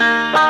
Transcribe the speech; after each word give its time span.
Música 0.00 0.49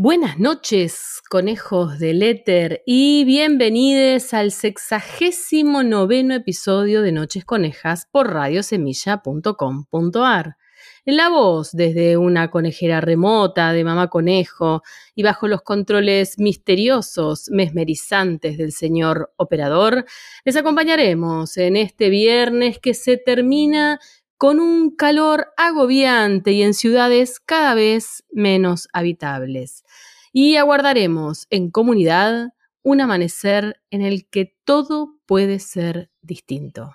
Buenas 0.00 0.38
noches, 0.38 1.20
conejos 1.28 1.98
del 1.98 2.22
éter, 2.22 2.84
y 2.86 3.24
bienvenidos 3.24 4.32
al 4.32 4.52
sexagésimo 4.52 5.82
noveno 5.82 6.36
episodio 6.36 7.02
de 7.02 7.10
Noches 7.10 7.44
Conejas 7.44 8.06
por 8.12 8.32
radiosemilla.com.ar. 8.32 10.56
En 11.04 11.16
la 11.16 11.30
voz, 11.30 11.72
desde 11.72 12.16
una 12.16 12.48
conejera 12.48 13.00
remota 13.00 13.72
de 13.72 13.82
mamá 13.82 14.06
conejo 14.06 14.82
y 15.16 15.24
bajo 15.24 15.48
los 15.48 15.62
controles 15.62 16.38
misteriosos, 16.38 17.50
mesmerizantes 17.50 18.56
del 18.56 18.70
señor 18.70 19.32
operador, 19.36 20.04
les 20.44 20.54
acompañaremos 20.54 21.56
en 21.56 21.74
este 21.74 22.08
viernes 22.08 22.78
que 22.78 22.94
se 22.94 23.16
termina 23.16 23.98
con 24.38 24.60
un 24.60 24.94
calor 24.94 25.48
agobiante 25.56 26.52
y 26.52 26.62
en 26.62 26.72
ciudades 26.72 27.40
cada 27.40 27.74
vez 27.74 28.24
menos 28.30 28.88
habitables. 28.92 29.84
Y 30.32 30.56
aguardaremos 30.56 31.46
en 31.50 31.70
comunidad 31.70 32.50
un 32.82 33.00
amanecer 33.00 33.82
en 33.90 34.02
el 34.02 34.28
que 34.28 34.56
todo 34.64 35.16
puede 35.26 35.58
ser 35.58 36.10
distinto. 36.22 36.94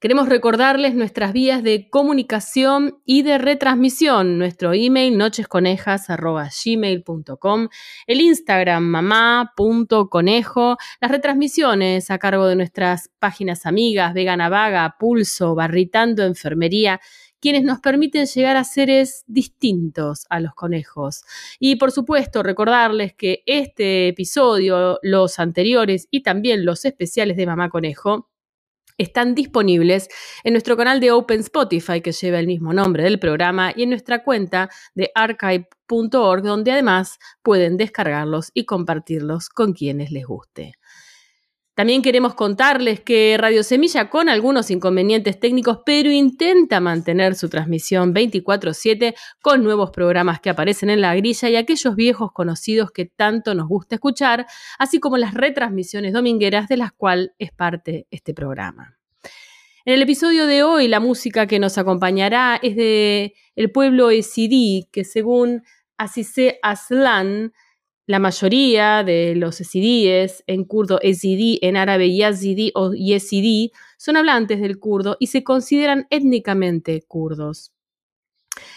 Queremos 0.00 0.28
recordarles 0.28 0.94
nuestras 0.94 1.32
vías 1.32 1.64
de 1.64 1.90
comunicación 1.90 3.00
y 3.04 3.22
de 3.22 3.36
retransmisión, 3.36 4.38
nuestro 4.38 4.72
email 4.72 5.18
nochesconejas.gmail.com, 5.18 7.68
el 8.06 8.20
Instagram 8.20 8.84
mamá.conejo, 8.84 10.76
las 11.00 11.10
retransmisiones 11.10 12.12
a 12.12 12.18
cargo 12.18 12.46
de 12.46 12.54
nuestras 12.54 13.10
páginas 13.18 13.66
amigas 13.66 14.14
Vegana 14.14 14.48
Vaga, 14.48 14.94
Pulso, 15.00 15.56
Barritando 15.56 16.22
Enfermería, 16.22 17.00
quienes 17.40 17.64
nos 17.64 17.80
permiten 17.80 18.26
llegar 18.26 18.56
a 18.56 18.62
seres 18.62 19.24
distintos 19.26 20.26
a 20.30 20.38
los 20.38 20.54
conejos. 20.54 21.24
Y 21.58 21.74
por 21.74 21.90
supuesto, 21.90 22.44
recordarles 22.44 23.14
que 23.14 23.42
este 23.46 24.06
episodio, 24.06 25.00
los 25.02 25.40
anteriores 25.40 26.06
y 26.12 26.22
también 26.22 26.64
los 26.64 26.84
especiales 26.84 27.36
de 27.36 27.46
Mamá 27.46 27.68
Conejo, 27.68 28.28
están 28.98 29.34
disponibles 29.34 30.08
en 30.44 30.52
nuestro 30.52 30.76
canal 30.76 31.00
de 31.00 31.12
Open 31.12 31.40
Spotify, 31.40 32.00
que 32.02 32.12
lleva 32.12 32.38
el 32.38 32.46
mismo 32.46 32.72
nombre 32.72 33.04
del 33.04 33.18
programa, 33.18 33.72
y 33.74 33.84
en 33.84 33.90
nuestra 33.90 34.22
cuenta 34.22 34.68
de 34.94 35.10
archive.org, 35.14 36.42
donde 36.42 36.72
además 36.72 37.18
pueden 37.42 37.76
descargarlos 37.76 38.50
y 38.52 38.66
compartirlos 38.66 39.48
con 39.48 39.72
quienes 39.72 40.10
les 40.10 40.26
guste. 40.26 40.74
También 41.78 42.02
queremos 42.02 42.34
contarles 42.34 42.98
que 42.98 43.36
Radio 43.38 43.62
Semilla, 43.62 44.10
con 44.10 44.28
algunos 44.28 44.68
inconvenientes 44.72 45.38
técnicos, 45.38 45.78
pero 45.86 46.10
intenta 46.10 46.80
mantener 46.80 47.36
su 47.36 47.48
transmisión 47.48 48.12
24/7 48.12 49.14
con 49.40 49.62
nuevos 49.62 49.92
programas 49.92 50.40
que 50.40 50.50
aparecen 50.50 50.90
en 50.90 51.00
la 51.00 51.14
grilla 51.14 51.48
y 51.48 51.54
aquellos 51.54 51.94
viejos 51.94 52.32
conocidos 52.32 52.90
que 52.90 53.04
tanto 53.04 53.54
nos 53.54 53.68
gusta 53.68 53.94
escuchar, 53.94 54.44
así 54.76 54.98
como 54.98 55.18
las 55.18 55.34
retransmisiones 55.34 56.12
domingueras 56.12 56.66
de 56.66 56.78
las 56.78 56.90
cuales 56.90 57.30
es 57.38 57.52
parte 57.52 58.08
este 58.10 58.34
programa. 58.34 58.98
En 59.84 59.94
el 59.94 60.02
episodio 60.02 60.48
de 60.48 60.64
hoy, 60.64 60.88
la 60.88 60.98
música 60.98 61.46
que 61.46 61.60
nos 61.60 61.78
acompañará 61.78 62.58
es 62.60 62.74
de 62.74 63.34
el 63.54 63.70
pueblo 63.70 64.10
Esidí, 64.10 64.88
que 64.90 65.04
según 65.04 65.62
Asise 65.96 66.58
Aslan, 66.60 67.52
la 68.08 68.18
mayoría 68.18 69.04
de 69.04 69.34
los 69.36 69.60
esidíes, 69.60 70.42
en 70.46 70.64
kurdo 70.64 70.98
esidí, 71.02 71.58
en 71.60 71.76
árabe 71.76 72.16
yazidi 72.16 72.72
o 72.74 72.94
yesidí, 72.94 73.70
son 73.98 74.16
hablantes 74.16 74.62
del 74.62 74.78
kurdo 74.78 75.18
y 75.20 75.26
se 75.26 75.44
consideran 75.44 76.06
étnicamente 76.08 77.02
kurdos. 77.06 77.74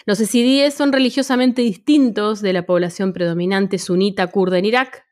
Los 0.04 0.20
esidíes 0.20 0.74
son 0.74 0.92
religiosamente 0.92 1.62
distintos 1.62 2.42
de 2.42 2.52
la 2.52 2.66
población 2.66 3.14
predominante 3.14 3.78
sunita 3.78 4.26
kurda 4.26 4.58
en 4.58 4.66
Irak. 4.66 5.06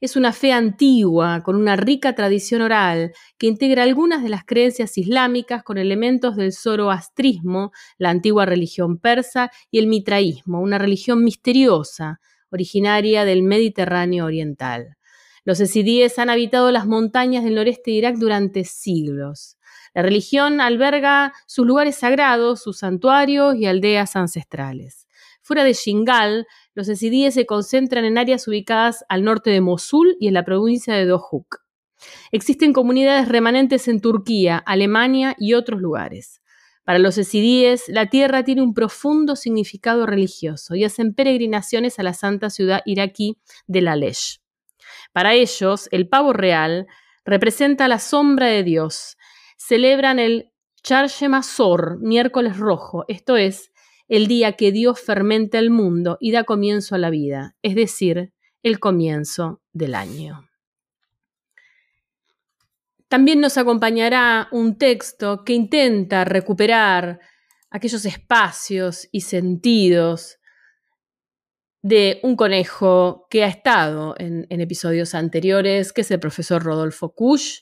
Es 0.00 0.16
una 0.16 0.32
fe 0.32 0.52
antigua, 0.52 1.42
con 1.42 1.54
una 1.54 1.76
rica 1.76 2.14
tradición 2.14 2.62
oral, 2.62 3.12
que 3.36 3.46
integra 3.46 3.82
algunas 3.82 4.22
de 4.22 4.30
las 4.30 4.46
creencias 4.46 4.96
islámicas 4.96 5.62
con 5.62 5.76
elementos 5.76 6.34
del 6.36 6.54
zoroastrismo, 6.54 7.72
la 7.98 8.08
antigua 8.08 8.46
religión 8.46 8.96
persa, 8.96 9.50
y 9.70 9.78
el 9.80 9.86
mitraísmo, 9.86 10.62
una 10.62 10.78
religión 10.78 11.22
misteriosa, 11.22 12.20
originaria 12.50 13.24
del 13.24 13.42
Mediterráneo 13.42 14.24
oriental. 14.24 14.96
Los 15.44 15.60
esidíes 15.60 16.18
han 16.18 16.30
habitado 16.30 16.72
las 16.72 16.86
montañas 16.86 17.44
del 17.44 17.54
noreste 17.54 17.90
de 17.90 17.98
Irak 17.98 18.16
durante 18.16 18.64
siglos. 18.64 19.56
La 19.94 20.02
religión 20.02 20.60
alberga 20.60 21.32
sus 21.46 21.66
lugares 21.66 21.96
sagrados, 21.96 22.62
sus 22.62 22.78
santuarios 22.78 23.54
y 23.56 23.66
aldeas 23.66 24.16
ancestrales. 24.16 25.06
Fuera 25.42 25.62
de 25.62 25.72
Shingal, 25.72 26.46
los 26.74 26.88
esidíes 26.88 27.34
se 27.34 27.46
concentran 27.46 28.04
en 28.04 28.18
áreas 28.18 28.48
ubicadas 28.48 29.04
al 29.08 29.22
norte 29.22 29.50
de 29.50 29.60
Mosul 29.60 30.16
y 30.18 30.28
en 30.28 30.34
la 30.34 30.44
provincia 30.44 30.94
de 30.94 31.06
Dohuk. 31.06 31.60
Existen 32.32 32.72
comunidades 32.72 33.28
remanentes 33.28 33.88
en 33.88 34.00
Turquía, 34.00 34.58
Alemania 34.58 35.34
y 35.38 35.54
otros 35.54 35.80
lugares. 35.80 36.42
Para 36.86 37.00
los 37.00 37.18
esidíes, 37.18 37.88
la 37.88 38.06
tierra 38.06 38.44
tiene 38.44 38.62
un 38.62 38.72
profundo 38.72 39.34
significado 39.34 40.06
religioso 40.06 40.76
y 40.76 40.84
hacen 40.84 41.14
peregrinaciones 41.14 41.98
a 41.98 42.04
la 42.04 42.14
santa 42.14 42.48
ciudad 42.48 42.82
iraquí 42.86 43.38
de 43.66 43.80
Lalesh. 43.80 44.38
Para 45.12 45.34
ellos, 45.34 45.88
el 45.90 46.08
pavo 46.08 46.32
real 46.32 46.86
representa 47.24 47.88
la 47.88 47.98
sombra 47.98 48.46
de 48.46 48.62
Dios. 48.62 49.16
Celebran 49.56 50.20
el 50.20 50.52
Charshemazor, 50.84 51.98
miércoles 51.98 52.56
rojo, 52.56 53.04
esto 53.08 53.36
es, 53.36 53.72
el 54.06 54.28
día 54.28 54.52
que 54.52 54.70
Dios 54.70 55.00
fermenta 55.00 55.58
el 55.58 55.70
mundo 55.70 56.18
y 56.20 56.30
da 56.30 56.44
comienzo 56.44 56.94
a 56.94 56.98
la 56.98 57.10
vida, 57.10 57.56
es 57.62 57.74
decir, 57.74 58.32
el 58.62 58.78
comienzo 58.78 59.60
del 59.72 59.96
año. 59.96 60.45
También 63.08 63.40
nos 63.40 63.56
acompañará 63.56 64.48
un 64.50 64.78
texto 64.78 65.44
que 65.44 65.52
intenta 65.52 66.24
recuperar 66.24 67.20
aquellos 67.70 68.04
espacios 68.04 69.08
y 69.12 69.20
sentidos 69.20 70.38
de 71.82 72.18
un 72.24 72.34
conejo 72.34 73.28
que 73.30 73.44
ha 73.44 73.46
estado 73.46 74.16
en, 74.18 74.44
episodios 74.60 75.14
anteriores, 75.14 75.92
que 75.92 76.00
es 76.00 76.10
el 76.10 76.18
profesor 76.18 76.64
Rodolfo 76.64 77.14
Kusch, 77.14 77.60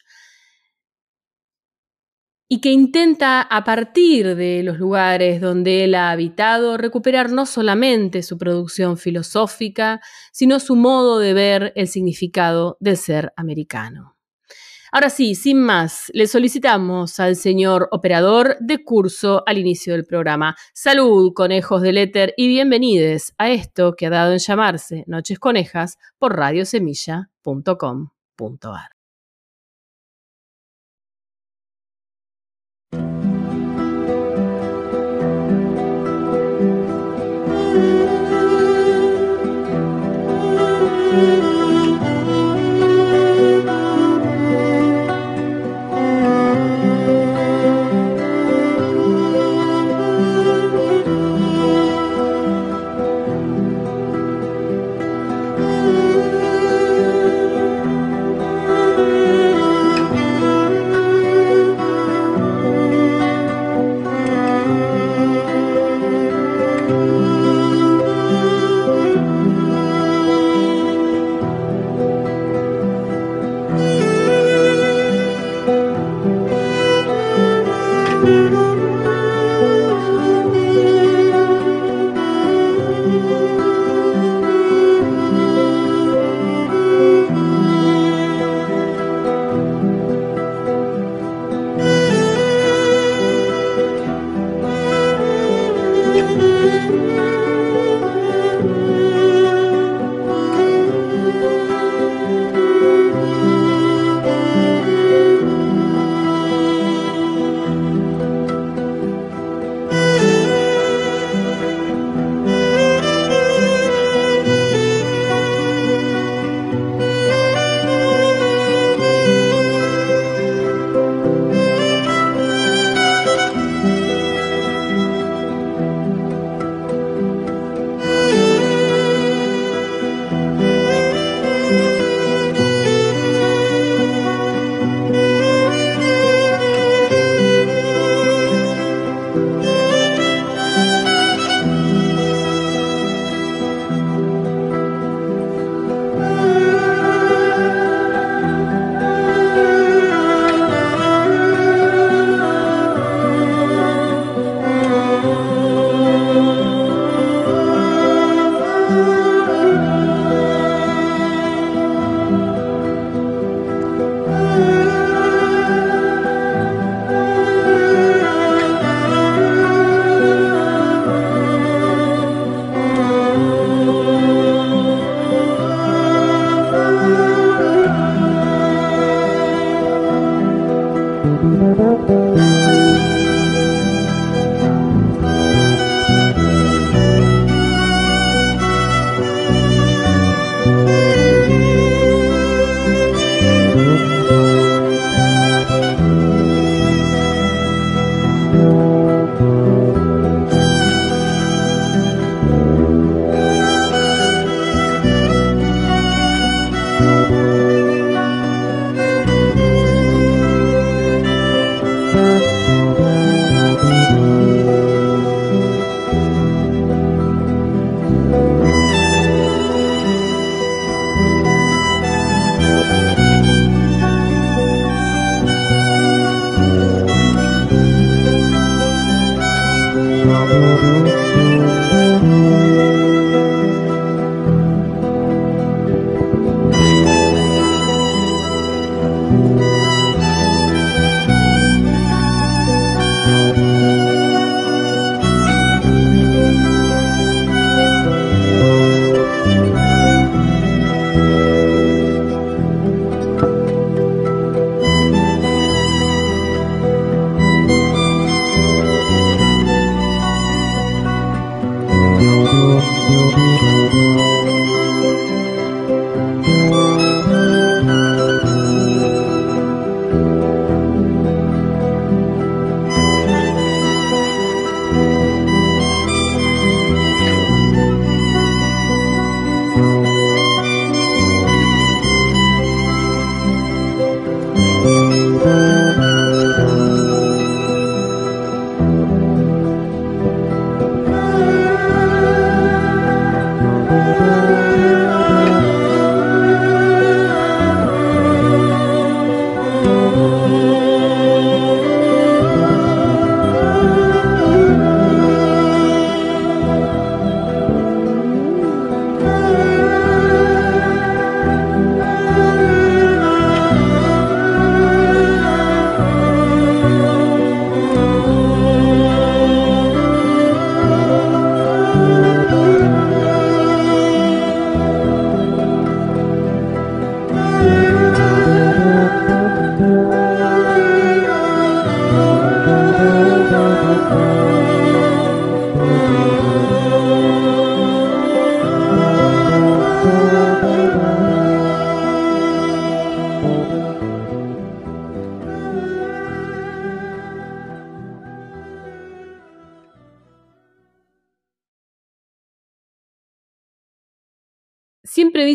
y 2.49 2.61
que 2.63 2.71
intenta 2.71 3.43
a 3.43 3.65
partir 3.65 4.37
de 4.37 4.63
los 4.63 4.79
lugares 4.79 5.43
donde 5.43 5.85
él 5.85 5.95
ha 5.95 6.11
habitado 6.11 6.79
recuperar 6.79 7.31
no 7.31 7.45
solamente 7.45 8.23
su 8.23 8.39
producción 8.39 8.97
filosófica, 8.97 10.01
sino 10.33 10.59
su 10.59 10.77
modo 10.77 11.19
de 11.19 11.35
ver 11.35 11.73
el 11.75 11.89
significado 11.89 12.79
del 12.81 12.97
ser 12.97 13.33
americano. 13.37 14.14
Ahora 14.95 15.11
sí, 15.11 15.35
sin 15.35 15.61
más, 15.61 16.09
le 16.15 16.29
solicitamos 16.29 17.19
al 17.19 17.35
señor 17.35 17.89
operador 17.91 18.57
de 18.61 18.85
curso 18.85 19.43
al 19.45 19.59
inicio 19.59 19.93
del 19.93 20.05
programa. 20.05 20.55
Salud, 20.73 21.33
conejos 21.35 21.83
del 21.83 21.99
éter, 21.99 22.33
y 22.37 22.47
bienvenidos 22.47 23.35
a 23.37 23.51
esto 23.51 23.97
que 23.97 24.07
ha 24.07 24.11
dado 24.11 24.31
en 24.31 24.39
llamarse 24.39 25.03
Noches 25.09 25.41
Conejas 25.41 25.99
por 26.17 26.37
radiosemilla.com.ar. 26.37 28.94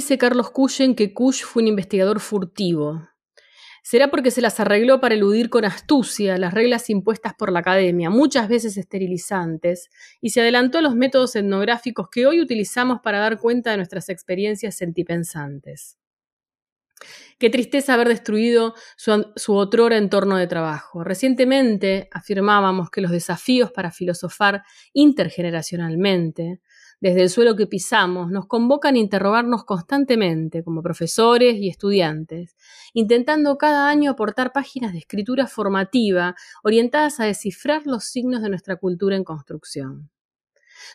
dice 0.09 0.17
Carlos 0.17 0.49
Cuyen 0.49 0.95
que 0.95 1.13
Cush 1.13 1.43
fue 1.43 1.61
un 1.61 1.67
investigador 1.67 2.19
furtivo. 2.19 3.07
Será 3.83 4.09
porque 4.09 4.31
se 4.31 4.41
las 4.41 4.59
arregló 4.59 4.99
para 4.99 5.13
eludir 5.13 5.51
con 5.51 5.65
astucia 5.65 6.35
las 6.39 6.51
reglas 6.51 6.89
impuestas 6.89 7.35
por 7.35 7.51
la 7.51 7.59
academia, 7.59 8.09
muchas 8.09 8.49
veces 8.49 8.75
esterilizantes, 8.75 9.91
y 10.19 10.31
se 10.31 10.41
adelantó 10.41 10.79
a 10.79 10.81
los 10.81 10.95
métodos 10.95 11.35
etnográficos 11.35 12.09
que 12.09 12.25
hoy 12.25 12.41
utilizamos 12.41 13.01
para 13.01 13.19
dar 13.19 13.39
cuenta 13.39 13.69
de 13.69 13.77
nuestras 13.77 14.09
experiencias 14.09 14.75
sentipensantes. 14.75 15.99
Qué 17.37 17.51
tristeza 17.51 17.93
haber 17.93 18.07
destruido 18.07 18.73
su, 18.97 19.31
su 19.35 19.53
otrora 19.53 19.97
entorno 19.97 20.37
de 20.37 20.47
trabajo. 20.47 21.03
Recientemente 21.03 22.09
afirmábamos 22.11 22.89
que 22.89 23.01
los 23.01 23.11
desafíos 23.11 23.71
para 23.71 23.91
filosofar 23.91 24.63
intergeneracionalmente 24.91 26.61
desde 27.01 27.21
el 27.21 27.29
suelo 27.29 27.55
que 27.55 27.67
pisamos, 27.67 28.29
nos 28.29 28.45
convocan 28.45 28.95
a 28.95 28.99
interrogarnos 28.99 29.63
constantemente 29.63 30.63
como 30.63 30.81
profesores 30.81 31.55
y 31.55 31.69
estudiantes, 31.69 32.55
intentando 32.93 33.57
cada 33.57 33.89
año 33.89 34.11
aportar 34.11 34.51
páginas 34.51 34.91
de 34.91 34.99
escritura 34.99 35.47
formativa 35.47 36.35
orientadas 36.63 37.19
a 37.19 37.25
descifrar 37.25 37.83
los 37.85 38.03
signos 38.05 38.41
de 38.41 38.49
nuestra 38.49 38.75
cultura 38.75 39.15
en 39.15 39.23
construcción. 39.23 40.09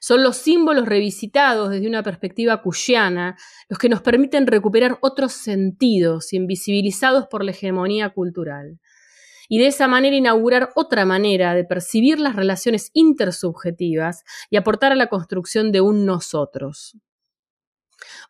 Son 0.01 0.23
los 0.23 0.37
símbolos 0.37 0.87
revisitados 0.87 1.71
desde 1.71 1.89
una 1.89 2.03
perspectiva 2.03 2.63
cuyana 2.63 3.37
los 3.69 3.79
que 3.79 3.89
nos 3.89 4.03
permiten 4.03 4.47
recuperar 4.47 4.99
otros 5.03 5.33
sentidos 5.33 6.33
invisibilizados 6.33 7.27
por 7.27 7.45
la 7.45 7.53
hegemonía 7.53 8.11
cultural 8.11 8.79
y 9.49 9.59
de 9.59 9.67
esa 9.67 9.89
manera 9.89 10.17
inaugurar 10.17 10.71
otra 10.75 11.05
manera 11.05 11.55
de 11.55 11.65
percibir 11.65 12.19
las 12.19 12.37
relaciones 12.37 12.91
intersubjetivas 12.93 14.25
y 14.51 14.57
aportar 14.57 14.93
a 14.93 14.97
la 14.97 15.09
construcción 15.09 15.73
de 15.73 15.81
un 15.81 16.07
nosotros. 16.07 16.97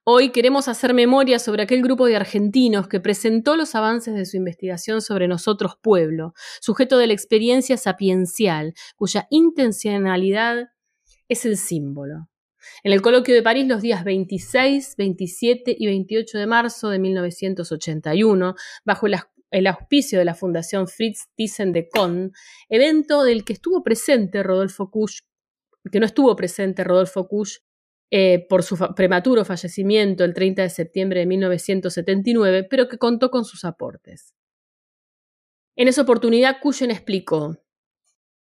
Hoy 0.05 0.31
queremos 0.31 0.69
hacer 0.69 0.95
memoria 0.95 1.39
sobre 1.39 1.63
aquel 1.63 1.83
grupo 1.83 2.07
de 2.07 2.17
argentinos 2.17 2.89
que 2.89 3.01
presentó 3.01 3.57
los 3.57 3.75
avances 3.75 4.15
de 4.15 4.27
su 4.27 4.37
investigación 4.37 5.01
sobre 5.01 5.29
nosotros 5.29 5.77
pueblo, 5.81 6.35
sujeto 6.61 6.99
de 6.99 7.07
la 7.07 7.15
experiencia 7.15 7.77
sapiencial, 7.77 8.75
cuya 8.97 9.27
intencionalidad 9.31 10.69
es 11.29 11.45
el 11.47 11.57
símbolo. 11.57 12.29
En 12.83 12.93
el 12.93 13.03
coloquio 13.03 13.35
de 13.35 13.43
París 13.43 13.67
los 13.67 13.83
días 13.83 14.05
26, 14.05 14.95
27 14.97 15.77
y 15.79 15.87
28 15.87 16.39
de 16.39 16.47
marzo 16.47 16.89
de 16.91 16.99
1981, 16.99 18.55
bajo 18.85 19.09
las 19.09 19.25
el 19.55 19.69
auspicio 19.69 20.19
de 20.19 20.25
la 20.25 20.35
Fundación 20.35 20.89
Fritz 20.89 21.29
Thyssen 21.37 21.73
de 21.73 21.89
Kohn, 21.89 22.33
evento 22.69 23.23
del 23.23 23.45
que 23.45 23.53
estuvo 23.53 23.85
presente 23.85 24.43
Rodolfo 24.43 24.91
Kusch, 24.91 25.21
que 25.93 26.01
no 26.01 26.07
estuvo 26.07 26.35
presente 26.35 26.83
Rodolfo 26.83 27.29
Kusch 27.29 27.61
eh, 28.11 28.45
por 28.49 28.65
su 28.65 28.77
prematuro 28.97 29.45
fallecimiento 29.45 30.25
el 30.25 30.35
30 30.35 30.63
de 30.63 30.71
septiembre 30.71 31.21
de 31.21 31.27
1979, 31.27 32.67
pero 32.69 32.89
que 32.89 32.99
contó 32.99 33.31
con 33.31 33.45
sus 33.45 33.65
aportes. 33.65 34.35
En 35.77 35.87
esa 35.87 36.03
oportunidad, 36.03 36.57
Cushen 36.61 36.91
explicó 36.91 37.57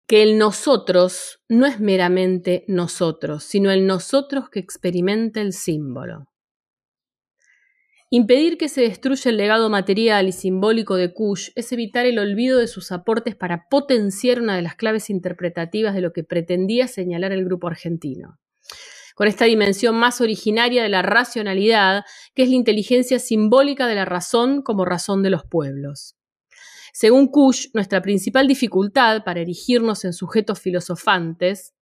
que 0.08 0.22
el 0.22 0.36
nosotros 0.36 1.40
no 1.48 1.66
es 1.66 1.78
meramente 1.78 2.64
nosotros, 2.66 3.44
sino 3.44 3.70
el 3.70 3.86
nosotros 3.86 4.50
que 4.50 4.58
experimenta 4.58 5.40
el 5.40 5.52
símbolo. 5.52 6.26
Impedir 8.10 8.58
que 8.58 8.68
se 8.68 8.82
destruya 8.82 9.30
el 9.30 9.36
legado 9.36 9.70
material 9.70 10.28
y 10.28 10.32
simbólico 10.32 10.96
de 10.96 11.12
Kush 11.12 11.50
es 11.54 11.72
evitar 11.72 12.06
el 12.06 12.18
olvido 12.18 12.58
de 12.58 12.68
sus 12.68 12.92
aportes 12.92 13.34
para 13.34 13.68
potenciar 13.68 14.40
una 14.40 14.54
de 14.54 14.62
las 14.62 14.76
claves 14.76 15.10
interpretativas 15.10 15.94
de 15.94 16.00
lo 16.00 16.12
que 16.12 16.22
pretendía 16.22 16.86
señalar 16.86 17.32
el 17.32 17.44
grupo 17.44 17.66
argentino. 17.66 18.38
Con 19.14 19.28
esta 19.28 19.46
dimensión 19.46 19.96
más 19.96 20.20
originaria 20.20 20.82
de 20.82 20.88
la 20.88 21.02
racionalidad, 21.02 22.04
que 22.34 22.42
es 22.42 22.48
la 22.48 22.56
inteligencia 22.56 23.18
simbólica 23.18 23.86
de 23.86 23.94
la 23.94 24.04
razón 24.04 24.62
como 24.62 24.84
razón 24.84 25.22
de 25.22 25.30
los 25.30 25.44
pueblos. 25.44 26.16
Según 26.92 27.28
Kush, 27.28 27.68
nuestra 27.74 28.02
principal 28.02 28.46
dificultad 28.46 29.24
para 29.24 29.40
erigirnos 29.40 30.04
en 30.04 30.12
sujetos 30.12 30.60
filosofantes 30.60 31.74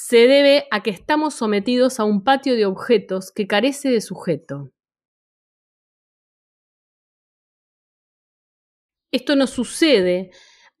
se 0.00 0.28
debe 0.28 0.68
a 0.70 0.84
que 0.84 0.90
estamos 0.90 1.34
sometidos 1.34 1.98
a 1.98 2.04
un 2.04 2.22
patio 2.22 2.54
de 2.54 2.66
objetos 2.66 3.32
que 3.32 3.48
carece 3.48 3.90
de 3.90 4.00
sujeto. 4.00 4.70
Esto 9.10 9.34
no 9.34 9.48
sucede 9.48 10.30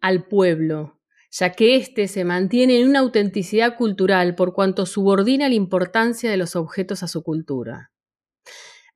al 0.00 0.28
pueblo, 0.28 1.00
ya 1.32 1.50
que 1.50 1.74
éste 1.74 2.06
se 2.06 2.24
mantiene 2.24 2.80
en 2.80 2.88
una 2.88 3.00
autenticidad 3.00 3.76
cultural 3.76 4.36
por 4.36 4.54
cuanto 4.54 4.86
subordina 4.86 5.48
la 5.48 5.56
importancia 5.56 6.30
de 6.30 6.36
los 6.36 6.54
objetos 6.54 7.02
a 7.02 7.08
su 7.08 7.24
cultura. 7.24 7.90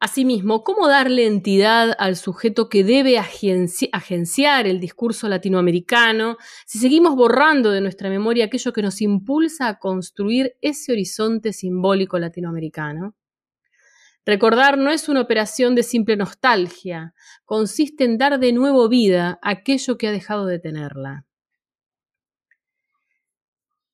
Asimismo, 0.04 0.64
¿cómo 0.64 0.88
darle 0.88 1.28
entidad 1.28 1.94
al 1.96 2.16
sujeto 2.16 2.68
que 2.68 2.82
debe 2.82 3.18
agenciar 3.18 4.66
el 4.66 4.80
discurso 4.80 5.28
latinoamericano 5.28 6.38
si 6.66 6.80
seguimos 6.80 7.14
borrando 7.14 7.70
de 7.70 7.80
nuestra 7.80 8.10
memoria 8.10 8.46
aquello 8.46 8.72
que 8.72 8.82
nos 8.82 9.00
impulsa 9.00 9.68
a 9.68 9.78
construir 9.78 10.56
ese 10.60 10.90
horizonte 10.90 11.52
simbólico 11.52 12.18
latinoamericano? 12.18 13.14
Recordar 14.26 14.76
no 14.76 14.90
es 14.90 15.08
una 15.08 15.20
operación 15.20 15.76
de 15.76 15.84
simple 15.84 16.16
nostalgia, 16.16 17.14
consiste 17.44 18.02
en 18.02 18.18
dar 18.18 18.40
de 18.40 18.52
nuevo 18.52 18.88
vida 18.88 19.38
a 19.40 19.50
aquello 19.50 19.98
que 19.98 20.08
ha 20.08 20.10
dejado 20.10 20.46
de 20.46 20.58
tenerla. 20.58 21.26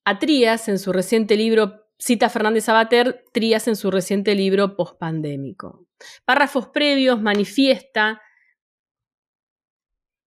A 0.06 0.18
Trías, 0.18 0.70
en 0.70 0.78
su 0.78 0.90
reciente 0.90 1.36
libro, 1.36 1.87
cita 1.98 2.28
Fernández 2.28 2.68
Abater, 2.68 3.24
Trías 3.32 3.68
en 3.68 3.76
su 3.76 3.90
reciente 3.90 4.34
libro 4.34 4.76
Postpandémico. 4.76 5.86
Párrafos 6.24 6.68
previos 6.68 7.20
manifiesta 7.20 8.20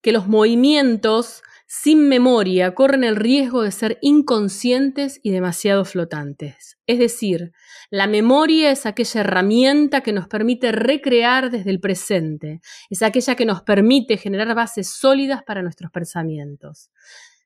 que 0.02 0.12
los 0.12 0.26
movimientos 0.26 1.42
sin 1.72 2.08
memoria 2.08 2.74
corren 2.74 3.04
el 3.04 3.14
riesgo 3.14 3.62
de 3.62 3.70
ser 3.70 3.98
inconscientes 4.00 5.20
y 5.22 5.30
demasiado 5.30 5.84
flotantes. 5.84 6.78
Es 6.88 6.98
decir, 6.98 7.52
la 7.90 8.08
memoria 8.08 8.72
es 8.72 8.86
aquella 8.86 9.20
herramienta 9.20 10.00
que 10.00 10.12
nos 10.12 10.26
permite 10.26 10.72
recrear 10.72 11.48
desde 11.48 11.70
el 11.70 11.78
presente, 11.78 12.60
es 12.88 13.02
aquella 13.02 13.36
que 13.36 13.46
nos 13.46 13.62
permite 13.62 14.16
generar 14.16 14.52
bases 14.56 14.90
sólidas 14.90 15.44
para 15.44 15.62
nuestros 15.62 15.92
pensamientos. 15.92 16.90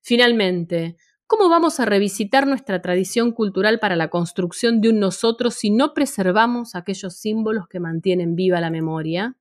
Finalmente, 0.00 0.96
¿cómo 1.26 1.48
vamos 1.48 1.80
a 1.80 1.84
revisitar 1.84 2.46
nuestra 2.46 2.80
tradición 2.82 3.32
cultural 3.32 3.78
para 3.80 3.96
la 3.96 4.08
construcción 4.08 4.80
de 4.80 4.90
un 4.90 5.00
nosotros 5.00 5.54
si 5.54 5.70
no 5.70 5.94
preservamos 5.94 6.74
aquellos 6.74 7.16
símbolos 7.16 7.66
que 7.68 7.80
mantienen 7.80 8.34
viva 8.36 8.60
la 8.60 8.70
memoria? 8.70 9.36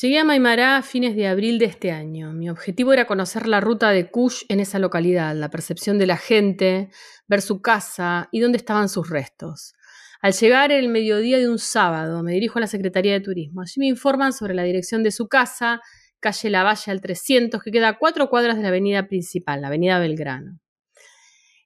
Llegué 0.00 0.20
a 0.20 0.24
Maimará 0.24 0.76
a 0.76 0.82
fines 0.82 1.16
de 1.16 1.26
abril 1.26 1.58
de 1.58 1.64
este 1.64 1.90
año. 1.90 2.32
Mi 2.32 2.48
objetivo 2.48 2.92
era 2.92 3.06
conocer 3.06 3.48
la 3.48 3.60
ruta 3.60 3.90
de 3.90 4.10
Kush 4.10 4.44
en 4.48 4.60
esa 4.60 4.78
localidad, 4.78 5.34
la 5.34 5.50
percepción 5.50 5.98
de 5.98 6.06
la 6.06 6.16
gente, 6.16 6.90
ver 7.26 7.42
su 7.42 7.60
casa 7.60 8.28
y 8.30 8.38
dónde 8.38 8.58
estaban 8.58 8.88
sus 8.88 9.10
restos. 9.10 9.74
Al 10.20 10.34
llegar 10.34 10.70
el 10.70 10.88
mediodía 10.88 11.38
de 11.38 11.48
un 11.48 11.58
sábado, 11.58 12.22
me 12.22 12.32
dirijo 12.32 12.58
a 12.58 12.62
la 12.62 12.66
Secretaría 12.68 13.12
de 13.12 13.20
Turismo. 13.20 13.62
Allí 13.62 13.74
me 13.78 13.86
informan 13.86 14.32
sobre 14.32 14.54
la 14.54 14.62
dirección 14.62 15.02
de 15.02 15.10
su 15.10 15.26
casa, 15.26 15.80
calle 16.20 16.50
Lavalle 16.50 16.90
al 16.90 17.00
300, 17.00 17.62
que 17.62 17.70
queda 17.70 17.88
a 17.88 17.98
cuatro 17.98 18.28
cuadras 18.30 18.56
de 18.56 18.62
la 18.62 18.68
avenida 18.68 19.06
principal, 19.06 19.60
la 19.60 19.68
avenida 19.68 19.98
Belgrano. 19.98 20.58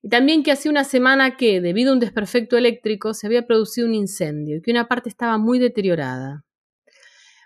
Y 0.02 0.09
también 0.09 0.42
que 0.42 0.52
hacía 0.52 0.71
una 0.71 0.85
semana 0.85 1.37
que, 1.37 1.61
debido 1.61 1.90
a 1.90 1.94
un 1.94 2.00
desperfecto 2.00 2.56
eléctrico, 2.56 3.14
se 3.14 3.26
había 3.26 3.47
producido 3.47 3.87
un 3.87 3.94
incendio 3.94 4.56
y 4.56 4.62
que 4.62 4.73
una 4.73 4.88
parte 4.88 5.09
estaba 5.09 5.38
muy 5.38 5.61
deteriorada. 5.61 6.44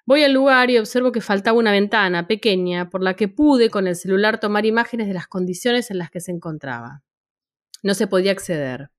Voy 0.06 0.22
al 0.22 0.32
lugar 0.32 0.70
y 0.70 0.78
observo 0.78 1.12
que 1.12 1.20
faltaba 1.20 1.58
una 1.58 1.72
ventana 1.72 2.26
pequeña 2.28 2.88
por 2.88 3.02
la 3.02 3.14
que 3.14 3.28
pude 3.28 3.70
con 3.70 3.88
el 3.88 3.96
celular 3.96 4.38
tomar 4.38 4.64
imágenes 4.64 5.08
de 5.08 5.14
las 5.14 5.26
condiciones 5.26 5.90
en 5.90 5.98
las 5.98 6.10
que 6.10 6.20
se 6.20 6.30
encontraba. 6.30 7.02
No 7.82 7.92
se 7.92 8.06
podía 8.06 8.32
acceder. 8.32 8.90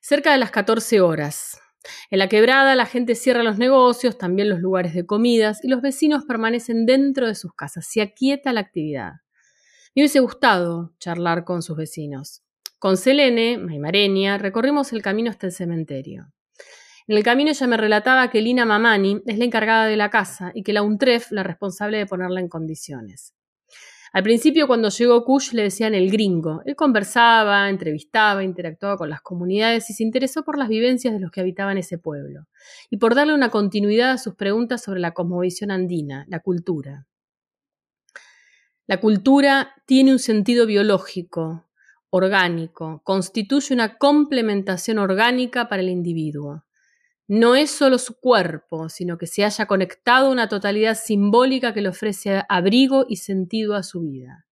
Cerca 0.00 0.32
de 0.32 0.38
las 0.38 0.50
14 0.50 1.00
horas. 1.00 1.60
En 2.10 2.18
la 2.18 2.28
quebrada 2.28 2.74
la 2.76 2.86
gente 2.86 3.14
cierra 3.14 3.42
los 3.42 3.58
negocios, 3.58 4.18
también 4.18 4.48
los 4.48 4.60
lugares 4.60 4.94
de 4.94 5.06
comidas, 5.06 5.64
y 5.64 5.68
los 5.68 5.82
vecinos 5.82 6.24
permanecen 6.24 6.86
dentro 6.86 7.26
de 7.26 7.34
sus 7.34 7.52
casas. 7.54 7.86
Se 7.86 8.02
aquieta 8.02 8.52
la 8.52 8.60
actividad. 8.60 9.12
Me 9.94 10.02
hubiese 10.02 10.20
gustado 10.20 10.92
charlar 10.98 11.44
con 11.44 11.62
sus 11.62 11.76
vecinos. 11.76 12.42
Con 12.78 12.96
Selene, 12.96 13.58
Maimareña, 13.58 14.38
recorrimos 14.38 14.92
el 14.92 15.02
camino 15.02 15.30
hasta 15.30 15.46
el 15.46 15.52
cementerio. 15.52 16.32
En 17.06 17.16
el 17.16 17.24
camino 17.24 17.50
ella 17.50 17.66
me 17.66 17.76
relataba 17.76 18.30
que 18.30 18.40
Lina 18.40 18.64
Mamani 18.64 19.22
es 19.26 19.38
la 19.38 19.44
encargada 19.44 19.86
de 19.86 19.96
la 19.96 20.08
casa 20.10 20.52
y 20.54 20.62
que 20.62 20.72
la 20.72 20.82
UNTREF 20.82 21.32
la 21.32 21.42
responsable 21.42 21.98
de 21.98 22.06
ponerla 22.06 22.40
en 22.40 22.48
condiciones. 22.48 23.34
Al 24.12 24.22
principio, 24.22 24.66
cuando 24.66 24.90
llegó 24.90 25.24
Kush, 25.24 25.52
le 25.52 25.62
decían 25.62 25.94
el 25.94 26.10
gringo. 26.10 26.60
Él 26.66 26.76
conversaba, 26.76 27.70
entrevistaba, 27.70 28.44
interactuaba 28.44 28.98
con 28.98 29.08
las 29.08 29.22
comunidades 29.22 29.88
y 29.88 29.94
se 29.94 30.02
interesó 30.02 30.44
por 30.44 30.58
las 30.58 30.68
vivencias 30.68 31.14
de 31.14 31.20
los 31.20 31.30
que 31.30 31.40
habitaban 31.40 31.78
ese 31.78 31.96
pueblo, 31.96 32.46
y 32.90 32.98
por 32.98 33.14
darle 33.14 33.32
una 33.32 33.48
continuidad 33.48 34.10
a 34.10 34.18
sus 34.18 34.34
preguntas 34.34 34.82
sobre 34.82 35.00
la 35.00 35.12
cosmovisión 35.12 35.70
andina, 35.70 36.26
la 36.28 36.40
cultura. 36.40 37.06
La 38.86 39.00
cultura 39.00 39.74
tiene 39.86 40.12
un 40.12 40.18
sentido 40.18 40.66
biológico, 40.66 41.70
orgánico, 42.10 43.00
constituye 43.04 43.72
una 43.72 43.96
complementación 43.96 44.98
orgánica 44.98 45.70
para 45.70 45.80
el 45.80 45.88
individuo 45.88 46.64
no 47.34 47.56
es 47.56 47.70
solo 47.70 47.96
su 47.96 48.20
cuerpo, 48.20 48.90
sino 48.90 49.16
que 49.16 49.26
se 49.26 49.42
haya 49.42 49.64
conectado 49.64 50.30
una 50.30 50.50
totalidad 50.50 50.94
simbólica 50.94 51.72
que 51.72 51.80
le 51.80 51.88
ofrece 51.88 52.42
abrigo 52.46 53.06
y 53.08 53.16
sentido 53.16 53.74
a 53.74 53.82
su 53.82 54.02
vida. 54.02 54.44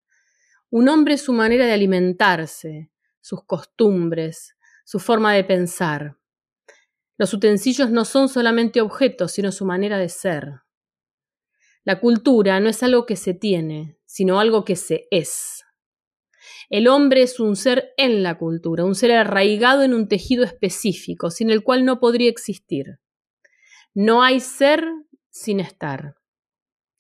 Un 0.71 0.89
hombre 0.89 1.13
es 1.15 1.21
su 1.21 1.35
manera 1.35 1.67
de 1.67 1.73
alimentarse, 1.73 2.91
sus 3.21 3.45
costumbres, 3.45 4.57
su 4.87 4.99
forma 4.99 5.35
de 5.35 5.45
pensar. 5.45 6.17
Los 7.19 7.35
utensilios 7.35 7.91
no 7.91 8.07
son 8.07 8.31
solamente 8.31 8.81
objetos, 8.81 9.33
sino 9.33 9.53
su 9.53 9.67
manera 9.67 9.99
de 9.99 10.09
ser. 10.09 10.63
La 11.85 12.01
cultura 12.01 12.61
no 12.61 12.71
es 12.71 12.83
algo 12.83 13.05
que 13.05 13.17
se 13.17 13.35
tiene, 13.35 13.99
sino 14.07 14.41
algo 14.41 14.65
que 14.65 14.77
se 14.77 15.07
es. 15.11 15.67
El 16.71 16.87
hombre 16.87 17.23
es 17.23 17.41
un 17.41 17.57
ser 17.57 17.93
en 17.97 18.23
la 18.23 18.39
cultura, 18.39 18.85
un 18.85 18.95
ser 18.95 19.11
arraigado 19.11 19.83
en 19.83 19.93
un 19.93 20.07
tejido 20.07 20.45
específico, 20.45 21.31
sin 21.31 21.51
el 21.51 21.65
cual 21.65 21.85
no 21.85 21.99
podría 21.99 22.31
existir. 22.31 23.01
No 23.93 24.23
hay 24.23 24.39
ser 24.39 24.85
sin 25.31 25.59
estar. 25.59 26.15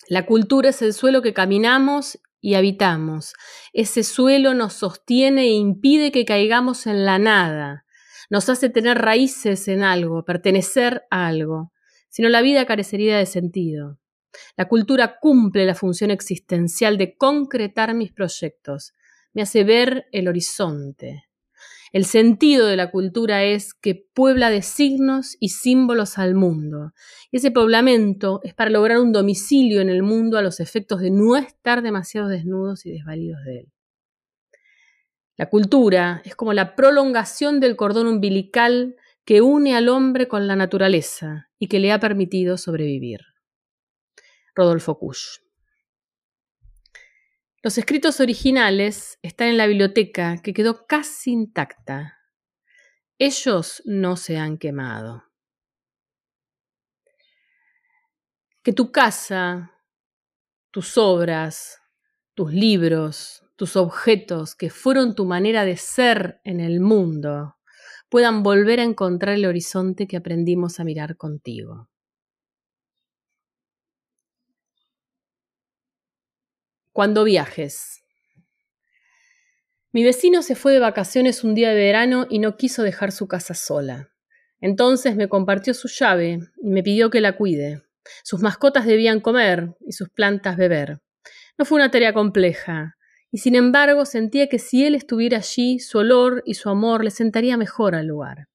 La 0.08 0.26
cultura 0.26 0.70
es 0.70 0.82
el 0.82 0.92
suelo 0.92 1.22
que 1.22 1.32
caminamos 1.32 2.18
y 2.40 2.54
habitamos. 2.54 3.34
Ese 3.72 4.02
suelo 4.02 4.54
nos 4.54 4.72
sostiene 4.72 5.42
e 5.42 5.52
impide 5.52 6.10
que 6.10 6.24
caigamos 6.24 6.88
en 6.88 7.04
la 7.04 7.20
nada. 7.20 7.84
Nos 8.28 8.48
hace 8.48 8.70
tener 8.70 8.98
raíces 8.98 9.68
en 9.68 9.84
algo, 9.84 10.24
pertenecer 10.24 11.04
a 11.10 11.28
algo. 11.28 11.72
Si 12.08 12.22
no, 12.22 12.28
la 12.28 12.42
vida 12.42 12.66
carecería 12.66 13.18
de 13.18 13.26
sentido. 13.26 14.00
La 14.56 14.66
cultura 14.66 15.18
cumple 15.20 15.64
la 15.64 15.76
función 15.76 16.10
existencial 16.10 16.98
de 16.98 17.16
concretar 17.16 17.94
mis 17.94 18.12
proyectos, 18.12 18.94
me 19.32 19.42
hace 19.42 19.64
ver 19.64 20.06
el 20.12 20.28
horizonte. 20.28 21.24
El 21.92 22.04
sentido 22.04 22.66
de 22.66 22.76
la 22.76 22.92
cultura 22.92 23.42
es 23.42 23.74
que 23.74 24.06
puebla 24.14 24.48
de 24.50 24.62
signos 24.62 25.36
y 25.40 25.48
símbolos 25.48 26.18
al 26.18 26.34
mundo. 26.34 26.92
Y 27.32 27.38
ese 27.38 27.50
poblamiento 27.50 28.40
es 28.44 28.54
para 28.54 28.70
lograr 28.70 29.00
un 29.00 29.12
domicilio 29.12 29.80
en 29.80 29.88
el 29.88 30.02
mundo 30.02 30.38
a 30.38 30.42
los 30.42 30.60
efectos 30.60 31.00
de 31.00 31.10
no 31.10 31.36
estar 31.36 31.82
demasiado 31.82 32.28
desnudos 32.28 32.86
y 32.86 32.92
desvalidos 32.92 33.42
de 33.44 33.58
él. 33.60 33.72
La 35.36 35.48
cultura 35.48 36.22
es 36.24 36.36
como 36.36 36.52
la 36.52 36.76
prolongación 36.76 37.60
del 37.60 37.74
cordón 37.74 38.06
umbilical 38.06 38.94
que 39.24 39.40
une 39.40 39.74
al 39.74 39.88
hombre 39.88 40.28
con 40.28 40.46
la 40.46 40.54
naturaleza 40.54 41.48
y 41.58 41.66
que 41.66 41.80
le 41.80 41.92
ha 41.92 41.98
permitido 41.98 42.56
sobrevivir. 42.56 43.20
Rodolfo 44.54 44.98
Kusch. 44.98 45.40
Los 47.62 47.76
escritos 47.76 48.20
originales 48.20 49.18
están 49.20 49.48
en 49.48 49.58
la 49.58 49.66
biblioteca 49.66 50.40
que 50.42 50.54
quedó 50.54 50.86
casi 50.86 51.32
intacta. 51.32 52.16
Ellos 53.18 53.82
no 53.84 54.16
se 54.16 54.38
han 54.38 54.56
quemado. 54.56 55.24
Que 58.62 58.72
tu 58.72 58.90
casa, 58.90 59.72
tus 60.70 60.96
obras, 60.96 61.82
tus 62.32 62.50
libros, 62.50 63.42
tus 63.56 63.76
objetos, 63.76 64.54
que 64.54 64.70
fueron 64.70 65.14
tu 65.14 65.26
manera 65.26 65.66
de 65.66 65.76
ser 65.76 66.40
en 66.44 66.60
el 66.60 66.80
mundo, 66.80 67.56
puedan 68.08 68.42
volver 68.42 68.80
a 68.80 68.84
encontrar 68.84 69.34
el 69.34 69.44
horizonte 69.44 70.06
que 70.06 70.16
aprendimos 70.16 70.80
a 70.80 70.84
mirar 70.84 71.18
contigo. 71.18 71.90
Cuando 77.00 77.24
viajes. 77.24 78.04
Mi 79.90 80.04
vecino 80.04 80.42
se 80.42 80.54
fue 80.54 80.74
de 80.74 80.80
vacaciones 80.80 81.44
un 81.44 81.54
día 81.54 81.70
de 81.70 81.76
verano 81.76 82.26
y 82.28 82.40
no 82.40 82.58
quiso 82.58 82.82
dejar 82.82 83.10
su 83.10 83.26
casa 83.26 83.54
sola. 83.54 84.10
Entonces 84.60 85.16
me 85.16 85.26
compartió 85.26 85.72
su 85.72 85.88
llave 85.88 86.40
y 86.62 86.68
me 86.68 86.82
pidió 86.82 87.08
que 87.08 87.22
la 87.22 87.38
cuide. 87.38 87.80
Sus 88.22 88.42
mascotas 88.42 88.84
debían 88.84 89.20
comer 89.20 89.74
y 89.80 89.92
sus 89.92 90.10
plantas 90.10 90.58
beber. 90.58 91.00
No 91.56 91.64
fue 91.64 91.76
una 91.76 91.90
tarea 91.90 92.12
compleja, 92.12 92.98
y 93.32 93.38
sin 93.38 93.54
embargo 93.54 94.04
sentía 94.04 94.48
que 94.50 94.58
si 94.58 94.84
él 94.84 94.94
estuviera 94.94 95.38
allí, 95.38 95.78
su 95.78 95.96
olor 95.96 96.42
y 96.44 96.52
su 96.52 96.68
amor 96.68 97.02
le 97.02 97.10
sentaría 97.10 97.56
mejor 97.56 97.94
al 97.94 98.08
lugar. 98.08 98.48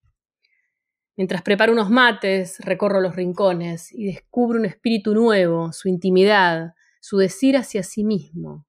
Mientras 1.18 1.42
preparo 1.42 1.74
unos 1.74 1.90
mates, 1.90 2.60
recorro 2.60 3.02
los 3.02 3.16
rincones 3.16 3.92
y 3.92 4.06
descubro 4.06 4.60
un 4.60 4.66
espíritu 4.66 5.16
nuevo, 5.16 5.74
su 5.74 5.90
intimidad, 5.90 6.75
su 7.06 7.18
decir 7.18 7.56
hacia 7.56 7.84
sí 7.84 8.04
mismo. 8.04 8.66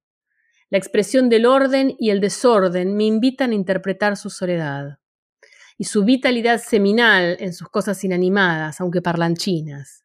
La 0.69 0.77
expresión 0.77 1.31
del 1.31 1.47
orden 1.47 1.97
y 1.99 2.11
el 2.11 2.21
desorden 2.21 2.95
me 2.95 3.05
invitan 3.05 3.53
a 3.53 3.55
interpretar 3.55 4.19
su 4.19 4.29
soledad 4.29 4.99
y 5.79 5.85
su 5.85 6.05
vitalidad 6.05 6.61
seminal 6.61 7.39
en 7.41 7.55
sus 7.55 7.71
cosas 7.71 8.05
inanimadas, 8.05 8.79
aunque 8.83 9.01
parlanchinas. 9.01 10.05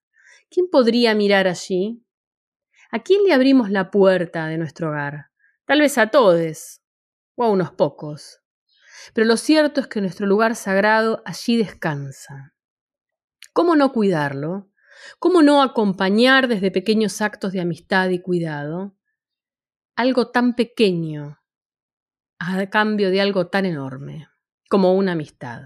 ¿Quién 0.50 0.70
podría 0.72 1.14
mirar 1.14 1.46
allí? 1.46 2.06
¿A 2.90 3.00
quién 3.04 3.26
le 3.26 3.34
abrimos 3.34 3.70
la 3.70 3.92
puerta 3.92 4.48
de 4.48 4.58
nuestro 4.58 4.92
hogar? 4.92 5.32
Tal 5.66 5.82
vez 5.82 5.98
a 5.98 6.08
todos, 6.08 6.80
o 7.36 7.44
a 7.44 7.50
unos 7.50 7.74
pocos. 7.74 8.40
Pero 9.14 9.28
lo 9.28 9.36
cierto 9.36 9.82
es 9.82 9.88
que 9.88 10.00
nuestro 10.00 10.26
lugar 10.26 10.56
sagrado 10.56 11.22
allí 11.26 11.58
descansa. 11.58 12.54
¿Cómo 13.52 13.76
no 13.76 13.92
cuidarlo? 13.92 14.71
¿Cómo 15.20 15.42
no 15.42 15.62
acompañar 15.62 16.48
desde 16.48 16.72
pequeños 16.72 17.22
actos 17.22 17.52
de 17.52 17.62
amistad 17.62 18.10
y 18.10 18.22
cuidado 18.22 18.96
algo 19.96 20.32
tan 20.32 20.56
pequeño 20.56 21.40
a 22.40 22.70
cambio 22.70 23.12
de 23.12 23.22
algo 23.22 23.48
tan 23.48 23.66
enorme 23.66 24.28
como 24.70 24.96
una 24.96 25.12
amistad? 25.12 25.64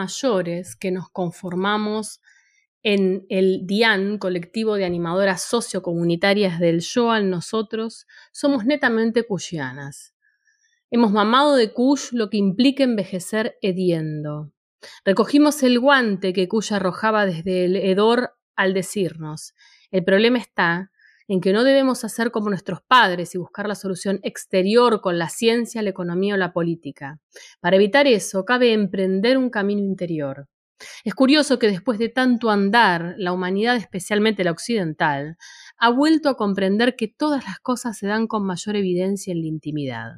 mayores 0.00 0.76
que 0.76 0.90
nos 0.90 1.10
conformamos 1.10 2.20
en 2.82 3.26
el 3.28 3.66
DIAN, 3.66 4.18
colectivo 4.18 4.76
de 4.76 4.84
animadoras 4.84 5.42
sociocomunitarias 5.42 6.58
del 6.58 6.80
yo 6.80 7.10
al 7.10 7.28
nosotros, 7.28 8.06
somos 8.32 8.64
netamente 8.64 9.24
cuyanas. 9.24 10.14
Hemos 10.90 11.12
mamado 11.12 11.56
de 11.56 11.72
Cush 11.72 12.12
lo 12.12 12.30
que 12.30 12.38
implica 12.38 12.82
envejecer 12.82 13.58
hediendo. 13.60 14.52
Recogimos 15.04 15.62
el 15.62 15.78
guante 15.78 16.32
que 16.32 16.48
Cuya 16.48 16.76
arrojaba 16.76 17.26
desde 17.26 17.66
el 17.66 17.76
hedor 17.76 18.32
al 18.56 18.72
decirnos, 18.72 19.54
el 19.90 20.04
problema 20.04 20.38
está 20.38 20.90
en 21.30 21.40
que 21.40 21.52
no 21.52 21.62
debemos 21.62 22.02
hacer 22.02 22.32
como 22.32 22.50
nuestros 22.50 22.80
padres 22.82 23.36
y 23.36 23.38
buscar 23.38 23.68
la 23.68 23.76
solución 23.76 24.18
exterior 24.24 25.00
con 25.00 25.16
la 25.16 25.28
ciencia, 25.28 25.80
la 25.80 25.90
economía 25.90 26.34
o 26.34 26.36
la 26.36 26.52
política. 26.52 27.20
Para 27.60 27.76
evitar 27.76 28.08
eso, 28.08 28.44
cabe 28.44 28.72
emprender 28.72 29.38
un 29.38 29.48
camino 29.48 29.80
interior. 29.80 30.48
Es 31.04 31.14
curioso 31.14 31.60
que 31.60 31.68
después 31.68 32.00
de 32.00 32.08
tanto 32.08 32.50
andar, 32.50 33.14
la 33.16 33.32
humanidad, 33.32 33.76
especialmente 33.76 34.42
la 34.42 34.50
occidental, 34.50 35.36
ha 35.78 35.90
vuelto 35.90 36.30
a 36.30 36.36
comprender 36.36 36.96
que 36.96 37.06
todas 37.06 37.44
las 37.44 37.60
cosas 37.60 37.96
se 37.96 38.08
dan 38.08 38.26
con 38.26 38.44
mayor 38.44 38.74
evidencia 38.74 39.30
en 39.32 39.42
la 39.42 39.46
intimidad. 39.46 40.10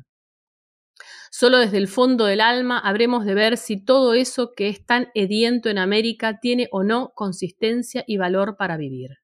Solo 1.31 1.59
desde 1.59 1.77
el 1.77 1.89
fondo 1.89 2.25
del 2.25 2.41
alma 2.41 2.79
habremos 2.79 3.27
de 3.27 3.35
ver 3.35 3.59
si 3.59 3.85
todo 3.85 4.15
eso 4.15 4.55
que 4.57 4.71
es 4.71 4.87
tan 4.87 5.09
hediento 5.15 5.69
en 5.69 5.77
América 5.77 6.41
tiene 6.41 6.69
o 6.73 6.85
no 6.85 7.13
consistencia 7.15 8.03
y 8.07 8.17
valor 8.17 8.57
para 8.57 8.79
vivir. 8.79 9.22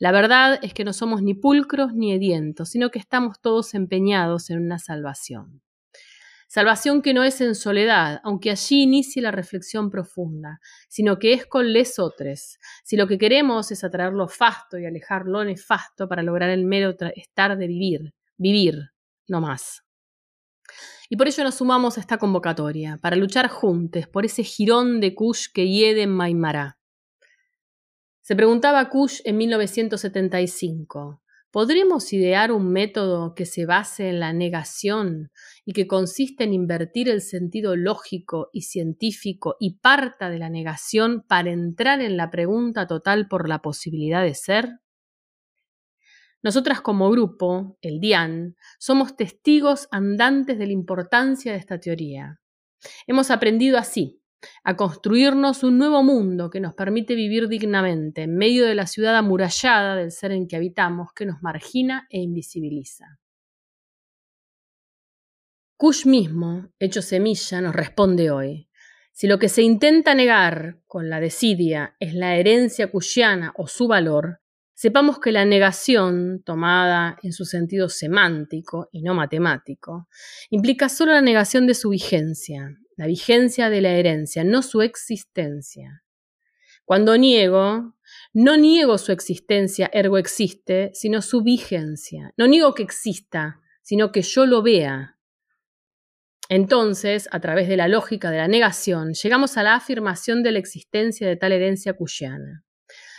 La 0.00 0.12
verdad 0.12 0.58
es 0.62 0.72
que 0.72 0.82
no 0.82 0.94
somos 0.94 1.22
ni 1.22 1.34
pulcros 1.34 1.92
ni 1.92 2.14
hedientos, 2.14 2.70
sino 2.70 2.90
que 2.90 2.98
estamos 2.98 3.38
todos 3.38 3.74
empeñados 3.74 4.48
en 4.48 4.64
una 4.64 4.78
salvación. 4.78 5.60
Salvación 6.48 7.02
que 7.02 7.12
no 7.12 7.22
es 7.22 7.42
en 7.42 7.54
soledad, 7.54 8.18
aunque 8.24 8.50
allí 8.50 8.82
inicie 8.82 9.20
la 9.20 9.30
reflexión 9.30 9.90
profunda, 9.90 10.58
sino 10.88 11.18
que 11.18 11.34
es 11.34 11.44
con 11.44 11.74
lesotres. 11.74 12.58
Si 12.82 12.96
lo 12.96 13.06
que 13.06 13.18
queremos 13.18 13.70
es 13.72 13.84
atraer 13.84 14.14
lo 14.14 14.26
fasto 14.26 14.78
y 14.78 14.86
alejar 14.86 15.26
lo 15.26 15.44
nefasto 15.44 16.08
para 16.08 16.22
lograr 16.22 16.48
el 16.48 16.64
mero 16.64 16.96
estar 17.14 17.58
de 17.58 17.66
vivir, 17.66 18.14
vivir, 18.38 18.92
no 19.28 19.42
más. 19.42 19.84
Y 21.10 21.16
por 21.16 21.28
ello 21.28 21.44
nos 21.44 21.56
sumamos 21.56 21.98
a 21.98 22.00
esta 22.00 22.16
convocatoria, 22.16 22.96
para 23.02 23.16
luchar 23.16 23.48
juntos 23.48 24.08
por 24.08 24.24
ese 24.24 24.44
jirón 24.44 24.98
de 25.00 25.14
Kush 25.14 25.48
que 25.52 25.68
hiede 25.68 26.04
en 26.04 26.10
Maimará. 26.10 26.79
Se 28.22 28.36
preguntaba 28.36 28.88
Kush 28.90 29.22
en 29.24 29.38
1975, 29.38 31.22
¿podremos 31.50 32.12
idear 32.12 32.52
un 32.52 32.70
método 32.70 33.34
que 33.34 33.46
se 33.46 33.64
base 33.64 34.10
en 34.10 34.20
la 34.20 34.34
negación 34.34 35.30
y 35.64 35.72
que 35.72 35.86
consiste 35.86 36.44
en 36.44 36.52
invertir 36.52 37.08
el 37.08 37.22
sentido 37.22 37.76
lógico 37.76 38.50
y 38.52 38.62
científico 38.62 39.56
y 39.58 39.78
parta 39.78 40.28
de 40.28 40.38
la 40.38 40.50
negación 40.50 41.24
para 41.26 41.50
entrar 41.50 42.02
en 42.02 42.18
la 42.18 42.30
pregunta 42.30 42.86
total 42.86 43.26
por 43.26 43.48
la 43.48 43.62
posibilidad 43.62 44.22
de 44.22 44.34
ser? 44.34 44.80
Nosotras 46.42 46.82
como 46.82 47.10
grupo, 47.10 47.78
el 47.80 48.00
DIAN, 48.00 48.56
somos 48.78 49.16
testigos 49.16 49.88
andantes 49.90 50.58
de 50.58 50.66
la 50.66 50.72
importancia 50.72 51.52
de 51.52 51.58
esta 51.58 51.80
teoría. 51.80 52.38
Hemos 53.06 53.30
aprendido 53.30 53.78
así, 53.78 54.19
a 54.64 54.76
construirnos 54.76 55.62
un 55.62 55.78
nuevo 55.78 56.02
mundo 56.02 56.50
que 56.50 56.60
nos 56.60 56.74
permite 56.74 57.14
vivir 57.14 57.48
dignamente 57.48 58.22
en 58.22 58.36
medio 58.36 58.66
de 58.66 58.74
la 58.74 58.86
ciudad 58.86 59.16
amurallada 59.16 59.96
del 59.96 60.12
ser 60.12 60.32
en 60.32 60.48
que 60.48 60.56
habitamos, 60.56 61.12
que 61.14 61.26
nos 61.26 61.42
margina 61.42 62.06
e 62.10 62.20
invisibiliza. 62.20 63.18
Kush 65.76 66.04
mismo, 66.04 66.68
hecho 66.78 67.00
semilla, 67.00 67.60
nos 67.62 67.74
responde 67.74 68.30
hoy. 68.30 68.68
Si 69.12 69.26
lo 69.26 69.38
que 69.38 69.48
se 69.48 69.62
intenta 69.62 70.14
negar 70.14 70.80
con 70.86 71.08
la 71.10 71.20
desidia 71.20 71.96
es 72.00 72.14
la 72.14 72.36
herencia 72.36 72.90
cushiana 72.90 73.52
o 73.56 73.66
su 73.66 73.88
valor, 73.88 74.40
sepamos 74.74 75.18
que 75.18 75.32
la 75.32 75.44
negación, 75.44 76.42
tomada 76.42 77.18
en 77.22 77.32
su 77.32 77.44
sentido 77.44 77.88
semántico 77.88 78.88
y 78.92 79.02
no 79.02 79.14
matemático, 79.14 80.08
implica 80.48 80.88
solo 80.88 81.12
la 81.12 81.20
negación 81.20 81.66
de 81.66 81.74
su 81.74 81.90
vigencia, 81.90 82.76
la 83.00 83.06
vigencia 83.06 83.70
de 83.70 83.80
la 83.80 83.94
herencia, 83.94 84.44
no 84.44 84.60
su 84.60 84.82
existencia. 84.82 86.04
Cuando 86.84 87.16
niego, 87.16 87.96
no 88.34 88.58
niego 88.58 88.98
su 88.98 89.10
existencia, 89.10 89.88
ergo 89.90 90.18
existe, 90.18 90.90
sino 90.92 91.22
su 91.22 91.42
vigencia. 91.42 92.34
No 92.36 92.46
niego 92.46 92.74
que 92.74 92.82
exista, 92.82 93.58
sino 93.80 94.12
que 94.12 94.20
yo 94.20 94.44
lo 94.44 94.60
vea. 94.60 95.16
Entonces, 96.50 97.26
a 97.32 97.40
través 97.40 97.68
de 97.68 97.78
la 97.78 97.88
lógica 97.88 98.30
de 98.30 98.36
la 98.36 98.48
negación, 98.48 99.14
llegamos 99.14 99.56
a 99.56 99.62
la 99.62 99.76
afirmación 99.76 100.42
de 100.42 100.52
la 100.52 100.58
existencia 100.58 101.26
de 101.26 101.36
tal 101.36 101.52
herencia 101.52 101.94
cuyana, 101.94 102.66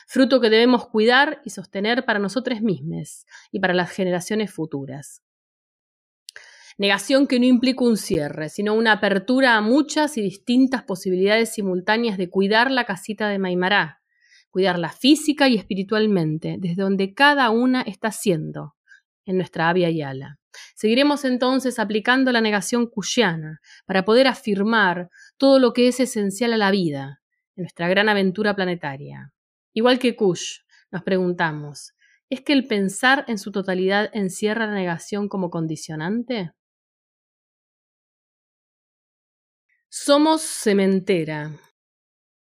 fruto 0.05 0.39
que 0.39 0.51
debemos 0.51 0.89
cuidar 0.89 1.41
y 1.43 1.49
sostener 1.49 2.05
para 2.05 2.19
nosotros 2.19 2.61
mismos 2.61 3.25
y 3.51 3.59
para 3.59 3.73
las 3.73 3.89
generaciones 3.89 4.53
futuras. 4.53 5.23
Negación 6.77 7.27
que 7.27 7.39
no 7.39 7.45
implica 7.45 7.83
un 7.83 7.97
cierre, 7.97 8.49
sino 8.49 8.73
una 8.73 8.93
apertura 8.93 9.55
a 9.55 9.61
muchas 9.61 10.17
y 10.17 10.21
distintas 10.21 10.83
posibilidades 10.83 11.53
simultáneas 11.53 12.17
de 12.17 12.29
cuidar 12.29 12.71
la 12.71 12.85
casita 12.85 13.27
de 13.29 13.39
Maimará, 13.39 14.01
cuidarla 14.49 14.89
física 14.89 15.47
y 15.47 15.57
espiritualmente, 15.57 16.57
desde 16.59 16.81
donde 16.81 17.13
cada 17.13 17.49
una 17.49 17.81
está 17.81 18.11
siendo, 18.11 18.75
en 19.25 19.37
nuestra 19.37 19.69
Avia 19.69 19.89
Yala. 19.89 20.39
Seguiremos 20.75 21.23
entonces 21.25 21.79
aplicando 21.79 22.31
la 22.31 22.41
negación 22.41 22.87
cuyana 22.87 23.61
para 23.85 24.03
poder 24.03 24.27
afirmar 24.27 25.09
todo 25.37 25.59
lo 25.59 25.73
que 25.73 25.87
es 25.87 25.99
esencial 25.99 26.53
a 26.53 26.57
la 26.57 26.71
vida, 26.71 27.21
en 27.55 27.63
nuestra 27.63 27.87
gran 27.87 28.09
aventura 28.09 28.55
planetaria. 28.55 29.33
Igual 29.73 29.99
que 29.99 30.15
Kush, 30.15 30.59
nos 30.91 31.03
preguntamos, 31.03 31.93
¿es 32.29 32.41
que 32.41 32.53
el 32.53 32.67
pensar 32.67 33.23
en 33.27 33.37
su 33.37 33.51
totalidad 33.51 34.09
encierra 34.13 34.67
la 34.67 34.73
negación 34.73 35.29
como 35.29 35.49
condicionante? 35.49 36.51
Somos 39.93 40.41
sementera. 40.41 41.51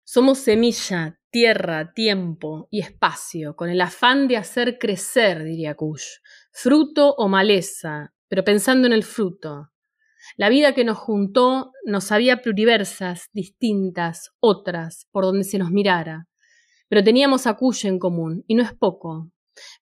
Somos 0.04 0.36
semilla, 0.36 1.18
tierra, 1.30 1.94
tiempo 1.94 2.68
y 2.70 2.80
espacio, 2.80 3.56
con 3.56 3.70
el 3.70 3.80
afán 3.80 4.28
de 4.28 4.36
hacer 4.36 4.76
crecer, 4.78 5.42
diría 5.42 5.74
Kush, 5.74 6.18
fruto 6.50 7.14
o 7.14 7.28
maleza, 7.28 8.12
pero 8.28 8.44
pensando 8.44 8.86
en 8.86 8.92
el 8.92 9.02
fruto. 9.02 9.70
La 10.36 10.50
vida 10.50 10.74
que 10.74 10.84
nos 10.84 10.98
juntó 10.98 11.72
nos 11.86 12.12
había 12.12 12.42
pluriversas, 12.42 13.30
distintas, 13.32 14.32
otras, 14.38 15.08
por 15.10 15.24
donde 15.24 15.44
se 15.44 15.56
nos 15.56 15.70
mirara. 15.70 16.28
Pero 16.90 17.02
teníamos 17.02 17.46
a 17.46 17.54
Kush 17.54 17.86
en 17.86 17.98
común, 17.98 18.44
y 18.46 18.56
no 18.56 18.62
es 18.62 18.74
poco. 18.74 19.30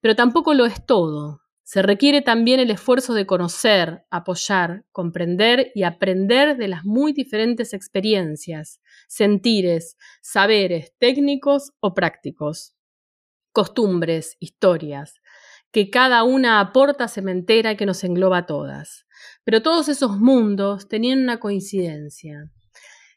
Pero 0.01 0.15
tampoco 0.15 0.55
lo 0.55 0.67
es 0.67 0.87
todo. 0.87 1.41
Se 1.73 1.83
requiere 1.83 2.21
también 2.21 2.59
el 2.59 2.73
esfuerzo 2.73 3.15
de 3.15 3.27
conocer, 3.27 4.05
apoyar, 4.11 4.85
comprender 4.91 5.71
y 5.73 5.85
aprender 5.85 6.57
de 6.57 6.67
las 6.67 6.85
muy 6.85 7.13
diferentes 7.13 7.75
experiencias, 7.75 8.81
sentires, 9.07 9.97
saberes 10.21 10.93
técnicos 10.99 11.71
o 11.79 11.95
prácticos, 11.95 12.75
costumbres, 13.53 14.37
historias, 14.41 15.21
que 15.71 15.91
cada 15.91 16.25
una 16.25 16.59
aporta 16.59 17.07
cementera 17.07 17.77
que 17.77 17.87
nos 17.87 18.03
engloba 18.03 18.39
a 18.39 18.47
todas. 18.47 19.07
Pero 19.45 19.63
todos 19.63 19.89
esos 19.89 20.19
mundos 20.19 20.89
tenían 20.89 21.21
una 21.21 21.39
coincidencia. 21.39 22.51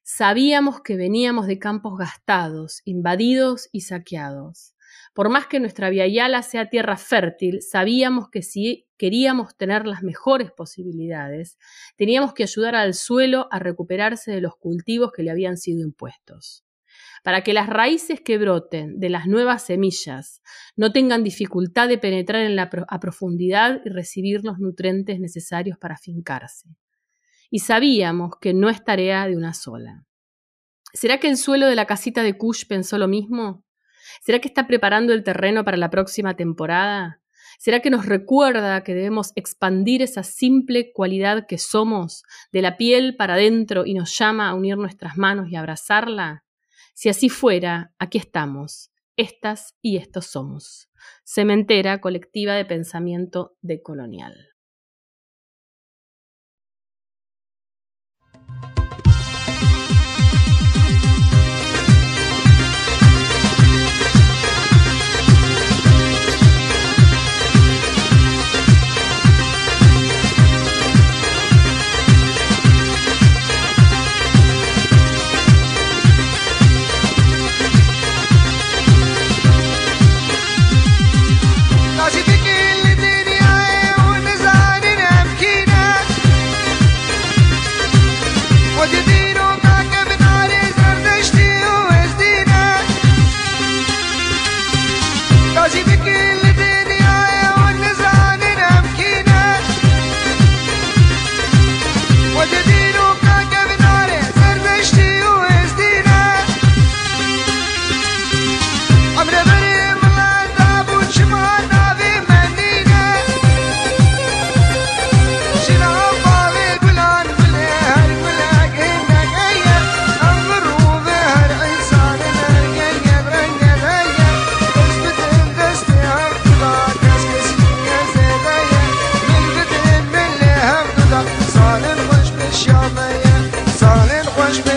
Sabíamos 0.03 0.81
que 0.81 0.95
veníamos 0.95 1.47
de 1.47 1.57
campos 1.57 1.97
gastados, 1.97 2.83
invadidos 2.85 3.67
y 3.71 3.81
saqueados. 3.81 4.72
Por 5.13 5.29
más 5.29 5.45
que 5.45 5.59
nuestra 5.59 5.91
Viayala 5.91 6.41
sea 6.41 6.69
tierra 6.69 6.97
fértil, 6.97 7.61
sabíamos 7.61 8.29
que 8.29 8.41
si 8.41 8.87
queríamos 8.97 9.55
tener 9.55 9.85
las 9.85 10.01
mejores 10.01 10.51
posibilidades, 10.51 11.59
teníamos 11.97 12.33
que 12.33 12.43
ayudar 12.43 12.75
al 12.75 12.95
suelo 12.95 13.47
a 13.51 13.59
recuperarse 13.59 14.31
de 14.31 14.41
los 14.41 14.55
cultivos 14.55 15.11
que 15.11 15.21
le 15.21 15.29
habían 15.29 15.57
sido 15.57 15.81
impuestos. 15.81 16.65
Para 17.23 17.41
que 17.41 17.53
las 17.53 17.67
raíces 17.69 18.21
que 18.21 18.37
broten 18.37 18.99
de 18.99 19.09
las 19.09 19.27
nuevas 19.27 19.63
semillas 19.63 20.41
no 20.75 20.91
tengan 20.91 21.23
dificultad 21.23 21.87
de 21.87 21.97
penetrar 21.99 22.41
en 22.41 22.55
la 22.55 22.69
a 22.87 22.99
profundidad 22.99 23.81
y 23.85 23.89
recibir 23.89 24.43
los 24.43 24.59
nutrientes 24.59 25.19
necesarios 25.19 25.77
para 25.77 25.97
fincarse. 25.97 26.69
Y 27.51 27.59
sabíamos 27.59 28.33
que 28.41 28.53
no 28.53 28.69
es 28.69 28.83
tarea 28.83 29.27
de 29.27 29.37
una 29.37 29.53
sola. 29.53 30.05
¿Será 30.91 31.19
que 31.19 31.29
el 31.29 31.37
suelo 31.37 31.67
de 31.67 31.75
la 31.75 31.85
casita 31.85 32.23
de 32.23 32.37
Kush 32.37 32.65
pensó 32.67 32.97
lo 32.97 33.07
mismo? 33.07 33.62
¿Será 34.21 34.39
que 34.39 34.47
está 34.47 34.67
preparando 34.67 35.13
el 35.13 35.23
terreno 35.23 35.63
para 35.63 35.77
la 35.77 35.89
próxima 35.89 36.35
temporada? 36.35 37.21
¿Será 37.59 37.79
que 37.79 37.89
nos 37.89 38.05
recuerda 38.05 38.83
que 38.83 38.93
debemos 38.93 39.31
expandir 39.35 40.01
esa 40.01 40.23
simple 40.23 40.91
cualidad 40.91 41.45
que 41.47 41.57
somos 41.57 42.23
de 42.51 42.61
la 42.61 42.77
piel 42.77 43.15
para 43.15 43.35
adentro 43.35 43.85
y 43.85 43.93
nos 43.93 44.17
llama 44.17 44.49
a 44.49 44.53
unir 44.53 44.77
nuestras 44.77 45.17
manos 45.17 45.49
y 45.49 45.55
abrazarla? 45.55 46.43
Si 46.93 47.09
así 47.09 47.29
fuera, 47.29 47.93
aquí 47.97 48.17
estamos, 48.17 48.91
estas 49.15 49.75
y 49.81 49.97
estos 49.97 50.25
somos. 50.25 50.89
Cementera 51.25 52.01
colectiva 52.01 52.53
de 52.53 52.65
pensamiento 52.65 53.55
decolonial. 53.61 54.52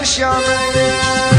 this. 0.04 1.35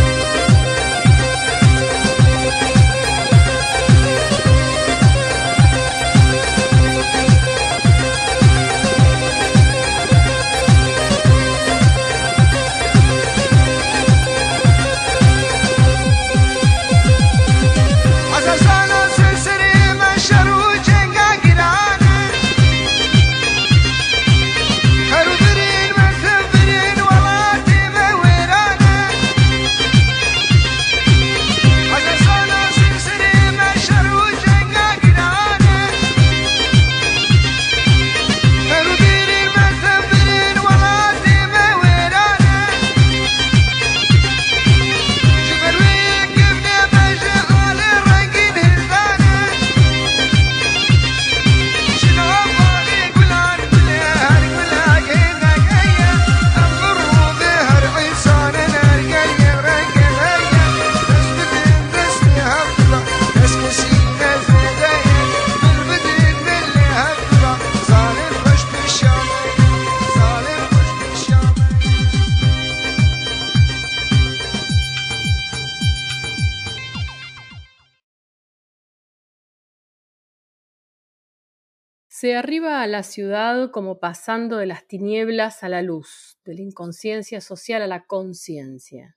Se 82.27 82.35
arriba 82.35 82.81
a 82.81 82.87
la 82.87 83.03
ciudad 83.03 83.71
como 83.71 84.01
pasando 84.01 84.57
de 84.57 84.65
las 84.65 84.85
tinieblas 84.85 85.63
a 85.63 85.69
la 85.69 85.81
luz, 85.81 86.37
de 86.43 86.55
la 86.55 86.61
inconsciencia 86.61 87.39
social 87.39 87.81
a 87.81 87.87
la 87.87 88.05
conciencia. 88.05 89.15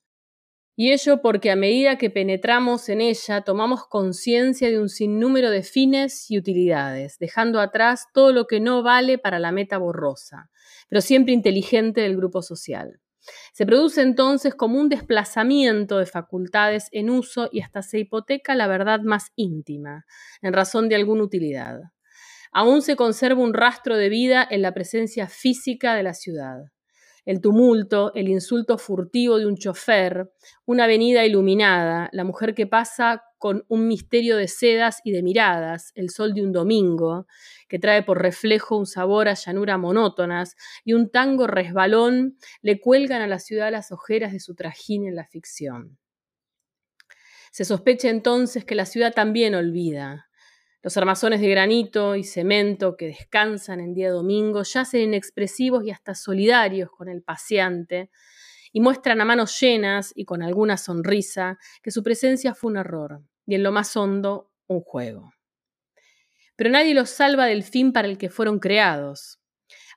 Y 0.77 0.93
ello 0.93 1.21
porque 1.21 1.51
a 1.51 1.57
medida 1.57 1.99
que 1.99 2.09
penetramos 2.09 2.89
en 2.89 3.01
ella 3.01 3.41
tomamos 3.41 3.89
conciencia 3.89 4.69
de 4.69 4.79
un 4.79 4.89
sinnúmero 4.89 5.51
de 5.51 5.65
fines 5.65 6.31
y 6.31 6.39
utilidades, 6.39 7.19
dejando 7.19 7.59
atrás 7.59 8.07
todo 8.15 8.33
lo 8.33 8.47
que 8.47 8.61
no 8.61 8.85
vale 8.85 9.19
para 9.19 9.41
la 9.41 9.51
meta 9.51 9.77
borrosa, 9.77 10.49
pero 10.89 11.01
siempre 11.01 11.35
inteligente 11.35 12.03
del 12.03 12.17
grupo 12.17 12.43
social. 12.43 13.01
Se 13.53 13.67
produce 13.67 14.03
entonces 14.03 14.55
como 14.55 14.79
un 14.79 14.89
desplazamiento 14.89 15.99
de 15.99 16.07
facultades 16.07 16.87
en 16.93 17.11
uso 17.11 17.49
y 17.51 17.61
hasta 17.61 17.83
se 17.83 17.99
hipoteca 17.99 18.55
la 18.55 18.69
verdad 18.69 19.01
más 19.01 19.33
íntima, 19.35 20.07
en 20.43 20.53
razón 20.53 20.89
de 20.89 20.95
alguna 20.95 21.25
utilidad. 21.25 21.91
Aún 22.53 22.83
se 22.83 22.97
conserva 22.97 23.43
un 23.43 23.55
rastro 23.55 23.97
de 23.97 24.09
vida 24.09 24.47
en 24.49 24.63
la 24.63 24.75
presencia 24.75 25.29
física 25.29 25.95
de 25.95 26.03
la 26.03 26.15
ciudad. 26.15 26.65
El 27.25 27.41
tumulto, 27.41 28.13
el 28.15 28.29
insulto 28.29 28.79
furtivo 28.79 29.39
de 29.39 29.47
un 29.47 29.57
chofer, 29.57 30.31
una 30.65 30.85
avenida 30.85 31.25
iluminada, 31.25 32.09
la 32.13 32.25
mujer 32.25 32.55
que 32.55 32.67
pasa 32.67 33.23
con 33.39 33.65
un 33.69 33.87
misterio 33.87 34.37
de 34.37 34.49
sedas 34.49 35.01
y 35.05 35.13
de 35.13 35.23
miradas, 35.23 35.93
el 35.95 36.11
sol 36.11 36.35
de 36.35 36.43
un 36.43 36.53
domingo, 36.53 37.27
que 37.69 37.79
trae 37.79 38.03
por 38.03 38.21
reflejo 38.21 38.77
un 38.77 38.87
sabor 38.87 39.29
a 39.29 39.35
llanura 39.35 39.79
monótonas, 39.79 40.57
y 40.85 40.95
un 40.95 41.11
tango 41.11 41.47
resbalón 41.47 42.37
le 42.63 42.81
cuelgan 42.81 43.23
a 43.23 43.27
la 43.27 43.39
ciudad 43.39 43.71
las 43.71 43.93
ojeras 43.93 44.33
de 44.33 44.41
su 44.41 44.55
trajín 44.55 45.07
en 45.07 45.15
la 45.15 45.27
ficción. 45.27 45.99
Se 47.53 47.65
sospecha 47.65 48.09
entonces 48.09 48.65
que 48.65 48.75
la 48.75 48.87
ciudad 48.87 49.13
también 49.13 49.55
olvida, 49.55 50.30
los 50.83 50.97
armazones 50.97 51.41
de 51.41 51.49
granito 51.49 52.17
y 52.17 52.25
cemento 52.25 52.97
que 52.97 53.07
descansan 53.07 53.81
en 53.81 53.93
día 53.93 54.11
domingo 54.11 54.63
yacen 54.63 55.03
inexpresivos 55.03 55.85
y 55.85 55.91
hasta 55.91 56.15
solidarios 56.15 56.91
con 56.91 57.09
el 57.09 57.23
paseante 57.23 58.11
y 58.73 58.81
muestran 58.81 59.21
a 59.21 59.25
manos 59.25 59.59
llenas 59.61 60.13
y 60.15 60.25
con 60.25 60.43
alguna 60.43 60.77
sonrisa 60.77 61.59
que 61.83 61.91
su 61.91 62.03
presencia 62.03 62.55
fue 62.55 62.71
un 62.71 62.79
error 62.79 63.23
y 63.47 63.57
en 63.57 63.63
lo 63.63 63.73
más 63.73 63.95
hondo 63.97 64.53
un 64.69 64.81
juego. 64.81 65.33
Pero 66.57 66.71
nadie 66.71 66.95
los 66.95 67.11
salva 67.11 67.47
del 67.47 67.63
fin 67.63 67.93
para 67.93 68.09
el 68.09 68.17
que 68.17 68.31
fueron 68.31 68.59
creados. 68.59 69.39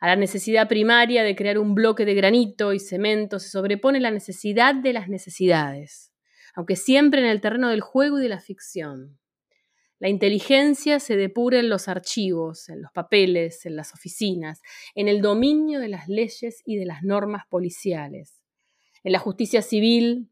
A 0.01 0.07
la 0.07 0.15
necesidad 0.15 0.67
primaria 0.67 1.23
de 1.23 1.35
crear 1.35 1.57
un 1.59 1.75
bloque 1.75 2.03
de 2.05 2.13
granito 2.13 2.73
y 2.73 2.79
cemento 2.79 3.39
se 3.39 3.49
sobrepone 3.49 3.99
la 3.99 4.11
necesidad 4.11 4.75
de 4.75 4.91
las 4.91 5.07
necesidades, 5.07 6.11
aunque 6.55 6.75
siempre 6.75 7.21
en 7.21 7.27
el 7.27 7.41
terreno 7.41 7.69
del 7.69 7.81
juego 7.81 8.19
y 8.19 8.23
de 8.23 8.29
la 8.29 8.39
ficción. 8.39 9.17
La 10.03 10.09
inteligencia 10.09 10.99
se 10.99 11.15
depura 11.15 11.59
en 11.59 11.69
los 11.69 11.87
archivos, 11.87 12.67
en 12.67 12.81
los 12.81 12.91
papeles, 12.91 13.65
en 13.65 13.77
las 13.77 13.93
oficinas, 13.93 14.61
en 14.95 15.07
el 15.07 15.21
dominio 15.21 15.79
de 15.79 15.87
las 15.87 16.09
leyes 16.09 16.61
y 16.65 16.75
de 16.75 16.85
las 16.85 17.03
normas 17.03 17.43
policiales, 17.49 18.43
en 19.05 19.13
la 19.13 19.19
justicia 19.19 19.61
civil, 19.61 20.29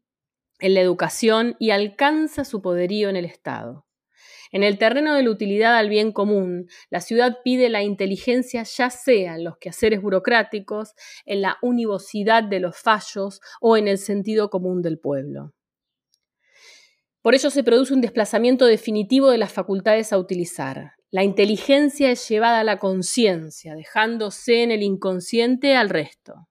en 0.58 0.74
la 0.74 0.82
educación 0.82 1.56
y 1.58 1.70
alcanza 1.70 2.44
su 2.44 2.60
poderío 2.60 3.08
en 3.08 3.16
el 3.16 3.24
Estado. 3.24 3.86
En 4.50 4.62
el 4.62 4.76
terreno 4.76 5.14
de 5.14 5.22
la 5.22 5.30
utilidad 5.30 5.74
al 5.78 5.88
bien 5.88 6.12
común, 6.12 6.66
la 6.90 7.00
ciudad 7.00 7.38
pide 7.42 7.70
la 7.70 7.82
inteligencia 7.82 8.64
ya 8.64 8.90
sea 8.90 9.36
en 9.36 9.44
los 9.44 9.56
quehaceres 9.56 10.02
burocráticos, 10.02 10.92
en 11.24 11.40
la 11.40 11.56
univocidad 11.62 12.42
de 12.42 12.60
los 12.60 12.76
fallos 12.76 13.40
o 13.62 13.78
en 13.78 13.88
el 13.88 13.96
sentido 13.96 14.50
común 14.50 14.82
del 14.82 14.98
pueblo. 14.98 15.54
Por 17.22 17.36
ello 17.36 17.50
se 17.50 17.62
produce 17.62 17.94
un 17.94 18.00
desplazamiento 18.00 18.66
definitivo 18.66 19.30
de 19.30 19.38
las 19.38 19.52
facultades 19.52 20.12
a 20.12 20.18
utilizar. 20.18 20.94
La 21.12 21.22
inteligencia 21.22 22.10
es 22.10 22.28
llevada 22.28 22.60
a 22.60 22.64
la 22.64 22.80
conciencia, 22.80 23.76
dejándose 23.76 24.64
en 24.64 24.72
el 24.72 24.82
inconsciente 24.82 25.76
al 25.76 25.88
resto. 25.88 26.48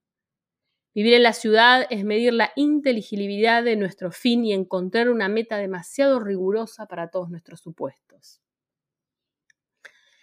Vivir 0.95 1.15
en 1.15 1.23
la 1.23 1.33
ciudad 1.33 1.87
es 1.89 2.05
medir 2.05 2.33
la 2.33 2.53
inteligibilidad 2.55 3.63
de 3.63 3.75
nuestro 3.75 4.11
fin 4.11 4.45
y 4.45 4.53
encontrar 4.53 5.09
una 5.09 5.27
meta 5.27 5.57
demasiado 5.57 6.21
rigurosa 6.21 6.85
para 6.85 7.09
todos 7.09 7.29
nuestros 7.29 7.59
supuestos. 7.59 8.41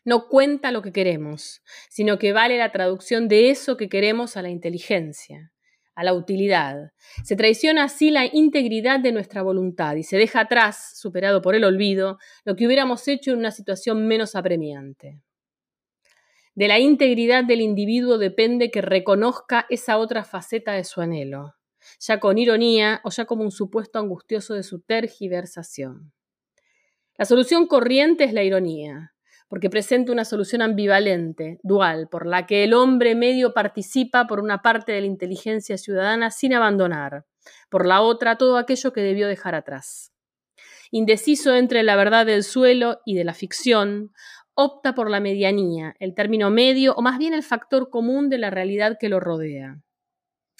No 0.07 0.29
cuenta 0.29 0.73
lo 0.73 0.81
que 0.81 0.93
queremos, 0.93 1.63
sino 1.91 2.19
que 2.19 2.33
vale 2.33 2.57
la 2.57 2.73
traducción 2.73 3.29
de 3.29 3.51
eso 3.51 3.77
que 3.77 3.91
queremos 3.91 4.39
a 4.39 4.43
la 4.43 4.49
inteligencia 4.49 5.53
a 5.99 6.05
la 6.05 6.15
utilidad. 6.15 6.93
Se 7.25 7.35
traiciona 7.35 7.83
así 7.83 8.13
la 8.13 8.25
integridad 8.25 9.01
de 9.01 9.11
nuestra 9.11 9.43
voluntad 9.43 9.97
y 9.97 10.05
se 10.05 10.17
deja 10.17 10.43
atrás, 10.43 10.93
superado 10.97 11.43
por 11.43 11.57
el 11.57 11.65
olvido, 11.65 12.19
lo 12.45 12.55
que 12.55 12.67
hubiéramos 12.67 13.09
hecho 13.09 13.33
en 13.33 13.39
una 13.39 13.51
situación 13.51 14.07
menos 14.07 14.37
apremiante. 14.37 15.21
De 16.55 16.69
la 16.69 16.79
integridad 16.79 17.43
del 17.43 17.63
individuo 17.63 18.17
depende 18.17 18.71
que 18.71 18.81
reconozca 18.81 19.67
esa 19.71 19.99
otra 19.99 20.23
faceta 20.23 20.73
de 20.75 20.85
su 20.85 21.01
anhelo, 21.01 21.57
ya 21.99 22.21
con 22.21 22.39
ironía 22.39 23.01
o 23.03 23.11
ya 23.11 23.25
como 23.25 23.43
un 23.43 23.51
supuesto 23.51 23.99
angustioso 23.99 24.55
de 24.55 24.63
su 24.63 24.81
tergiversación. 24.81 26.13
La 27.17 27.25
solución 27.25 27.67
corriente 27.67 28.23
es 28.23 28.33
la 28.33 28.45
ironía, 28.45 29.15
porque 29.49 29.71
presenta 29.71 30.13
una 30.13 30.25
solución 30.25 30.63
ambivalente, 30.63 31.59
dual, 31.63 32.09
por 32.09 32.27
la 32.27 32.47
que 32.47 32.65
el 32.65 32.75
hombre 32.75 33.15
medio 33.15 33.55
participa 33.55 34.27
por 34.27 34.41
una 34.41 34.63
parte 34.63 34.93
de 34.93 35.01
la 35.01 35.07
inteligencia 35.07 35.79
ciudadana 35.79 36.31
sin 36.31 36.53
abandonar, 36.55 37.25
por 37.71 37.87
la 37.87 38.03
otra 38.03 38.37
todo 38.37 38.59
aquello 38.59 38.93
que 38.93 39.01
debió 39.01 39.27
dejar 39.27 39.55
atrás. 39.55 40.13
Indeciso 40.91 41.55
entre 41.55 41.83
la 41.83 41.97
verdad 41.97 42.27
del 42.27 42.45
suelo 42.45 43.01
y 43.05 43.15
de 43.15 43.25
la 43.25 43.35
ficción, 43.35 44.13
opta 44.55 44.95
por 44.95 45.11
la 45.11 45.21
medianía, 45.21 45.95
el 45.99 46.15
término 46.15 46.51
medio 46.51 46.95
o 46.95 47.03
más 47.03 47.19
bien 47.19 47.33
el 47.33 47.43
factor 47.43 47.91
común 47.91 48.29
de 48.29 48.39
la 48.39 48.51
realidad 48.51 48.97
que 48.99 49.09
lo 49.09 49.21
rodea. 49.21 49.81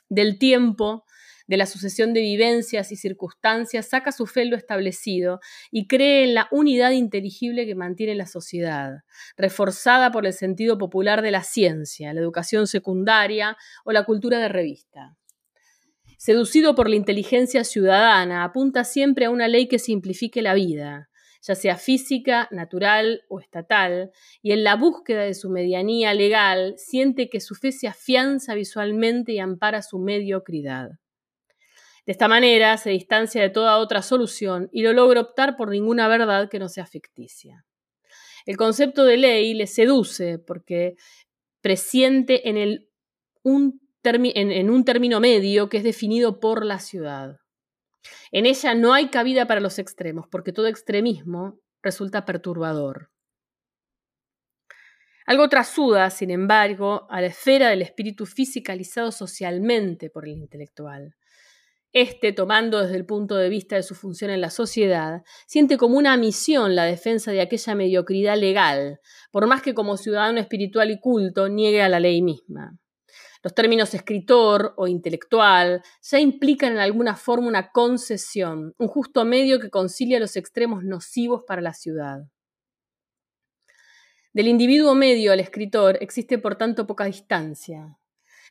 Del 0.09 0.39
tiempo, 0.39 1.05
de 1.49 1.57
la 1.57 1.67
sucesión 1.67 2.13
de 2.13 2.21
vivencias 2.21 2.93
y 2.93 2.97
circunstancias, 2.97 3.89
saca 3.89 4.13
su 4.13 4.27
fe 4.27 4.45
lo 4.45 4.57
establecido 4.57 5.41
y 5.71 5.89
cree 5.89 6.25
en 6.25 6.35
la 6.35 6.47
unidad 6.53 6.93
inteligible 6.93 7.67
que 7.67 7.75
mantiene 7.75 8.15
la 8.15 8.27
sociedad, 8.27 8.99
reforzada 9.37 10.13
por 10.13 10.27
el 10.27 10.35
sentido 10.35 10.79
popular 10.79 11.23
de 11.23 11.31
la 11.31 11.43
ciencia, 11.43 12.13
la 12.13 12.21
educación 12.21 12.67
secundaria 12.67 13.57
o 13.85 13.93
la 13.93 14.05
cultura 14.05 14.39
de 14.39 14.49
revista. 14.49 15.17
Seducido 16.19 16.75
por 16.75 16.91
la 16.91 16.97
inteligencia 16.97 17.65
ciudadana, 17.65 18.45
apunta 18.45 18.85
siempre 18.85 19.25
a 19.25 19.31
una 19.31 19.49
ley 19.49 19.69
que 19.69 19.79
simplifique 19.79 20.43
la 20.43 20.53
vida, 20.53 21.09
ya 21.41 21.55
sea 21.55 21.77
física, 21.77 22.49
natural 22.51 23.23
o 23.29 23.41
estatal, 23.41 24.11
y 24.43 24.53
en 24.53 24.65
la 24.65 24.77
búsqueda 24.77 25.23
de 25.23 25.35
su 25.35 25.49
medianía 25.49 26.13
legal 26.13 26.75
siente 26.77 27.31
que 27.31 27.41
su 27.41 27.55
fe 27.55 27.73
se 27.73 27.89
afianza 27.89 28.55
visualmente 28.55 29.33
y 29.33 29.39
ampara 29.39 29.81
su 29.81 29.99
mediocridad. 29.99 30.91
De 32.09 32.13
esta 32.13 32.27
manera 32.27 32.75
se 32.79 32.89
distancia 32.89 33.43
de 33.43 33.51
toda 33.51 33.77
otra 33.77 34.01
solución 34.01 34.71
y 34.73 34.81
lo 34.81 34.95
logra 34.95 35.21
optar 35.21 35.59
por 35.59 35.69
ninguna 35.69 36.09
verdad 36.09 36.49
que 36.49 36.59
no 36.59 36.71
sea 36.71 36.87
ficticia. 36.87 37.67
El 38.47 38.57
concepto 38.57 39.05
de 39.05 39.19
ley 39.19 39.53
le 39.53 39.67
seduce 39.67 40.39
porque 40.39 40.95
presiente 41.61 42.49
en, 42.49 42.57
el, 42.57 42.89
un, 43.43 43.83
en 44.05 44.71
un 44.71 44.87
término 44.87 45.21
medio 45.21 45.69
que 45.69 45.77
es 45.77 45.85
definido 45.85 46.41
por 46.41 46.65
la 46.65 46.79
ciudad. 46.79 47.41
En 48.33 48.47
ella 48.47 48.75
no 48.75 48.95
hay 48.95 49.11
cabida 49.11 49.47
para 49.47 49.61
los 49.61 49.79
extremos, 49.79 50.27
porque 50.31 50.55
todo 50.55 50.67
extremismo 50.67 51.61
resulta 51.83 52.25
perturbador. 52.25 53.11
Algo 55.27 55.51
trasuda, 55.51 56.09
sin 56.09 56.31
embargo, 56.31 57.07
a 57.11 57.21
la 57.21 57.27
esfera 57.27 57.69
del 57.69 57.83
espíritu 57.83 58.25
fisicalizado 58.25 59.13
socialmente 59.13 60.09
por 60.09 60.27
el 60.27 60.39
intelectual. 60.39 61.18
Este, 62.01 62.33
tomando 62.33 62.81
desde 62.81 62.95
el 62.95 63.05
punto 63.05 63.35
de 63.35 63.49
vista 63.49 63.75
de 63.75 63.83
su 63.83 63.97
función 63.97 64.31
en 64.31 64.41
la 64.41 64.51
sociedad, 64.51 65.25
siente 65.49 65.77
como 65.77 65.99
una 65.99 66.17
misión 66.17 66.77
la 66.77 66.85
defensa 66.85 67.33
de 67.33 67.41
aquella 67.41 67.75
mediocridad 67.75 68.39
legal, 68.39 69.01
por 69.33 69.49
más 69.49 69.63
que 69.63 69.75
como 69.75 69.97
ciudadano 69.97 70.39
espiritual 70.39 70.93
y 70.93 71.01
culto 71.01 71.49
niegue 71.49 71.83
a 71.83 71.89
la 71.89 71.99
ley 71.99 72.23
misma. 72.23 72.79
Los 73.43 73.53
términos 73.53 73.95
escritor 73.95 74.75
o 74.77 74.87
intelectual 74.87 75.83
ya 76.01 76.21
implican 76.21 76.75
en 76.75 76.79
alguna 76.79 77.17
forma 77.17 77.49
una 77.49 77.73
concesión, 77.73 78.77
un 78.79 78.87
justo 78.87 79.25
medio 79.25 79.59
que 79.59 79.69
concilia 79.69 80.21
los 80.21 80.37
extremos 80.37 80.85
nocivos 80.85 81.43
para 81.49 81.63
la 81.63 81.73
ciudad. 81.73 82.21
Del 84.33 84.47
individuo 84.47 84.95
medio 84.95 85.33
al 85.33 85.41
escritor 85.41 85.99
existe 86.01 86.39
por 86.39 86.55
tanto 86.55 86.87
poca 86.87 87.07
distancia. 87.07 87.99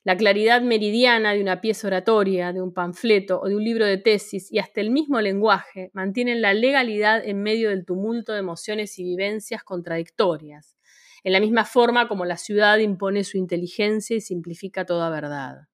La 0.03 0.15
claridad 0.15 0.61
meridiana 0.61 1.33
de 1.33 1.41
una 1.41 1.59
pieza 1.59 1.87
oratoria, 1.87 2.53
de 2.53 2.61
un 2.61 2.73
panfleto 2.73 3.41
o 3.41 3.47
de 3.47 3.55
un 3.55 3.63
libro 3.63 3.85
de 3.85 3.97
tesis 3.97 4.51
y 4.51 4.59
hasta 4.59 4.81
el 4.81 4.91
mismo 4.91 5.19
lenguaje 5.21 5.89
mantienen 5.93 6.41
la 6.41 6.53
legalidad 6.53 7.25
en 7.25 7.41
medio 7.41 7.69
del 7.69 7.85
tumulto 7.85 8.33
de 8.33 8.39
emociones 8.39 8.97
y 8.99 9.03
vivencias 9.03 9.63
contradictorias, 9.63 10.77
en 11.23 11.33
la 11.33 11.39
misma 11.39 11.65
forma 11.65 12.07
como 12.07 12.25
la 12.25 12.37
ciudad 12.37 12.77
impone 12.77 13.23
su 13.23 13.37
inteligencia 13.37 14.15
y 14.15 14.21
simplifica 14.21 14.85
toda 14.85 15.09
verdad. 15.09 15.67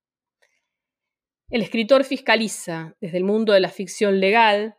El 1.50 1.62
escritor 1.62 2.04
fiscaliza, 2.04 2.96
desde 3.00 3.18
el 3.18 3.24
mundo 3.26 3.54
de 3.54 3.60
la 3.60 3.70
ficción 3.70 4.20
legal, 4.20 4.76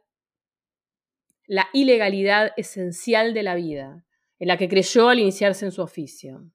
la 1.46 1.68
ilegalidad 1.72 2.52
esencial 2.56 3.34
de 3.34 3.42
la 3.42 3.54
vida, 3.54 4.04
en 4.38 4.48
la 4.48 4.56
que 4.56 4.68
creyó 4.68 5.08
al 5.08 5.20
iniciarse 5.20 5.66
en 5.66 5.72
su 5.72 5.82
oficio. 5.82 6.50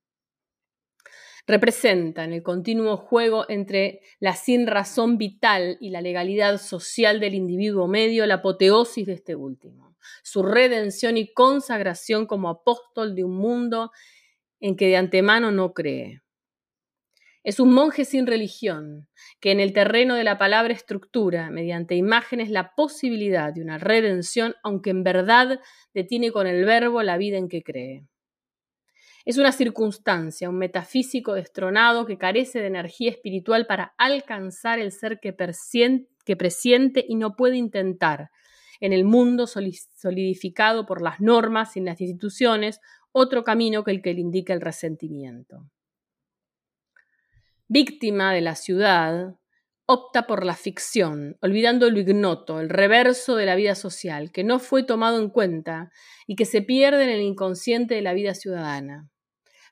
Representa 1.49 2.23
en 2.23 2.31
el 2.31 2.43
continuo 2.43 2.95
juego 2.95 3.45
entre 3.49 4.01
la 4.19 4.33
sin 4.35 4.67
razón 4.67 5.17
vital 5.17 5.77
y 5.81 5.89
la 5.89 5.99
legalidad 5.99 6.61
social 6.61 7.19
del 7.19 7.33
individuo 7.33 7.87
medio 7.87 8.25
la 8.25 8.35
apoteosis 8.35 9.07
de 9.07 9.13
este 9.13 9.35
último 9.35 9.89
su 10.23 10.43
redención 10.43 11.17
y 11.17 11.33
consagración 11.33 12.25
como 12.25 12.49
apóstol 12.49 13.15
de 13.15 13.23
un 13.23 13.35
mundo 13.35 13.91
en 14.59 14.75
que 14.75 14.87
de 14.87 14.97
antemano 14.97 15.51
no 15.51 15.73
cree. 15.73 16.21
Es 17.43 17.59
un 17.59 17.73
monje 17.73 18.03
sin 18.03 18.27
religión, 18.27 19.07
que 19.39 19.51
en 19.51 19.59
el 19.59 19.71
terreno 19.71 20.15
de 20.15 20.25
la 20.25 20.37
palabra 20.37 20.73
estructura, 20.73 21.49
mediante 21.49 21.95
imágenes, 21.95 22.49
la 22.49 22.75
posibilidad 22.75 23.53
de 23.53 23.61
una 23.61 23.77
redención, 23.77 24.55
aunque 24.61 24.89
en 24.89 25.03
verdad 25.03 25.59
detiene 25.93 26.31
con 26.31 26.47
el 26.47 26.65
verbo 26.65 27.01
la 27.01 27.17
vida 27.17 27.37
en 27.37 27.47
que 27.47 27.63
cree. 27.63 28.05
Es 29.25 29.37
una 29.37 29.51
circunstancia, 29.51 30.49
un 30.49 30.57
metafísico 30.57 31.33
destronado 31.33 32.05
que 32.05 32.17
carece 32.17 32.59
de 32.59 32.67
energía 32.67 33.11
espiritual 33.11 33.65
para 33.65 33.93
alcanzar 33.97 34.79
el 34.79 34.91
ser 34.91 35.19
que, 35.19 35.33
presiente 35.33 37.05
y 37.07 37.15
no 37.15 37.35
puede 37.35 37.57
intentar, 37.57 38.31
en 38.79 38.93
el 38.93 39.03
mundo 39.03 39.45
solidificado 39.45 40.85
por 40.85 41.01
las 41.01 41.19
normas 41.19 41.75
y 41.75 41.81
las 41.81 41.99
instituciones, 41.99 42.79
otro 43.11 43.43
camino 43.43 43.83
que 43.83 43.91
el 43.91 44.01
que 44.01 44.13
le 44.13 44.21
indica 44.21 44.53
el 44.53 44.61
resentimiento. 44.61 45.69
Víctima 47.67 48.33
de 48.33 48.41
la 48.41 48.55
ciudad, 48.55 49.35
opta 49.91 50.27
por 50.27 50.45
la 50.45 50.53
ficción, 50.53 51.35
olvidando 51.41 51.89
lo 51.89 51.99
ignoto, 51.99 52.59
el 52.59 52.69
reverso 52.69 53.35
de 53.35 53.47
la 53.47 53.55
vida 53.55 53.73
social, 53.73 54.31
que 54.31 54.43
no 54.43 54.59
fue 54.59 54.83
tomado 54.83 55.19
en 55.19 55.29
cuenta 55.29 55.91
y 56.27 56.35
que 56.35 56.45
se 56.45 56.61
pierde 56.61 57.05
en 57.05 57.09
el 57.09 57.21
inconsciente 57.21 57.95
de 57.95 58.03
la 58.03 58.13
vida 58.13 58.35
ciudadana 58.35 59.09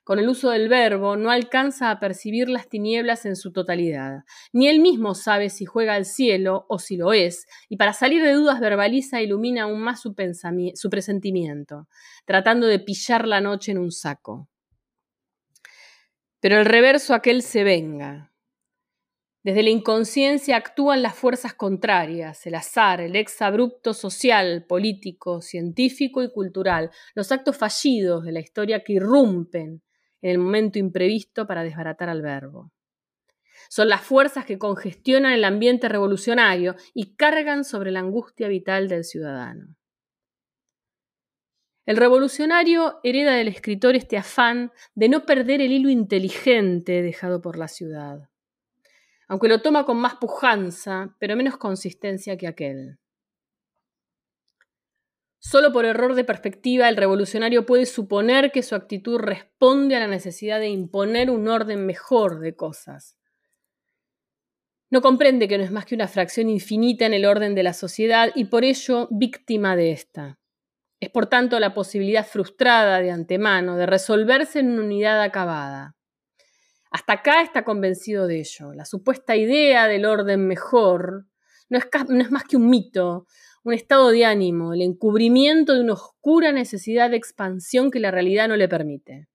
con 0.08 0.18
el 0.18 0.30
uso 0.30 0.48
del 0.48 0.70
verbo, 0.70 1.18
no 1.18 1.30
alcanza 1.30 1.90
a 1.90 2.00
percibir 2.00 2.48
las 2.48 2.70
tinieblas 2.70 3.26
en 3.26 3.36
su 3.36 3.52
totalidad. 3.52 4.24
Ni 4.54 4.66
él 4.66 4.80
mismo 4.80 5.14
sabe 5.14 5.50
si 5.50 5.66
juega 5.66 5.92
al 5.92 6.06
cielo 6.06 6.64
o 6.70 6.78
si 6.78 6.96
lo 6.96 7.12
es, 7.12 7.46
y 7.68 7.76
para 7.76 7.92
salir 7.92 8.22
de 8.22 8.32
dudas 8.32 8.58
verbaliza 8.58 9.20
e 9.20 9.24
ilumina 9.24 9.64
aún 9.64 9.82
más 9.82 10.00
su, 10.00 10.16
su 10.76 10.88
presentimiento, 10.88 11.88
tratando 12.24 12.66
de 12.66 12.78
pillar 12.78 13.28
la 13.28 13.42
noche 13.42 13.72
en 13.72 13.76
un 13.76 13.92
saco. 13.92 14.48
Pero 16.40 16.58
el 16.58 16.64
reverso 16.64 17.12
aquel 17.12 17.42
se 17.42 17.62
venga. 17.62 18.32
Desde 19.48 19.62
la 19.62 19.70
inconsciencia 19.70 20.58
actúan 20.58 21.00
las 21.00 21.14
fuerzas 21.14 21.54
contrarias, 21.54 22.46
el 22.46 22.54
azar, 22.54 23.00
el 23.00 23.16
exabrupto 23.16 23.94
social, 23.94 24.66
político, 24.68 25.40
científico 25.40 26.22
y 26.22 26.30
cultural, 26.30 26.90
los 27.14 27.32
actos 27.32 27.56
fallidos 27.56 28.24
de 28.24 28.32
la 28.32 28.40
historia 28.40 28.84
que 28.84 28.92
irrumpen 28.92 29.82
en 30.20 30.30
el 30.30 30.36
momento 30.36 30.78
imprevisto 30.78 31.46
para 31.46 31.62
desbaratar 31.62 32.10
al 32.10 32.20
verbo. 32.20 32.72
Son 33.70 33.88
las 33.88 34.02
fuerzas 34.02 34.44
que 34.44 34.58
congestionan 34.58 35.32
el 35.32 35.44
ambiente 35.44 35.88
revolucionario 35.88 36.76
y 36.92 37.16
cargan 37.16 37.64
sobre 37.64 37.90
la 37.90 38.00
angustia 38.00 38.48
vital 38.48 38.86
del 38.86 39.04
ciudadano. 39.04 39.74
El 41.86 41.96
revolucionario 41.96 43.00
hereda 43.02 43.32
del 43.32 43.48
escritor 43.48 43.96
este 43.96 44.18
afán 44.18 44.72
de 44.94 45.08
no 45.08 45.24
perder 45.24 45.62
el 45.62 45.72
hilo 45.72 45.88
inteligente 45.88 47.00
dejado 47.00 47.40
por 47.40 47.56
la 47.56 47.68
ciudad, 47.68 48.27
aunque 49.28 49.48
lo 49.48 49.60
toma 49.60 49.84
con 49.84 49.98
más 49.98 50.16
pujanza, 50.16 51.14
pero 51.18 51.36
menos 51.36 51.58
consistencia 51.58 52.36
que 52.36 52.48
aquel. 52.48 52.98
Solo 55.38 55.72
por 55.72 55.84
error 55.84 56.14
de 56.14 56.24
perspectiva 56.24 56.88
el 56.88 56.96
revolucionario 56.96 57.64
puede 57.64 57.86
suponer 57.86 58.50
que 58.50 58.62
su 58.62 58.74
actitud 58.74 59.18
responde 59.18 59.94
a 59.94 60.00
la 60.00 60.08
necesidad 60.08 60.58
de 60.58 60.68
imponer 60.68 61.30
un 61.30 61.46
orden 61.46 61.86
mejor 61.86 62.40
de 62.40 62.56
cosas. 62.56 63.16
No 64.90 65.02
comprende 65.02 65.46
que 65.46 65.58
no 65.58 65.64
es 65.64 65.70
más 65.70 65.84
que 65.84 65.94
una 65.94 66.08
fracción 66.08 66.48
infinita 66.48 67.04
en 67.04 67.12
el 67.12 67.26
orden 67.26 67.54
de 67.54 67.62
la 67.62 67.74
sociedad 67.74 68.30
y 68.34 68.46
por 68.46 68.64
ello 68.64 69.06
víctima 69.10 69.76
de 69.76 69.92
esta. 69.92 70.38
Es 70.98 71.10
por 71.10 71.26
tanto 71.26 71.60
la 71.60 71.74
posibilidad 71.74 72.26
frustrada 72.26 73.00
de 73.00 73.10
antemano 73.10 73.76
de 73.76 73.86
resolverse 73.86 74.60
en 74.60 74.70
una 74.70 74.82
unidad 74.82 75.22
acabada. 75.22 75.97
Hasta 76.90 77.14
acá 77.14 77.42
está 77.42 77.64
convencido 77.64 78.26
de 78.26 78.40
ello. 78.40 78.72
La 78.72 78.84
supuesta 78.84 79.36
idea 79.36 79.86
del 79.86 80.04
orden 80.04 80.46
mejor 80.46 81.26
no 81.68 81.78
es, 81.78 82.30
más 82.30 82.44
que 82.44 82.56
un 82.56 82.68
mito, 82.70 83.26
un 83.64 83.74
estado 83.74 84.10
de 84.10 84.24
ánimo, 84.24 84.72
el 84.72 84.82
encubrimiento 84.82 85.74
de 85.74 85.80
una 85.80 85.94
oscura 85.94 86.52
necesidad 86.52 87.10
de 87.10 87.16
expansión 87.16 87.90
que 87.90 88.00
la 88.00 88.10
realidad 88.10 88.48
no 88.48 88.56
le 88.56 88.68
permite. 88.68 89.28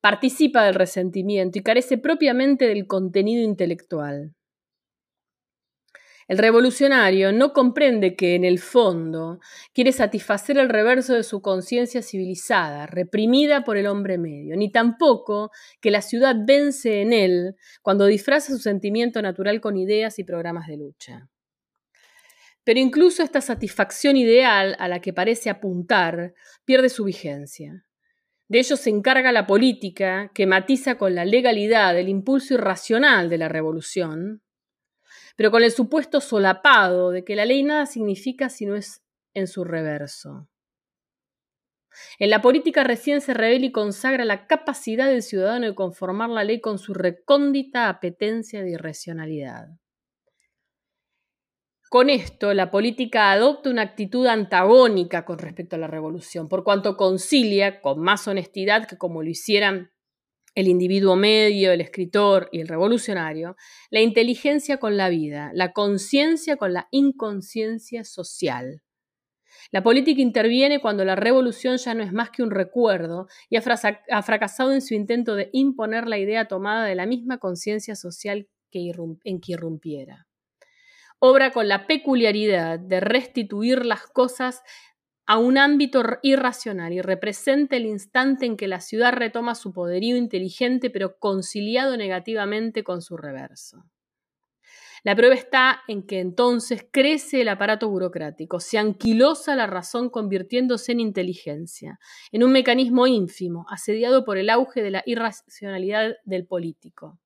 Participa 0.00 0.64
del 0.64 0.74
resentimiento 0.74 1.58
y 1.58 1.62
carece 1.62 1.98
propiamente 1.98 2.66
del 2.66 2.86
contenido 2.86 3.42
intelectual. 3.42 4.34
El 6.30 6.38
revolucionario 6.38 7.32
no 7.32 7.52
comprende 7.52 8.14
que, 8.14 8.36
en 8.36 8.44
el 8.44 8.60
fondo, 8.60 9.40
quiere 9.74 9.90
satisfacer 9.90 10.58
el 10.58 10.68
reverso 10.68 11.14
de 11.14 11.24
su 11.24 11.42
conciencia 11.42 12.02
civilizada, 12.02 12.86
reprimida 12.86 13.64
por 13.64 13.76
el 13.76 13.88
hombre 13.88 14.16
medio, 14.16 14.56
ni 14.56 14.70
tampoco 14.70 15.50
que 15.80 15.90
la 15.90 16.02
ciudad 16.02 16.36
vence 16.46 17.00
en 17.00 17.12
él 17.12 17.56
cuando 17.82 18.06
disfraza 18.06 18.52
su 18.52 18.60
sentimiento 18.60 19.20
natural 19.20 19.60
con 19.60 19.76
ideas 19.76 20.20
y 20.20 20.24
programas 20.24 20.68
de 20.68 20.76
lucha. 20.76 21.28
Pero 22.62 22.78
incluso 22.78 23.24
esta 23.24 23.40
satisfacción 23.40 24.16
ideal 24.16 24.76
a 24.78 24.86
la 24.86 25.00
que 25.00 25.12
parece 25.12 25.50
apuntar 25.50 26.34
pierde 26.64 26.90
su 26.90 27.02
vigencia. 27.02 27.86
De 28.46 28.60
ello 28.60 28.76
se 28.76 28.90
encarga 28.90 29.32
la 29.32 29.48
política, 29.48 30.30
que 30.32 30.46
matiza 30.46 30.96
con 30.96 31.16
la 31.16 31.24
legalidad 31.24 31.98
el 31.98 32.08
impulso 32.08 32.54
irracional 32.54 33.28
de 33.28 33.38
la 33.38 33.48
revolución, 33.48 34.42
pero 35.40 35.50
con 35.50 35.64
el 35.64 35.70
supuesto 35.70 36.20
solapado 36.20 37.12
de 37.12 37.24
que 37.24 37.34
la 37.34 37.46
ley 37.46 37.62
nada 37.62 37.86
significa 37.86 38.50
si 38.50 38.66
no 38.66 38.76
es 38.76 39.02
en 39.32 39.46
su 39.46 39.64
reverso. 39.64 40.50
En 42.18 42.28
la 42.28 42.42
política 42.42 42.84
recién 42.84 43.22
se 43.22 43.32
revela 43.32 43.64
y 43.64 43.72
consagra 43.72 44.26
la 44.26 44.46
capacidad 44.46 45.06
del 45.08 45.22
ciudadano 45.22 45.64
de 45.64 45.74
conformar 45.74 46.28
la 46.28 46.44
ley 46.44 46.60
con 46.60 46.78
su 46.78 46.92
recóndita 46.92 47.88
apetencia 47.88 48.60
de 48.60 48.72
irracionalidad. 48.72 49.68
Con 51.88 52.10
esto, 52.10 52.52
la 52.52 52.70
política 52.70 53.32
adopta 53.32 53.70
una 53.70 53.80
actitud 53.80 54.26
antagónica 54.26 55.24
con 55.24 55.38
respecto 55.38 55.76
a 55.76 55.78
la 55.78 55.86
revolución, 55.86 56.50
por 56.50 56.64
cuanto 56.64 56.98
concilia 56.98 57.80
con 57.80 57.98
más 58.00 58.28
honestidad 58.28 58.86
que 58.86 58.98
como 58.98 59.22
lo 59.22 59.30
hicieran 59.30 59.90
el 60.54 60.68
individuo 60.68 61.16
medio, 61.16 61.72
el 61.72 61.80
escritor 61.80 62.48
y 62.52 62.60
el 62.60 62.68
revolucionario, 62.68 63.56
la 63.90 64.00
inteligencia 64.00 64.78
con 64.78 64.96
la 64.96 65.08
vida, 65.08 65.50
la 65.54 65.72
conciencia 65.72 66.56
con 66.56 66.72
la 66.72 66.88
inconsciencia 66.90 68.04
social. 68.04 68.82
La 69.72 69.82
política 69.82 70.20
interviene 70.20 70.80
cuando 70.80 71.04
la 71.04 71.16
revolución 71.16 71.76
ya 71.76 71.94
no 71.94 72.02
es 72.02 72.12
más 72.12 72.30
que 72.30 72.42
un 72.42 72.50
recuerdo 72.50 73.28
y 73.48 73.56
ha, 73.56 74.22
fracasado 74.22 74.72
en 74.72 74.82
su 74.82 74.94
intento 74.94 75.36
de 75.36 75.50
imponer 75.52 76.08
la 76.08 76.18
idea 76.18 76.46
tomada 76.46 76.84
de 76.84 76.96
la 76.96 77.06
misma 77.06 77.38
conciencia 77.38 77.94
social 77.94 78.48
en 78.72 79.40
que 79.40 79.52
irrumpiera. 79.52 80.26
Obra 81.18 81.50
con 81.50 81.68
la 81.68 81.86
peculiaridad 81.86 82.78
de 82.80 83.00
restituir 83.00 83.84
las 83.84 84.06
cosas 84.06 84.62
a 85.30 85.38
un 85.38 85.58
ámbito 85.58 86.02
irracional 86.22 86.92
y 86.92 87.02
representa 87.02 87.76
el 87.76 87.86
instante 87.86 88.46
en 88.46 88.56
que 88.56 88.66
la 88.66 88.80
ciudad 88.80 89.12
retoma 89.12 89.54
su 89.54 89.72
poderío 89.72 90.16
inteligente 90.16 90.90
pero 90.90 91.20
conciliado 91.20 91.96
negativamente 91.96 92.82
con 92.82 93.00
su 93.00 93.16
reverso. 93.16 93.84
La 95.04 95.14
prueba 95.14 95.36
está 95.36 95.82
en 95.86 96.04
que 96.04 96.18
entonces 96.18 96.84
crece 96.90 97.42
el 97.42 97.48
aparato 97.48 97.88
burocrático, 97.88 98.58
se 98.58 98.78
anquilosa 98.78 99.54
la 99.54 99.68
razón 99.68 100.10
convirtiéndose 100.10 100.90
en 100.90 100.98
inteligencia, 100.98 102.00
en 102.32 102.42
un 102.42 102.50
mecanismo 102.50 103.06
ínfimo, 103.06 103.66
asediado 103.70 104.24
por 104.24 104.36
el 104.36 104.50
auge 104.50 104.82
de 104.82 104.90
la 104.90 105.04
irracionalidad 105.06 106.16
del 106.24 106.44
político. 106.44 107.20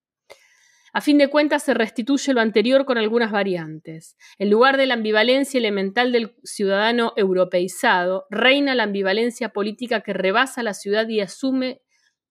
A 0.96 1.00
fin 1.00 1.18
de 1.18 1.28
cuentas, 1.28 1.64
se 1.64 1.74
restituye 1.74 2.32
lo 2.32 2.40
anterior 2.40 2.84
con 2.84 2.98
algunas 2.98 3.32
variantes. 3.32 4.16
En 4.38 4.48
lugar 4.48 4.76
de 4.76 4.86
la 4.86 4.94
ambivalencia 4.94 5.58
elemental 5.58 6.12
del 6.12 6.36
ciudadano 6.44 7.12
europeizado, 7.16 8.26
reina 8.30 8.76
la 8.76 8.84
ambivalencia 8.84 9.48
política 9.48 10.02
que 10.02 10.12
rebasa 10.12 10.62
la 10.62 10.72
ciudad 10.72 11.08
y 11.08 11.20
asume 11.20 11.82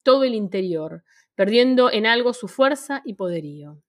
todo 0.01 0.23
el 0.23 0.33
interior, 0.33 1.03
perdiendo 1.35 1.91
en 1.91 2.05
algo 2.05 2.31
su 2.31 2.47
fuerza 2.47 3.01
y 3.03 3.15
poderío. 3.15 3.83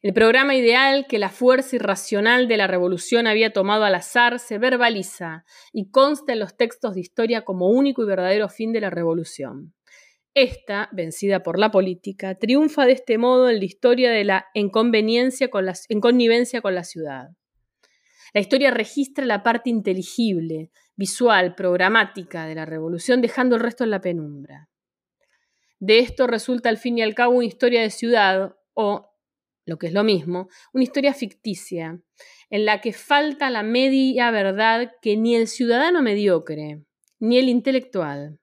El 0.00 0.14
programa 0.14 0.54
ideal 0.54 1.06
que 1.06 1.18
la 1.18 1.28
fuerza 1.28 1.76
irracional 1.76 2.48
de 2.48 2.56
la 2.56 2.66
revolución 2.66 3.26
había 3.26 3.52
tomado 3.52 3.84
al 3.84 3.96
azar 3.96 4.38
se 4.38 4.56
verbaliza 4.56 5.44
y 5.74 5.90
consta 5.90 6.32
en 6.32 6.38
los 6.38 6.56
textos 6.56 6.94
de 6.94 7.00
historia 7.02 7.44
como 7.44 7.68
único 7.68 8.02
y 8.02 8.06
verdadero 8.06 8.48
fin 8.48 8.72
de 8.72 8.80
la 8.80 8.88
revolución. 8.88 9.75
Esta, 10.36 10.90
vencida 10.92 11.42
por 11.42 11.58
la 11.58 11.70
política, 11.70 12.34
triunfa 12.34 12.84
de 12.84 12.92
este 12.92 13.16
modo 13.16 13.48
en 13.48 13.58
la 13.58 13.64
historia 13.64 14.10
de 14.10 14.22
la 14.22 14.48
inconveniencia 14.52 15.48
con 15.48 15.64
la, 15.64 15.72
con 16.60 16.74
la 16.74 16.84
ciudad. 16.84 17.30
La 18.34 18.42
historia 18.42 18.70
registra 18.70 19.24
la 19.24 19.42
parte 19.42 19.70
inteligible, 19.70 20.70
visual, 20.94 21.54
programática 21.54 22.44
de 22.44 22.54
la 22.54 22.66
revolución, 22.66 23.22
dejando 23.22 23.56
el 23.56 23.62
resto 23.62 23.84
en 23.84 23.90
la 23.90 24.02
penumbra. 24.02 24.68
De 25.78 26.00
esto 26.00 26.26
resulta 26.26 26.68
al 26.68 26.76
fin 26.76 26.98
y 26.98 27.02
al 27.02 27.14
cabo 27.14 27.36
una 27.36 27.46
historia 27.46 27.80
de 27.80 27.88
ciudad 27.88 28.56
o, 28.74 29.08
lo 29.64 29.78
que 29.78 29.86
es 29.86 29.94
lo 29.94 30.04
mismo, 30.04 30.50
una 30.74 30.84
historia 30.84 31.14
ficticia, 31.14 31.98
en 32.50 32.66
la 32.66 32.82
que 32.82 32.92
falta 32.92 33.48
la 33.48 33.62
media 33.62 34.30
verdad 34.30 34.92
que 35.00 35.16
ni 35.16 35.34
el 35.34 35.48
ciudadano 35.48 36.02
mediocre, 36.02 36.84
ni 37.20 37.38
el 37.38 37.48
intelectual, 37.48 38.38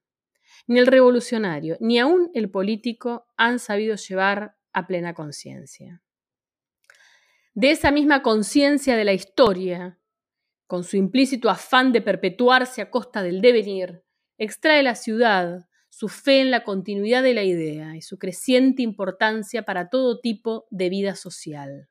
ni 0.67 0.79
el 0.79 0.87
revolucionario, 0.87 1.77
ni 1.79 1.99
aún 1.99 2.31
el 2.33 2.49
político 2.49 3.27
han 3.37 3.59
sabido 3.59 3.95
llevar 3.95 4.55
a 4.71 4.87
plena 4.87 5.13
conciencia. 5.13 6.01
De 7.53 7.71
esa 7.71 7.91
misma 7.91 8.23
conciencia 8.23 8.97
de 8.97 9.03
la 9.03 9.13
historia, 9.13 9.99
con 10.65 10.83
su 10.83 10.97
implícito 10.97 11.49
afán 11.49 11.91
de 11.91 12.01
perpetuarse 12.01 12.81
a 12.81 12.89
costa 12.89 13.21
del 13.21 13.41
devenir, 13.41 14.03
extrae 14.37 14.81
la 14.81 14.95
ciudad 14.95 15.67
su 15.89 16.09
fe 16.09 16.41
en 16.41 16.49
la 16.49 16.63
continuidad 16.63 17.21
de 17.21 17.35
la 17.35 17.43
idea 17.43 17.95
y 17.95 18.01
su 18.01 18.17
creciente 18.17 18.81
importancia 18.81 19.63
para 19.63 19.89
todo 19.89 20.19
tipo 20.19 20.65
de 20.71 20.89
vida 20.89 21.13
social. 21.13 21.87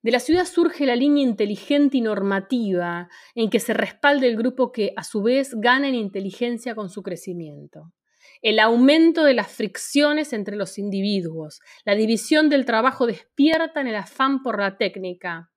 De 0.00 0.12
la 0.12 0.20
ciudad 0.20 0.44
surge 0.44 0.86
la 0.86 0.94
línea 0.94 1.24
inteligente 1.24 1.96
y 1.96 2.00
normativa 2.00 3.08
en 3.34 3.50
que 3.50 3.58
se 3.58 3.74
respalda 3.74 4.26
el 4.26 4.36
grupo 4.36 4.70
que, 4.70 4.92
a 4.96 5.02
su 5.02 5.22
vez, 5.22 5.54
gana 5.56 5.88
en 5.88 5.96
inteligencia 5.96 6.76
con 6.76 6.88
su 6.88 7.02
crecimiento. 7.02 7.92
El 8.40 8.60
aumento 8.60 9.24
de 9.24 9.34
las 9.34 9.48
fricciones 9.48 10.32
entre 10.32 10.54
los 10.54 10.78
individuos, 10.78 11.60
la 11.84 11.96
división 11.96 12.48
del 12.48 12.64
trabajo 12.64 13.06
despiertan 13.06 13.88
el 13.88 13.96
afán 13.96 14.42
por 14.44 14.60
la 14.60 14.78
técnica, 14.78 15.50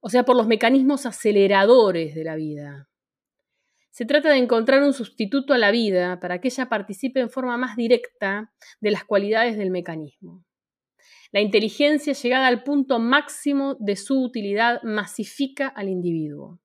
o 0.00 0.10
sea, 0.10 0.24
por 0.24 0.36
los 0.36 0.46
mecanismos 0.46 1.06
aceleradores 1.06 2.14
de 2.14 2.24
la 2.24 2.36
vida. 2.36 2.88
Se 3.90 4.04
trata 4.04 4.28
de 4.28 4.36
encontrar 4.36 4.82
un 4.82 4.92
sustituto 4.92 5.54
a 5.54 5.58
la 5.58 5.70
vida 5.70 6.20
para 6.20 6.40
que 6.40 6.48
ella 6.48 6.68
participe 6.68 7.20
en 7.20 7.30
forma 7.30 7.56
más 7.56 7.74
directa 7.76 8.52
de 8.80 8.90
las 8.90 9.04
cualidades 9.04 9.56
del 9.56 9.70
mecanismo. 9.70 10.44
La 11.30 11.40
inteligencia 11.40 12.14
llegada 12.14 12.46
al 12.46 12.62
punto 12.62 12.98
máximo 12.98 13.76
de 13.80 13.96
su 13.96 14.22
utilidad 14.22 14.82
masifica 14.82 15.68
al 15.68 15.88
individuo. 15.88 16.60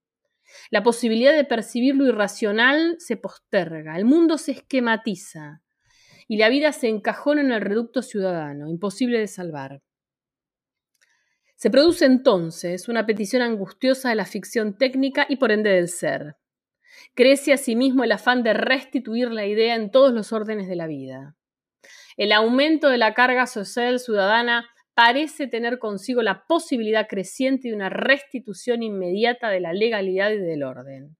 La 0.69 0.83
posibilidad 0.83 1.33
de 1.33 1.43
percibir 1.43 1.95
lo 1.95 2.07
irracional 2.07 2.95
se 2.99 3.17
posterga, 3.17 3.97
el 3.97 4.05
mundo 4.05 4.37
se 4.37 4.51
esquematiza 4.53 5.61
y 6.27 6.37
la 6.37 6.49
vida 6.49 6.71
se 6.71 6.87
encajona 6.87 7.41
en 7.41 7.51
el 7.51 7.61
reducto 7.61 8.01
ciudadano, 8.01 8.69
imposible 8.69 9.19
de 9.19 9.27
salvar. 9.27 9.81
Se 11.55 11.69
produce 11.69 12.05
entonces 12.05 12.87
una 12.87 13.05
petición 13.05 13.41
angustiosa 13.41 14.09
de 14.09 14.15
la 14.15 14.25
ficción 14.25 14.77
técnica 14.77 15.25
y 15.27 15.37
por 15.37 15.51
ende 15.51 15.71
del 15.71 15.89
ser. 15.89 16.37
Crece 17.15 17.53
asimismo 17.53 18.03
el 18.03 18.11
afán 18.11 18.43
de 18.43 18.53
restituir 18.53 19.31
la 19.31 19.45
idea 19.45 19.75
en 19.75 19.91
todos 19.91 20.13
los 20.13 20.31
órdenes 20.31 20.67
de 20.67 20.75
la 20.75 20.87
vida. 20.87 21.35
El 22.17 22.31
aumento 22.31 22.89
de 22.89 22.97
la 22.97 23.13
carga 23.13 23.47
social 23.47 23.99
ciudadana 23.99 24.69
parece 24.93 25.47
tener 25.47 25.79
consigo 25.79 26.21
la 26.21 26.45
posibilidad 26.45 27.07
creciente 27.07 27.69
de 27.69 27.75
una 27.75 27.89
restitución 27.89 28.83
inmediata 28.83 29.49
de 29.49 29.59
la 29.59 29.73
legalidad 29.73 30.31
y 30.31 30.37
del 30.37 30.63
orden. 30.63 31.17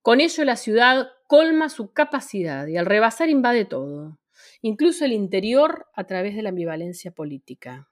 Con 0.00 0.20
ello 0.20 0.44
la 0.44 0.56
ciudad 0.56 1.08
colma 1.26 1.68
su 1.68 1.92
capacidad 1.92 2.66
y 2.66 2.76
al 2.76 2.86
rebasar 2.86 3.28
invade 3.28 3.64
todo, 3.64 4.18
incluso 4.60 5.04
el 5.04 5.12
interior 5.12 5.86
a 5.94 6.04
través 6.04 6.34
de 6.34 6.42
la 6.42 6.50
ambivalencia 6.50 7.12
política. 7.12 7.88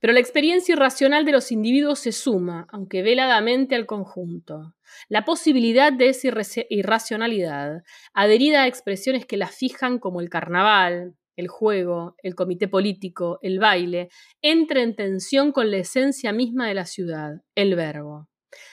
Pero 0.00 0.14
la 0.14 0.20
experiencia 0.20 0.72
irracional 0.72 1.24
de 1.24 1.32
los 1.32 1.52
individuos 1.52 1.98
se 2.00 2.12
suma, 2.12 2.66
aunque 2.70 3.02
veladamente, 3.02 3.74
al 3.74 3.86
conjunto. 3.86 4.74
La 5.08 5.24
posibilidad 5.24 5.92
de 5.92 6.08
esa 6.08 6.28
irracionalidad, 6.70 7.82
adherida 8.14 8.62
a 8.62 8.66
expresiones 8.66 9.26
que 9.26 9.36
la 9.36 9.46
fijan 9.46 9.98
como 9.98 10.20
el 10.20 10.30
carnaval, 10.30 11.14
el 11.36 11.48
juego, 11.48 12.16
el 12.22 12.34
comité 12.34 12.66
político, 12.66 13.38
el 13.42 13.58
baile, 13.58 14.08
entra 14.42 14.82
en 14.82 14.96
tensión 14.96 15.52
con 15.52 15.70
la 15.70 15.78
esencia 15.78 16.32
misma 16.32 16.66
de 16.66 16.74
la 16.74 16.86
ciudad, 16.86 17.42
el 17.54 17.76
verbo. 17.76 18.28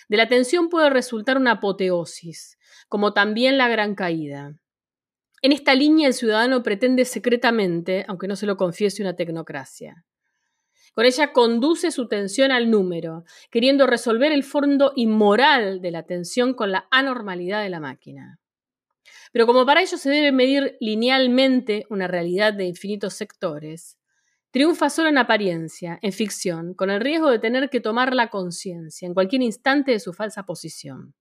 De 0.10 0.18
la 0.18 0.28
tensión 0.28 0.70
puede 0.70 0.90
resultar 0.90 1.38
una 1.38 1.54
apoteosis, 1.54 2.58
como 2.88 3.14
también 3.14 3.58
la 3.58 3.68
gran 3.68 3.96
caída. 3.96 4.58
En 5.42 5.52
esta 5.52 5.76
línea 5.76 6.08
el 6.08 6.14
ciudadano 6.14 6.64
pretende 6.64 7.06
secretamente, 7.06 8.06
aunque 8.08 8.28
no 8.28 8.36
se 8.36 8.48
lo 8.48 8.58
confiese 8.58 9.04
una 9.04 9.16
tecnocracia. 9.16 10.06
Con 10.98 11.06
ella 11.06 11.32
conduce 11.32 11.92
su 11.92 12.08
tensión 12.08 12.52
al 12.52 12.72
número, 12.72 13.24
queriendo 13.52 13.86
resolver 13.86 14.32
el 14.32 14.44
fondo 14.44 14.94
inmoral 14.96 15.80
de 15.80 15.92
la 15.92 16.08
tensión 16.08 16.56
con 16.56 16.72
la 16.72 16.88
anormalidad 16.90 17.62
de 17.62 17.70
la 17.70 17.80
máquina. 17.80 18.40
Pero 19.32 19.46
como 19.46 19.64
para 19.64 19.84
ello 19.84 19.96
se 19.96 20.10
debe 20.10 20.32
medir 20.32 20.76
linealmente 20.80 21.86
una 21.92 22.08
realidad 22.08 22.52
de 22.56 22.66
infinitos 22.66 23.14
sectores, 23.14 24.00
triunfa 24.50 24.90
solo 24.90 25.10
en 25.10 25.20
apariencia, 25.20 26.00
en 26.02 26.14
ficción, 26.14 26.74
con 26.74 26.90
el 26.90 27.00
riesgo 27.00 27.30
de 27.30 27.38
tener 27.38 27.70
que 27.70 27.80
tomar 27.80 28.16
la 28.16 28.32
conciencia 28.32 29.06
en 29.06 29.14
cualquier 29.14 29.44
instante 29.44 29.92
de 29.92 30.00
su 30.00 30.14
falsa 30.14 30.48
posición. 30.48 31.14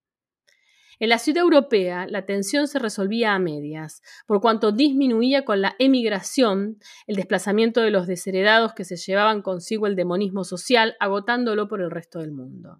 En 0.98 1.10
la 1.10 1.18
ciudad 1.18 1.42
europea, 1.42 2.06
la 2.08 2.24
tensión 2.24 2.68
se 2.68 2.78
resolvía 2.78 3.34
a 3.34 3.38
medias, 3.38 4.02
por 4.26 4.40
cuanto 4.40 4.72
disminuía 4.72 5.44
con 5.44 5.60
la 5.60 5.76
emigración 5.78 6.78
el 7.06 7.16
desplazamiento 7.16 7.82
de 7.82 7.90
los 7.90 8.06
desheredados 8.06 8.72
que 8.72 8.84
se 8.84 8.96
llevaban 8.96 9.42
consigo 9.42 9.86
el 9.86 9.94
demonismo 9.94 10.44
social, 10.44 10.96
agotándolo 10.98 11.68
por 11.68 11.82
el 11.82 11.90
resto 11.90 12.20
del 12.20 12.32
mundo. 12.32 12.78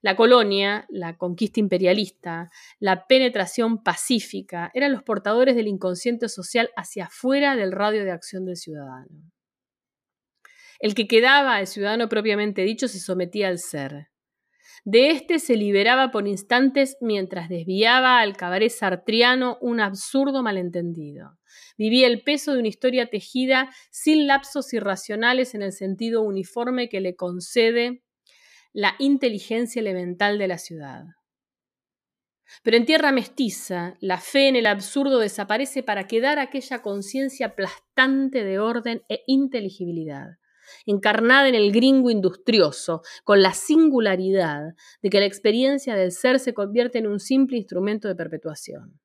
La 0.00 0.16
colonia, 0.16 0.86
la 0.88 1.18
conquista 1.18 1.60
imperialista, 1.60 2.50
la 2.78 3.06
penetración 3.06 3.82
pacífica 3.82 4.70
eran 4.72 4.92
los 4.92 5.02
portadores 5.02 5.56
del 5.56 5.66
inconsciente 5.66 6.28
social 6.28 6.70
hacia 6.76 7.06
afuera 7.06 7.56
del 7.56 7.72
radio 7.72 8.04
de 8.04 8.12
acción 8.12 8.46
del 8.46 8.56
ciudadano. 8.56 9.32
El 10.78 10.94
que 10.94 11.08
quedaba, 11.08 11.60
el 11.60 11.66
ciudadano 11.66 12.08
propiamente 12.08 12.62
dicho, 12.62 12.86
se 12.86 13.00
sometía 13.00 13.48
al 13.48 13.58
ser. 13.58 14.08
De 14.90 15.10
éste 15.10 15.38
se 15.38 15.54
liberaba 15.54 16.10
por 16.10 16.26
instantes 16.26 16.96
mientras 17.02 17.50
desviaba 17.50 18.20
al 18.20 18.38
cabaret 18.38 18.70
sartriano 18.70 19.58
un 19.60 19.80
absurdo 19.80 20.42
malentendido. 20.42 21.36
Vivía 21.76 22.06
el 22.06 22.22
peso 22.22 22.54
de 22.54 22.60
una 22.60 22.68
historia 22.68 23.10
tejida 23.10 23.68
sin 23.90 24.26
lapsos 24.26 24.72
irracionales 24.72 25.54
en 25.54 25.60
el 25.60 25.72
sentido 25.72 26.22
uniforme 26.22 26.88
que 26.88 27.02
le 27.02 27.16
concede 27.16 28.02
la 28.72 28.94
inteligencia 28.98 29.80
elemental 29.80 30.38
de 30.38 30.48
la 30.48 30.56
ciudad. 30.56 31.04
Pero 32.62 32.78
en 32.78 32.86
tierra 32.86 33.12
mestiza, 33.12 33.94
la 34.00 34.16
fe 34.16 34.48
en 34.48 34.56
el 34.56 34.64
absurdo 34.64 35.18
desaparece 35.18 35.82
para 35.82 36.06
quedar 36.06 36.38
aquella 36.38 36.80
conciencia 36.80 37.48
aplastante 37.48 38.42
de 38.42 38.58
orden 38.58 39.02
e 39.10 39.22
inteligibilidad, 39.26 40.38
encarnada 40.86 41.48
en 41.48 41.54
el 41.54 41.72
gringo 41.72 42.10
industrioso, 42.10 43.02
con 43.24 43.42
la 43.42 43.52
singularidad 43.52 44.74
de 45.02 45.10
que 45.10 45.20
la 45.20 45.26
experiencia 45.26 45.94
del 45.94 46.12
ser 46.12 46.38
se 46.38 46.54
convierte 46.54 46.98
en 46.98 47.06
un 47.06 47.20
simple 47.20 47.56
instrumento 47.56 48.08
de 48.08 48.14
perpetuación. 48.14 49.00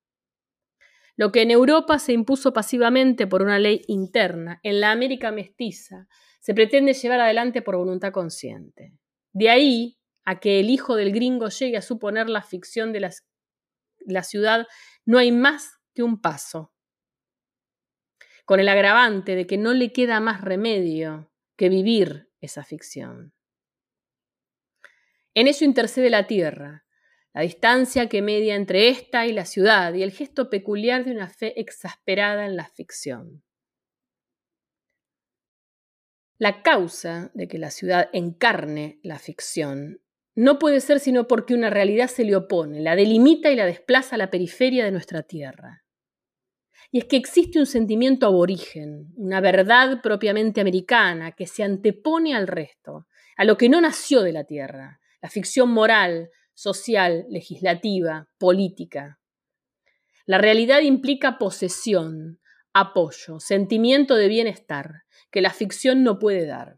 Lo 1.16 1.32
que 1.32 1.44
en 1.44 1.52
Europa 1.52 2.00
se 2.00 2.14
impuso 2.14 2.54
pasivamente 2.54 3.28
por 3.28 3.44
una 3.44 3.60
ley 3.60 3.82
interna, 3.88 4.60
en 4.64 4.80
la 4.80 4.92
América 4.92 5.32
mestiza 5.32 6.08
se 6.40 6.54
pretende 6.54 6.94
llevar 6.94 7.22
adelante 7.22 7.62
por 7.62 7.78
voluntad 7.78 8.12
consciente. 8.12 8.98
De 9.32 9.50
ahí 9.50 9.98
a 10.26 10.40
que 10.40 10.60
el 10.60 10.70
hijo 10.70 10.96
del 10.96 11.14
gringo 11.14 11.48
llegue 11.50 11.78
a 11.78 11.82
suponer 11.82 12.30
la 12.30 12.42
ficción 12.42 12.92
de 12.92 13.12
la 14.06 14.24
ciudad, 14.24 14.68
no 15.06 15.20
hay 15.20 15.32
más 15.32 15.80
que 15.94 16.04
un 16.04 16.20
paso, 16.20 16.74
con 18.46 18.60
el 18.60 18.68
agravante 18.68 19.36
de 19.36 19.48
que 19.48 19.58
no 19.58 19.74
le 19.74 19.94
queda 19.94 20.20
más 20.20 20.42
remedio 20.42 21.32
que 21.56 21.70
vivir 21.70 22.30
esa 22.42 22.64
ficción. 22.64 23.34
En 25.34 25.48
ello 25.48 25.66
intercede 25.66 26.10
la 26.10 26.28
tierra, 26.28 26.86
la 27.34 27.42
distancia 27.42 28.08
que 28.08 28.22
media 28.22 28.56
entre 28.56 28.90
ésta 28.90 29.26
y 29.26 29.34
la 29.34 29.46
ciudad 29.46 29.94
y 29.94 30.04
el 30.04 30.12
gesto 30.12 30.50
peculiar 30.50 31.06
de 31.06 31.12
una 31.12 31.30
fe 31.30 31.60
exasperada 31.60 32.46
en 32.46 32.56
la 32.56 32.68
ficción. 32.68 33.44
La 36.38 36.62
causa 36.62 37.32
de 37.34 37.48
que 37.48 37.58
la 37.58 37.72
ciudad 37.72 38.10
encarne 38.14 39.00
la 39.02 39.18
ficción 39.18 40.02
no 40.36 40.60
puede 40.60 40.82
ser 40.82 41.00
sino 41.00 41.28
porque 41.28 41.54
una 41.54 41.70
realidad 41.70 42.08
se 42.08 42.26
le 42.26 42.36
opone, 42.36 42.82
la 42.82 42.96
delimita 42.96 43.52
y 43.52 43.56
la 43.56 43.66
desplaza 43.66 44.16
a 44.16 44.18
la 44.18 44.30
periferia 44.30 44.84
de 44.84 44.92
nuestra 44.92 45.24
tierra. 45.24 45.83
Y 46.94 47.00
es 47.00 47.06
que 47.06 47.18
existe 47.18 47.58
un 47.58 47.66
sentimiento 47.66 48.28
aborigen, 48.28 49.12
una 49.16 49.42
verdad 49.42 50.00
propiamente 50.04 50.62
americana 50.62 51.32
que 51.32 51.48
se 51.48 51.64
antepone 51.64 52.36
al 52.36 52.46
resto, 52.46 53.08
a 53.36 53.46
lo 53.46 53.58
que 53.58 53.68
no 53.68 53.82
nació 53.82 54.22
de 54.22 54.32
la 54.32 54.44
tierra, 54.44 55.00
la 55.20 55.28
ficción 55.32 55.72
moral, 55.72 56.30
social, 56.54 57.26
legislativa, 57.30 58.30
política. 58.38 59.20
La 60.28 60.38
realidad 60.38 60.82
implica 60.82 61.40
posesión, 61.40 62.40
apoyo, 62.74 63.40
sentimiento 63.40 64.14
de 64.16 64.28
bienestar, 64.28 65.02
que 65.32 65.42
la 65.42 65.50
ficción 65.50 66.04
no 66.04 66.20
puede 66.20 66.46
dar. 66.46 66.78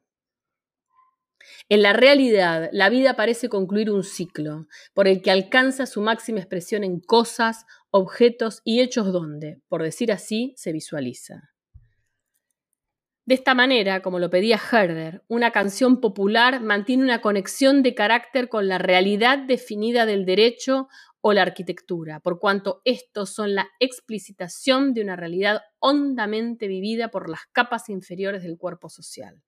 En 1.68 1.82
la 1.82 1.94
realidad, 1.94 2.70
la 2.72 2.90
vida 2.90 3.16
parece 3.16 3.50
concluir 3.50 3.92
un 3.92 4.04
ciclo, 4.04 4.68
por 4.94 5.08
el 5.08 5.22
que 5.22 5.32
alcanza 5.32 5.86
su 5.86 6.02
máxima 6.02 6.40
expresión 6.40 6.84
en 6.84 7.00
cosas, 7.00 7.66
objetos 7.98 8.62
y 8.66 8.82
hechos 8.82 9.14
donde, 9.14 9.62
por 9.70 9.82
decir 9.82 10.12
así, 10.12 10.54
se 10.58 10.74
visualiza. 10.74 11.54
De 13.24 13.36
esta 13.36 13.56
manera, 13.56 14.02
como 14.02 14.20
lo 14.20 14.30
pedía 14.30 14.60
Herder, 14.60 15.24
una 15.30 15.52
canción 15.52 16.02
popular 16.02 16.62
mantiene 16.62 17.04
una 17.04 17.22
conexión 17.22 17.84
de 17.84 17.96
carácter 17.96 18.50
con 18.50 18.68
la 18.68 18.80
realidad 18.80 19.40
definida 19.40 20.06
del 20.06 20.26
derecho 20.26 20.90
o 21.22 21.32
la 21.32 21.44
arquitectura, 21.44 22.20
por 22.20 22.38
cuanto 22.38 22.82
estos 22.84 23.30
son 23.30 23.56
la 23.56 23.70
explicitación 23.80 24.94
de 24.94 25.02
una 25.02 25.16
realidad 25.16 25.62
hondamente 25.80 26.68
vivida 26.68 27.12
por 27.12 27.30
las 27.30 27.46
capas 27.54 27.88
inferiores 27.88 28.44
del 28.44 28.58
cuerpo 28.58 28.90
social. 28.90 29.42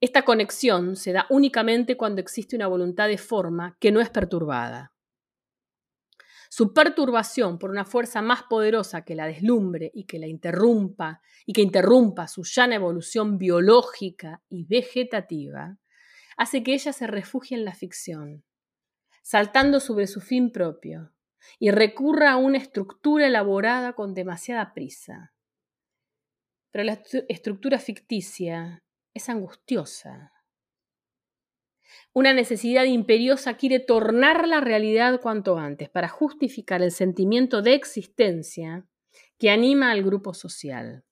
Esta 0.00 0.22
conexión 0.22 0.96
se 0.96 1.12
da 1.12 1.26
únicamente 1.30 1.96
cuando 1.96 2.20
existe 2.20 2.56
una 2.56 2.66
voluntad 2.66 3.06
de 3.06 3.18
forma 3.18 3.76
que 3.78 3.92
no 3.92 4.00
es 4.00 4.10
perturbada. 4.10 4.93
Su 6.56 6.72
perturbación 6.72 7.58
por 7.58 7.70
una 7.70 7.84
fuerza 7.84 8.22
más 8.22 8.44
poderosa 8.44 9.04
que 9.04 9.16
la 9.16 9.26
deslumbre 9.26 9.90
y 9.92 10.04
que 10.04 10.20
la 10.20 10.28
interrumpa 10.28 11.20
y 11.44 11.52
que 11.52 11.62
interrumpa 11.62 12.28
su 12.28 12.44
llana 12.44 12.76
evolución 12.76 13.38
biológica 13.38 14.40
y 14.48 14.62
vegetativa, 14.62 15.76
hace 16.36 16.62
que 16.62 16.74
ella 16.74 16.92
se 16.92 17.08
refugie 17.08 17.56
en 17.56 17.64
la 17.64 17.74
ficción, 17.74 18.44
saltando 19.20 19.80
sobre 19.80 20.06
su 20.06 20.20
fin 20.20 20.52
propio, 20.52 21.12
y 21.58 21.72
recurra 21.72 22.30
a 22.30 22.36
una 22.36 22.58
estructura 22.58 23.26
elaborada 23.26 23.94
con 23.94 24.14
demasiada 24.14 24.74
prisa. 24.74 25.34
Pero 26.70 26.84
la 26.84 27.02
estructura 27.28 27.80
ficticia 27.80 28.84
es 29.12 29.28
angustiosa. 29.28 30.33
Una 32.12 32.32
necesidad 32.32 32.84
imperiosa 32.84 33.56
quiere 33.56 33.80
tornar 33.80 34.46
la 34.46 34.60
realidad 34.60 35.20
cuanto 35.20 35.58
antes 35.58 35.88
para 35.88 36.08
justificar 36.08 36.82
el 36.82 36.90
sentimiento 36.90 37.62
de 37.62 37.74
existencia 37.74 38.86
que 39.38 39.50
anima 39.50 39.90
al 39.90 40.02
grupo 40.02 40.34
social. 40.34 41.04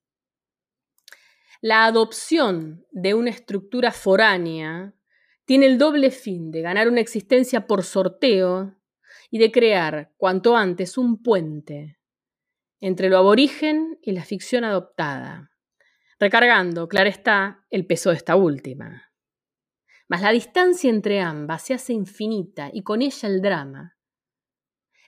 La 1.61 1.85
adopción 1.85 2.87
de 2.91 3.15
una 3.15 3.31
estructura 3.31 3.93
foránea 3.93 4.95
tiene 5.45 5.67
el 5.67 5.79
doble 5.79 6.11
fin 6.11 6.51
de 6.51 6.63
ganar 6.63 6.89
una 6.89 7.01
existencia 7.01 7.67
por 7.67 7.85
sorteo 7.85 8.77
y 9.31 9.39
de 9.39 9.53
crear 9.53 10.13
cuanto 10.17 10.57
antes 10.57 10.99
un 10.99 11.23
puente 11.23 11.99
entre 12.81 13.09
lo 13.09 13.19
aborigen 13.19 13.99
y 14.03 14.13
la 14.13 14.25
ficción 14.25 14.65
adoptada 14.65 15.53
recargando, 16.23 16.87
claro 16.87 17.11
está, 17.11 17.67
el 17.69 17.85
peso 17.85 18.11
de 18.11 18.17
esta 18.17 18.37
última. 18.37 19.12
La 20.21 20.31
distancia 20.31 20.91
entre 20.91 21.21
ambas 21.21 21.63
se 21.63 21.75
hace 21.75 21.93
infinita 21.93 22.71
y 22.73 22.83
con 22.83 23.03
ella 23.03 23.29
el 23.29 23.41
drama. 23.41 23.97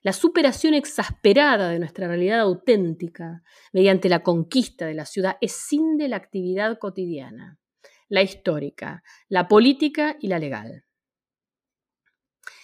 La 0.03 0.13
superación 0.13 0.75
exasperada 0.75 1.69
de 1.69 1.79
nuestra 1.79 2.09
realidad 2.09 2.41
auténtica 2.41 3.43
mediante 3.73 4.09
la 4.09 4.23
conquista 4.23 4.87
de 4.87 4.95
la 4.95 5.05
ciudad 5.05 5.37
escinde 5.41 6.09
la 6.09 6.17
actividad 6.17 6.79
cotidiana, 6.79 7.59
la 8.09 8.23
histórica, 8.23 9.03
la 9.29 9.47
política 9.47 10.17
y 10.21 10.29
la 10.29 10.39
legal. 10.39 10.85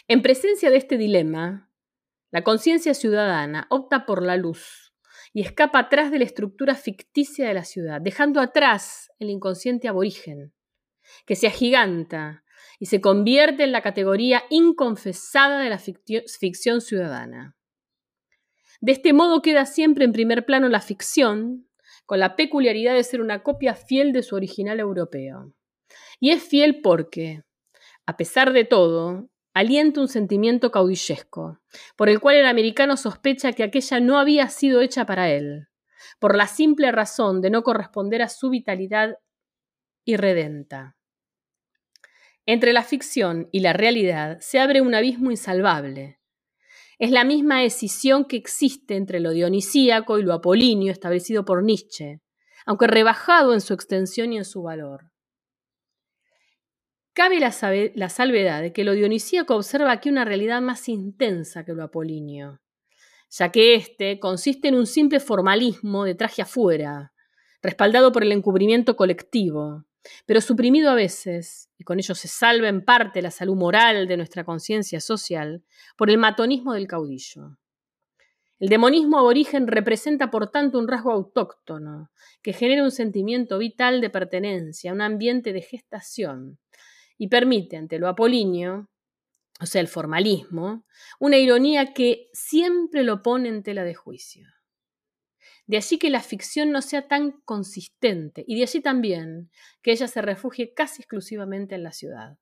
En 0.08 0.22
presencia 0.22 0.70
de 0.70 0.76
este 0.76 0.96
dilema, 0.96 1.70
la 2.30 2.42
conciencia 2.42 2.94
ciudadana 2.94 3.66
opta 3.70 4.06
por 4.06 4.22
la 4.24 4.36
luz, 4.36 4.90
y 5.32 5.42
escapa 5.42 5.78
atrás 5.78 6.10
de 6.10 6.18
la 6.18 6.24
estructura 6.24 6.74
ficticia 6.74 7.46
de 7.46 7.54
la 7.54 7.64
ciudad, 7.64 8.00
dejando 8.00 8.40
atrás 8.40 9.10
el 9.18 9.30
inconsciente 9.30 9.88
aborigen, 9.88 10.52
que 11.26 11.36
se 11.36 11.46
agiganta 11.46 12.44
y 12.78 12.86
se 12.86 13.00
convierte 13.00 13.64
en 13.64 13.72
la 13.72 13.82
categoría 13.82 14.42
inconfesada 14.50 15.60
de 15.60 15.70
la 15.70 15.78
ficción 15.78 16.80
ciudadana. 16.80 17.56
De 18.80 18.92
este 18.92 19.12
modo 19.12 19.42
queda 19.42 19.66
siempre 19.66 20.04
en 20.06 20.12
primer 20.12 20.46
plano 20.46 20.68
la 20.68 20.80
ficción, 20.80 21.68
con 22.06 22.18
la 22.18 22.34
peculiaridad 22.34 22.94
de 22.94 23.04
ser 23.04 23.20
una 23.20 23.42
copia 23.42 23.74
fiel 23.74 24.12
de 24.12 24.22
su 24.22 24.34
original 24.34 24.80
europeo. 24.80 25.52
Y 26.18 26.30
es 26.30 26.42
fiel 26.42 26.80
porque, 26.80 27.42
a 28.06 28.16
pesar 28.16 28.52
de 28.52 28.64
todo, 28.64 29.28
alienta 29.52 30.00
un 30.00 30.08
sentimiento 30.08 30.70
caudillesco, 30.70 31.60
por 31.96 32.08
el 32.08 32.20
cual 32.20 32.36
el 32.36 32.46
americano 32.46 32.96
sospecha 32.96 33.52
que 33.52 33.62
aquella 33.62 34.00
no 34.00 34.18
había 34.18 34.48
sido 34.48 34.80
hecha 34.80 35.04
para 35.04 35.30
él, 35.30 35.68
por 36.18 36.36
la 36.36 36.46
simple 36.46 36.90
razón 36.92 37.42
de 37.42 37.50
no 37.50 37.62
corresponder 37.62 38.22
a 38.22 38.28
su 38.28 38.48
vitalidad 38.48 39.18
irredenta. 40.04 40.96
Entre 42.52 42.72
la 42.72 42.82
ficción 42.82 43.48
y 43.52 43.60
la 43.60 43.72
realidad 43.72 44.38
se 44.40 44.58
abre 44.58 44.80
un 44.80 44.92
abismo 44.92 45.30
insalvable. 45.30 46.18
Es 46.98 47.12
la 47.12 47.22
misma 47.22 47.62
escisión 47.62 48.24
que 48.24 48.36
existe 48.36 48.96
entre 48.96 49.20
lo 49.20 49.30
dionisíaco 49.30 50.18
y 50.18 50.24
lo 50.24 50.32
apolíneo 50.32 50.90
establecido 50.90 51.44
por 51.44 51.62
Nietzsche, 51.62 52.22
aunque 52.66 52.88
rebajado 52.88 53.54
en 53.54 53.60
su 53.60 53.72
extensión 53.72 54.32
y 54.32 54.38
en 54.38 54.44
su 54.44 54.62
valor. 54.62 55.12
Cabe 57.12 57.38
la, 57.38 57.52
salvedad 57.52 58.62
de 58.62 58.72
que 58.72 58.82
lo 58.82 58.94
dionisíaco 58.94 59.54
observa 59.54 59.92
aquí 59.92 60.08
una 60.08 60.24
realidad 60.24 60.60
más 60.60 60.88
intensa 60.88 61.64
que 61.64 61.74
lo 61.74 61.84
apolíneo, 61.84 62.58
ya 63.30 63.52
que 63.52 63.76
éste 63.76 64.18
consiste 64.18 64.66
en 64.66 64.74
un 64.74 64.88
simple 64.88 65.20
formalismo 65.20 66.02
de 66.02 66.16
traje 66.16 66.42
afuera, 66.42 67.12
respaldado 67.62 68.10
por 68.10 68.24
el 68.24 68.32
encubrimiento 68.32 68.96
colectivo, 68.96 69.84
pero 70.26 70.40
suprimido 70.40 70.90
a 70.90 70.94
veces, 70.94 71.70
y 71.78 71.84
con 71.84 71.98
ello 71.98 72.14
se 72.14 72.28
salva 72.28 72.68
en 72.68 72.84
parte 72.84 73.22
la 73.22 73.30
salud 73.30 73.56
moral 73.56 74.06
de 74.08 74.16
nuestra 74.16 74.44
conciencia 74.44 75.00
social, 75.00 75.62
por 75.96 76.10
el 76.10 76.18
matonismo 76.18 76.72
del 76.72 76.86
caudillo. 76.86 77.58
El 78.58 78.68
demonismo 78.68 79.18
aborigen 79.18 79.66
representa, 79.66 80.30
por 80.30 80.50
tanto, 80.50 80.78
un 80.78 80.86
rasgo 80.86 81.12
autóctono, 81.12 82.10
que 82.42 82.52
genera 82.52 82.84
un 82.84 82.90
sentimiento 82.90 83.56
vital 83.56 84.02
de 84.02 84.10
pertenencia, 84.10 84.92
un 84.92 85.00
ambiente 85.00 85.54
de 85.54 85.62
gestación, 85.62 86.58
y 87.16 87.28
permite 87.28 87.78
ante 87.78 87.98
lo 87.98 88.08
apolíneo, 88.08 88.90
o 89.60 89.66
sea, 89.66 89.80
el 89.80 89.88
formalismo, 89.88 90.84
una 91.18 91.38
ironía 91.38 91.92
que 91.92 92.28
siempre 92.32 93.02
lo 93.02 93.22
pone 93.22 93.48
en 93.48 93.62
tela 93.62 93.84
de 93.84 93.94
juicio. 93.94 94.46
De 95.70 95.76
allí 95.76 96.00
que 96.00 96.10
la 96.10 96.20
ficción 96.20 96.72
no 96.72 96.82
sea 96.82 97.06
tan 97.06 97.30
consistente 97.44 98.42
y 98.44 98.56
de 98.56 98.64
allí 98.64 98.80
también 98.80 99.52
que 99.82 99.92
ella 99.92 100.08
se 100.08 100.20
refugie 100.20 100.74
casi 100.74 101.02
exclusivamente 101.02 101.76
en 101.76 101.84
la 101.84 101.92
ciudad. 101.92 102.38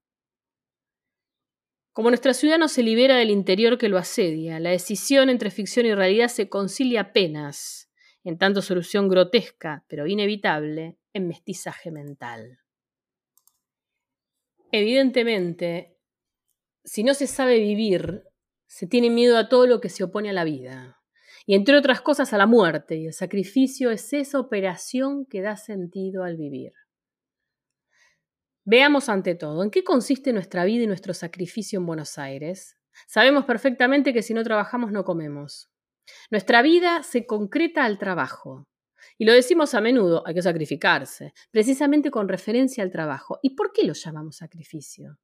Como 1.92 2.08
nuestra 2.08 2.32
ciudad 2.32 2.56
no 2.56 2.68
se 2.68 2.82
libera 2.82 3.16
del 3.16 3.28
interior 3.28 3.76
que 3.76 3.90
lo 3.90 3.98
asedia, 3.98 4.58
la 4.60 4.70
decisión 4.70 5.28
entre 5.28 5.50
ficción 5.50 5.84
y 5.84 5.94
realidad 5.94 6.28
se 6.28 6.48
concilia 6.48 7.02
apenas, 7.02 7.90
en 8.24 8.38
tanto 8.38 8.62
solución 8.62 9.10
grotesca, 9.10 9.84
pero 9.88 10.06
inevitable, 10.06 10.96
en 11.12 11.28
mestizaje 11.28 11.90
mental. 11.90 12.60
Evidentemente, 14.72 15.98
si 16.82 17.02
no 17.04 17.12
se 17.12 17.26
sabe 17.26 17.58
vivir, 17.58 18.22
se 18.66 18.86
tiene 18.86 19.10
miedo 19.10 19.36
a 19.36 19.50
todo 19.50 19.66
lo 19.66 19.82
que 19.82 19.90
se 19.90 20.02
opone 20.02 20.30
a 20.30 20.32
la 20.32 20.44
vida, 20.44 20.97
y 21.48 21.54
entre 21.54 21.78
otras 21.78 22.02
cosas 22.02 22.34
a 22.34 22.36
la 22.36 22.44
muerte, 22.44 22.96
y 22.96 23.06
el 23.06 23.14
sacrificio 23.14 23.90
es 23.90 24.12
esa 24.12 24.38
operación 24.38 25.24
que 25.24 25.40
da 25.40 25.56
sentido 25.56 26.22
al 26.22 26.36
vivir. 26.36 26.74
Veamos 28.66 29.08
ante 29.08 29.34
todo, 29.34 29.64
¿en 29.64 29.70
qué 29.70 29.82
consiste 29.82 30.34
nuestra 30.34 30.66
vida 30.66 30.84
y 30.84 30.86
nuestro 30.86 31.14
sacrificio 31.14 31.78
en 31.78 31.86
Buenos 31.86 32.18
Aires? 32.18 32.76
Sabemos 33.06 33.46
perfectamente 33.46 34.12
que 34.12 34.20
si 34.20 34.34
no 34.34 34.44
trabajamos 34.44 34.92
no 34.92 35.04
comemos. 35.04 35.70
Nuestra 36.30 36.60
vida 36.60 37.02
se 37.02 37.24
concreta 37.24 37.86
al 37.86 37.96
trabajo. 37.96 38.68
Y 39.16 39.24
lo 39.24 39.32
decimos 39.32 39.72
a 39.72 39.80
menudo, 39.80 40.22
hay 40.26 40.34
que 40.34 40.42
sacrificarse, 40.42 41.32
precisamente 41.50 42.10
con 42.10 42.28
referencia 42.28 42.84
al 42.84 42.90
trabajo. 42.90 43.38
¿Y 43.40 43.54
por 43.54 43.72
qué 43.72 43.84
lo 43.84 43.94
llamamos 43.94 44.36
sacrificio? 44.36 45.18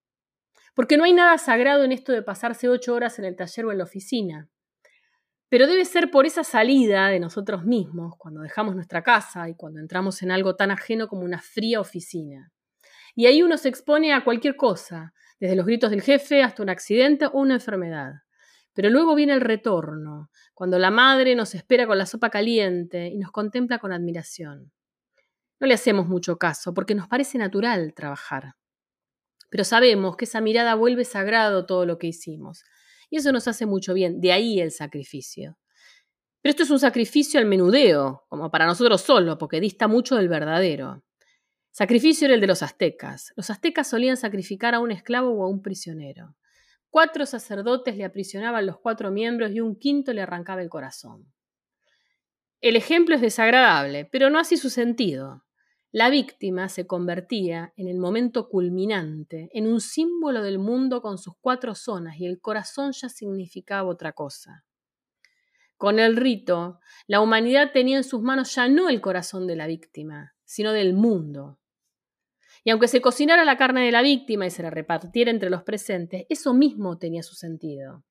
Porque 0.75 0.97
no 0.97 1.05
hay 1.05 1.13
nada 1.13 1.37
sagrado 1.37 1.85
en 1.85 1.93
esto 1.93 2.13
de 2.13 2.23
pasarse 2.23 2.71
ocho 2.71 2.95
horas 2.95 3.19
en 3.19 3.27
el 3.27 3.37
taller 3.37 3.67
o 3.67 3.73
en 3.73 3.79
la 3.79 3.85
oficina. 3.85 4.49
Pero 5.49 5.67
debe 5.67 5.85
ser 5.85 6.11
por 6.11 6.27
esa 6.27 6.43
salida 6.43 7.09
de 7.09 7.21
nosotros 7.21 7.65
mismos, 7.65 8.15
cuando 8.19 8.41
dejamos 8.41 8.75
nuestra 8.75 9.03
casa 9.03 9.49
y 9.49 9.55
cuando 9.55 9.81
entramos 9.81 10.23
en 10.23 10.31
algo 10.31 10.57
tan 10.57 10.71
ajeno 10.71 11.07
como 11.07 11.25
una 11.25 11.41
fría 11.41 11.81
oficina. 11.81 12.53
Y 13.15 13.27
ahí 13.27 13.43
uno 13.43 13.57
se 13.57 13.69
expone 13.69 14.13
a 14.13 14.25
cualquier 14.25 14.57
cosa, 14.57 15.13
desde 15.39 15.57
los 15.57 15.67
gritos 15.67 15.91
del 15.91 16.03
jefe 16.03 16.43
hasta 16.43 16.63
un 16.63 16.71
accidente 16.71 17.27
o 17.27 17.33
una 17.33 17.55
enfermedad. 17.55 18.23
Pero 18.73 18.91
luego 18.91 19.15
viene 19.15 19.35
el 19.35 19.41
retorno, 19.41 20.31
cuando 20.53 20.79
la 20.79 20.91
madre 20.91 21.37
nos 21.37 21.55
espera 21.55 21.87
con 21.87 21.99
la 21.99 22.07
sopa 22.07 22.31
caliente 22.31 23.07
y 23.07 23.19
nos 23.19 23.31
contempla 23.31 23.79
con 23.79 23.93
admiración. 23.93 24.73
No 25.61 25.69
le 25.69 25.75
hacemos 25.75 26.09
mucho 26.09 26.39
caso, 26.39 26.75
porque 26.75 26.97
nos 26.97 27.07
parece 27.07 27.39
natural 27.39 27.95
trabajar. 27.95 28.55
Pero 29.49 29.63
sabemos 29.63 30.17
que 30.17 30.25
esa 30.25 30.41
mirada 30.41 30.75
vuelve 30.75 31.05
sagrado 31.05 31.67
todo 31.67 31.87
lo 31.87 31.99
que 31.99 32.09
hicimos. 32.09 32.65
Y 33.15 33.19
eso 33.19 33.31
nos 33.31 33.47
hace 33.47 33.65
mucho 33.65 33.95
bien, 33.95 34.21
de 34.21 34.33
ahí 34.33 34.59
el 34.59 34.73
sacrificio. 34.73 35.57
Pero 36.43 36.51
esto 36.51 36.65
es 36.65 36.71
un 36.71 36.81
sacrificio 36.81 37.39
al 37.39 37.47
menudeo, 37.47 38.25
como 38.29 38.51
para 38.51 38.67
nosotros 38.67 39.03
solo, 39.03 39.39
porque 39.39 39.61
dista 39.61 39.87
mucho 39.87 40.17
del 40.17 40.29
verdadero. 40.29 41.05
Sacrificio 41.71 42.25
era 42.25 42.35
el 42.35 42.41
de 42.41 42.49
los 42.49 42.65
aztecas. 42.65 43.33
Los 43.37 43.51
aztecas 43.51 43.89
solían 43.89 44.17
sacrificar 44.17 44.75
a 44.75 44.81
un 44.81 44.91
esclavo 44.91 45.31
o 45.31 45.45
a 45.45 45.49
un 45.49 45.63
prisionero. 45.63 46.35
Cuatro 46.91 47.25
sacerdotes 47.25 47.97
le 47.97 48.05
aprisionaban 48.05 48.67
los 48.67 48.81
cuatro 48.81 49.13
miembros 49.13 49.53
y 49.53 49.61
un 49.61 49.77
quinto 49.77 50.13
le 50.13 50.23
arrancaba 50.23 50.61
el 50.61 50.69
corazón. 50.69 51.33
El 52.61 52.75
ejemplo 52.75 53.15
es 53.15 53.21
desagradable, 53.21 54.07
pero 54.07 54.29
no 54.29 54.41
así 54.41 54.57
su 54.57 54.71
sentido. 54.71 55.45
La 55.95 56.11
víctima 56.11 56.69
se 56.69 56.89
convertía 56.89 57.73
en 57.77 57.87
el 57.87 57.99
momento 57.99 58.49
culminante, 58.49 59.49
en 59.53 59.69
un 59.69 59.81
símbolo 59.81 60.43
del 60.43 60.59
mundo 60.59 61.01
con 61.01 61.19
sus 61.19 61.35
cuatro 61.41 61.77
zonas 61.77 62.19
y 62.19 62.27
el 62.27 62.41
corazón 62.41 62.91
ya 62.91 63.09
significaba 63.09 63.89
otra 63.89 64.11
cosa. 64.11 64.65
Con 65.77 66.01
el 66.01 66.17
rito, 66.17 66.81
la 67.07 67.21
humanidad 67.21 67.71
tenía 67.73 67.97
en 67.97 68.03
sus 68.03 68.21
manos 68.23 68.57
ya 68.57 68.67
no 68.67 68.89
el 68.89 69.01
corazón 69.01 69.47
de 69.47 69.55
la 69.55 69.69
víctima, 69.69 70.35
sino 70.45 70.73
del 70.73 70.95
mundo. 70.95 71.61
Y 72.65 72.71
aunque 72.71 72.89
se 72.89 73.01
cocinara 73.01 73.45
la 73.45 73.57
carne 73.57 73.85
de 73.85 73.93
la 73.93 74.03
víctima 74.03 74.47
y 74.47 74.51
se 74.51 74.65
la 74.65 74.71
repartiera 74.71 75.31
entre 75.31 75.49
los 75.49 75.63
presentes, 75.63 76.27
eso 76.29 76.55
mismo 76.55 76.99
tenía 76.99 77.23
su 77.23 77.37
sentido. 77.37 78.03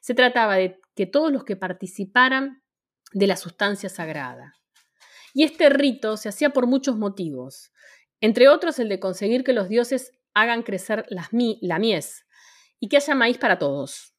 Se 0.00 0.14
trataba 0.14 0.56
de 0.56 0.80
que 0.96 1.06
todos 1.06 1.30
los 1.30 1.44
que 1.44 1.54
participaran 1.54 2.64
de 3.12 3.28
la 3.28 3.36
sustancia 3.36 3.88
sagrada. 3.88 4.58
Y 5.34 5.44
este 5.44 5.68
rito 5.68 6.16
se 6.16 6.28
hacía 6.28 6.50
por 6.50 6.66
muchos 6.66 6.96
motivos, 6.96 7.72
entre 8.20 8.48
otros 8.48 8.78
el 8.78 8.88
de 8.88 9.00
conseguir 9.00 9.44
que 9.44 9.52
los 9.52 9.68
dioses 9.68 10.12
hagan 10.34 10.62
crecer 10.62 11.06
la 11.08 11.28
mies 11.32 12.26
y 12.80 12.88
que 12.88 12.96
haya 12.96 13.14
maíz 13.14 13.38
para 13.38 13.58
todos. 13.58 14.14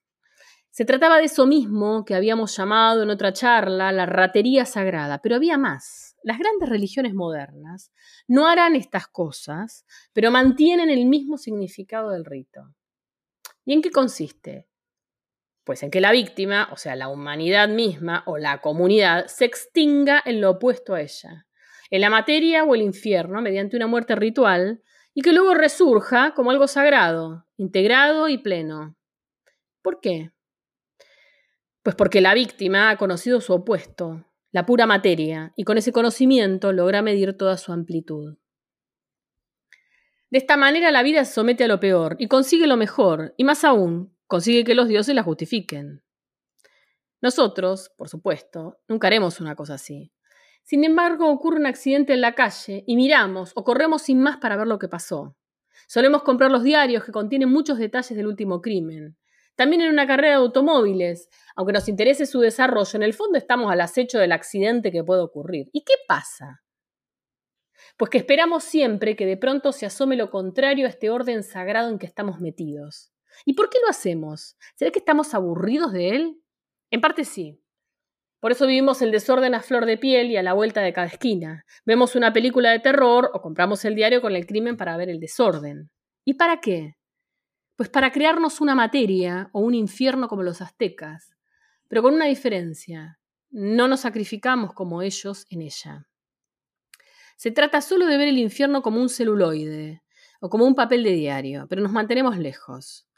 Se 0.72 0.86
trataba 0.86 1.18
de 1.18 1.26
eso 1.26 1.48
mismo 1.48 2.06
que 2.06 2.16
habíamos 2.16 2.56
llamado 2.56 3.04
en 3.04 3.10
otra 3.10 3.34
charla 3.34 3.92
la 3.92 4.06
ratería 4.06 4.66
sagrada, 4.66 5.20
pero 5.22 5.36
había 5.36 5.58
más. 5.58 6.16
Las 6.24 6.38
grandes 6.38 6.70
religiones 6.70 7.14
modernas 7.14 7.92
no 8.28 8.48
harán 8.48 8.76
estas 8.76 9.08
cosas, 9.08 9.86
pero 10.14 10.32
mantienen 10.32 10.90
el 10.90 11.06
mismo 11.06 11.38
significado 11.38 12.12
del 12.12 12.26
rito. 12.26 12.76
¿Y 13.66 13.74
en 13.74 13.82
qué 13.82 13.92
consiste? 13.92 14.68
Pues 15.70 15.84
en 15.84 15.92
que 15.92 16.02
la 16.02 16.12
víctima, 16.12 16.68
o 16.72 16.78
sea, 16.78 16.96
la 16.96 17.10
humanidad 17.10 17.70
misma 17.70 18.24
o 18.26 18.40
la 18.40 18.60
comunidad, 18.60 19.28
se 19.28 19.46
extinga 19.46 20.20
en 20.26 20.42
lo 20.42 20.50
opuesto 20.50 20.96
a 20.96 21.02
ella, 21.02 21.46
en 21.92 22.02
la 22.02 22.10
materia 22.10 22.64
o 22.64 22.74
el 22.74 22.82
infierno, 22.82 23.40
mediante 23.40 23.78
una 23.78 23.86
muerte 23.86 24.16
ritual, 24.16 24.82
y 25.14 25.22
que 25.22 25.32
luego 25.32 25.54
resurja 25.54 26.34
como 26.34 26.50
algo 26.50 26.68
sagrado, 26.68 27.46
integrado 27.56 28.30
y 28.30 28.40
pleno. 28.40 28.98
¿Por 29.84 30.02
qué? 30.02 30.32
Pues 31.84 31.96
porque 31.96 32.20
la 32.20 32.34
víctima 32.34 32.90
ha 32.90 32.98
conocido 32.98 33.40
su 33.40 33.54
opuesto, 33.54 34.26
la 34.52 34.66
pura 34.66 34.88
materia, 34.88 35.54
y 35.56 35.66
con 35.66 35.78
ese 35.78 35.92
conocimiento 35.92 36.74
logra 36.74 37.04
medir 37.04 37.38
toda 37.38 37.58
su 37.58 37.72
amplitud. 37.72 38.40
De 40.32 40.40
esta 40.40 40.58
manera 40.58 40.90
la 40.90 41.04
vida 41.04 41.24
se 41.26 41.34
somete 41.36 41.66
a 41.66 41.68
lo 41.68 41.80
peor 41.80 42.16
y 42.18 42.28
consigue 42.28 42.66
lo 42.66 42.76
mejor, 42.76 43.36
y 43.38 43.44
más 43.44 43.64
aún, 43.64 44.16
consigue 44.30 44.64
que 44.64 44.76
los 44.76 44.88
dioses 44.88 45.16
la 45.16 45.24
justifiquen. 45.24 46.04
Nosotros, 47.20 47.92
por 47.98 48.10
supuesto, 48.10 48.80
nunca 48.88 49.08
haremos 49.08 49.42
una 49.42 49.56
cosa 49.56 49.74
así. 49.74 50.14
Sin 50.62 50.84
embargo, 50.84 51.32
ocurre 51.32 51.58
un 51.58 51.66
accidente 51.66 52.14
en 52.14 52.22
la 52.22 52.36
calle 52.36 52.84
y 52.86 52.96
miramos 52.96 53.54
o 53.56 53.64
corremos 53.64 54.04
sin 54.04 54.22
más 54.22 54.38
para 54.38 54.56
ver 54.56 54.68
lo 54.68 54.78
que 54.78 54.88
pasó. 54.88 55.36
Solemos 55.88 56.22
comprar 56.22 56.52
los 56.52 56.64
diarios 56.64 57.04
que 57.04 57.12
contienen 57.12 57.50
muchos 57.50 57.80
detalles 57.80 58.16
del 58.16 58.28
último 58.28 58.62
crimen, 58.62 59.18
también 59.56 59.82
en 59.82 59.90
una 59.90 60.06
carrera 60.06 60.38
de 60.38 60.44
automóviles, 60.44 61.28
aunque 61.56 61.74
nos 61.74 61.90
interese 61.90 62.28
su 62.28 62.40
desarrollo, 62.40 62.92
en 62.94 63.04
el 63.04 63.16
fondo 63.16 63.40
estamos 63.40 63.72
al 63.72 63.82
acecho 63.82 64.20
del 64.20 64.32
accidente 64.32 64.92
que 64.92 65.04
puede 65.04 65.22
ocurrir. 65.22 65.70
¿Y 65.74 65.84
qué 65.84 65.96
pasa? 66.08 66.62
Pues 67.98 68.12
que 68.12 68.20
esperamos 68.20 68.64
siempre 68.64 69.16
que 69.16 69.26
de 69.26 69.38
pronto 69.38 69.72
se 69.72 69.88
asome 69.88 70.16
lo 70.16 70.30
contrario 70.30 70.86
a 70.86 70.90
este 70.90 71.10
orden 71.10 71.42
sagrado 71.42 71.90
en 71.90 71.98
que 71.98 72.06
estamos 72.06 72.40
metidos. 72.40 73.12
¿Y 73.46 73.54
por 73.54 73.70
qué 73.70 73.80
lo 73.84 73.90
hacemos? 73.90 74.58
¿Será 74.76 74.92
que 74.92 75.00
estamos 75.00 75.34
aburridos 75.34 75.92
de 75.92 76.10
él? 76.10 76.42
En 76.92 77.02
parte 77.02 77.26
sí. 77.26 77.62
Por 78.40 78.52
eso 78.54 78.68
vivimos 78.68 79.02
el 79.02 79.12
desorden 79.12 79.54
a 79.54 79.62
flor 79.62 79.86
de 79.86 79.98
piel 79.98 80.32
y 80.32 80.38
a 80.38 80.44
la 80.44 80.54
vuelta 80.54 80.82
de 80.82 80.94
cada 80.94 81.08
esquina. 81.08 81.66
Vemos 81.86 82.16
una 82.16 82.32
película 82.32 82.72
de 82.72 82.80
terror 82.80 83.32
o 83.34 83.42
compramos 83.42 83.84
el 83.84 83.96
diario 83.96 84.22
con 84.22 84.36
el 84.36 84.46
crimen 84.46 84.78
para 84.78 84.96
ver 84.96 85.10
el 85.10 85.20
desorden. 85.20 85.92
¿Y 86.24 86.36
para 86.36 86.62
qué? 86.62 86.96
Pues 87.76 87.90
para 87.90 88.12
crearnos 88.12 88.62
una 88.62 88.76
materia 88.76 89.50
o 89.52 89.60
un 89.60 89.74
infierno 89.74 90.30
como 90.30 90.44
los 90.44 90.62
aztecas, 90.62 91.34
pero 91.88 92.02
con 92.02 92.14
una 92.14 92.26
diferencia. 92.26 93.20
No 93.50 93.88
nos 93.88 94.02
sacrificamos 94.02 94.74
como 94.74 95.02
ellos 95.02 95.46
en 95.50 95.64
ella. 95.64 96.08
Se 97.36 97.52
trata 97.52 97.82
solo 97.82 98.06
de 98.06 98.18
ver 98.18 98.28
el 98.28 98.38
infierno 98.38 98.82
como 98.82 99.02
un 99.02 99.10
celuloide 99.10 100.04
o 100.40 100.50
como 100.50 100.66
un 100.66 100.76
papel 100.76 101.04
de 101.04 101.12
diario, 101.12 101.68
pero 101.70 101.82
nos 101.82 101.92
mantenemos 101.92 102.38
lejos. 102.38 103.09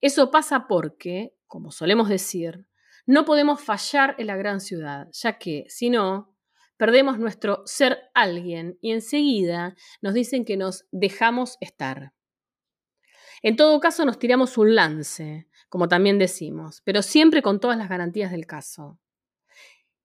Eso 0.00 0.30
pasa 0.30 0.66
porque, 0.66 1.34
como 1.46 1.70
solemos 1.70 2.08
decir, 2.08 2.66
no 3.06 3.24
podemos 3.24 3.60
fallar 3.60 4.14
en 4.18 4.28
la 4.28 4.36
gran 4.36 4.60
ciudad, 4.60 5.08
ya 5.12 5.38
que, 5.38 5.64
si 5.68 5.90
no, 5.90 6.34
perdemos 6.76 7.18
nuestro 7.18 7.62
ser 7.66 7.98
alguien 8.14 8.78
y 8.80 8.92
enseguida 8.92 9.74
nos 10.00 10.14
dicen 10.14 10.44
que 10.44 10.56
nos 10.56 10.86
dejamos 10.90 11.58
estar. 11.60 12.14
En 13.42 13.56
todo 13.56 13.80
caso, 13.80 14.04
nos 14.04 14.18
tiramos 14.18 14.56
un 14.56 14.74
lance, 14.74 15.48
como 15.68 15.88
también 15.88 16.18
decimos, 16.18 16.82
pero 16.84 17.02
siempre 17.02 17.42
con 17.42 17.60
todas 17.60 17.76
las 17.76 17.88
garantías 17.88 18.30
del 18.30 18.46
caso. 18.46 18.98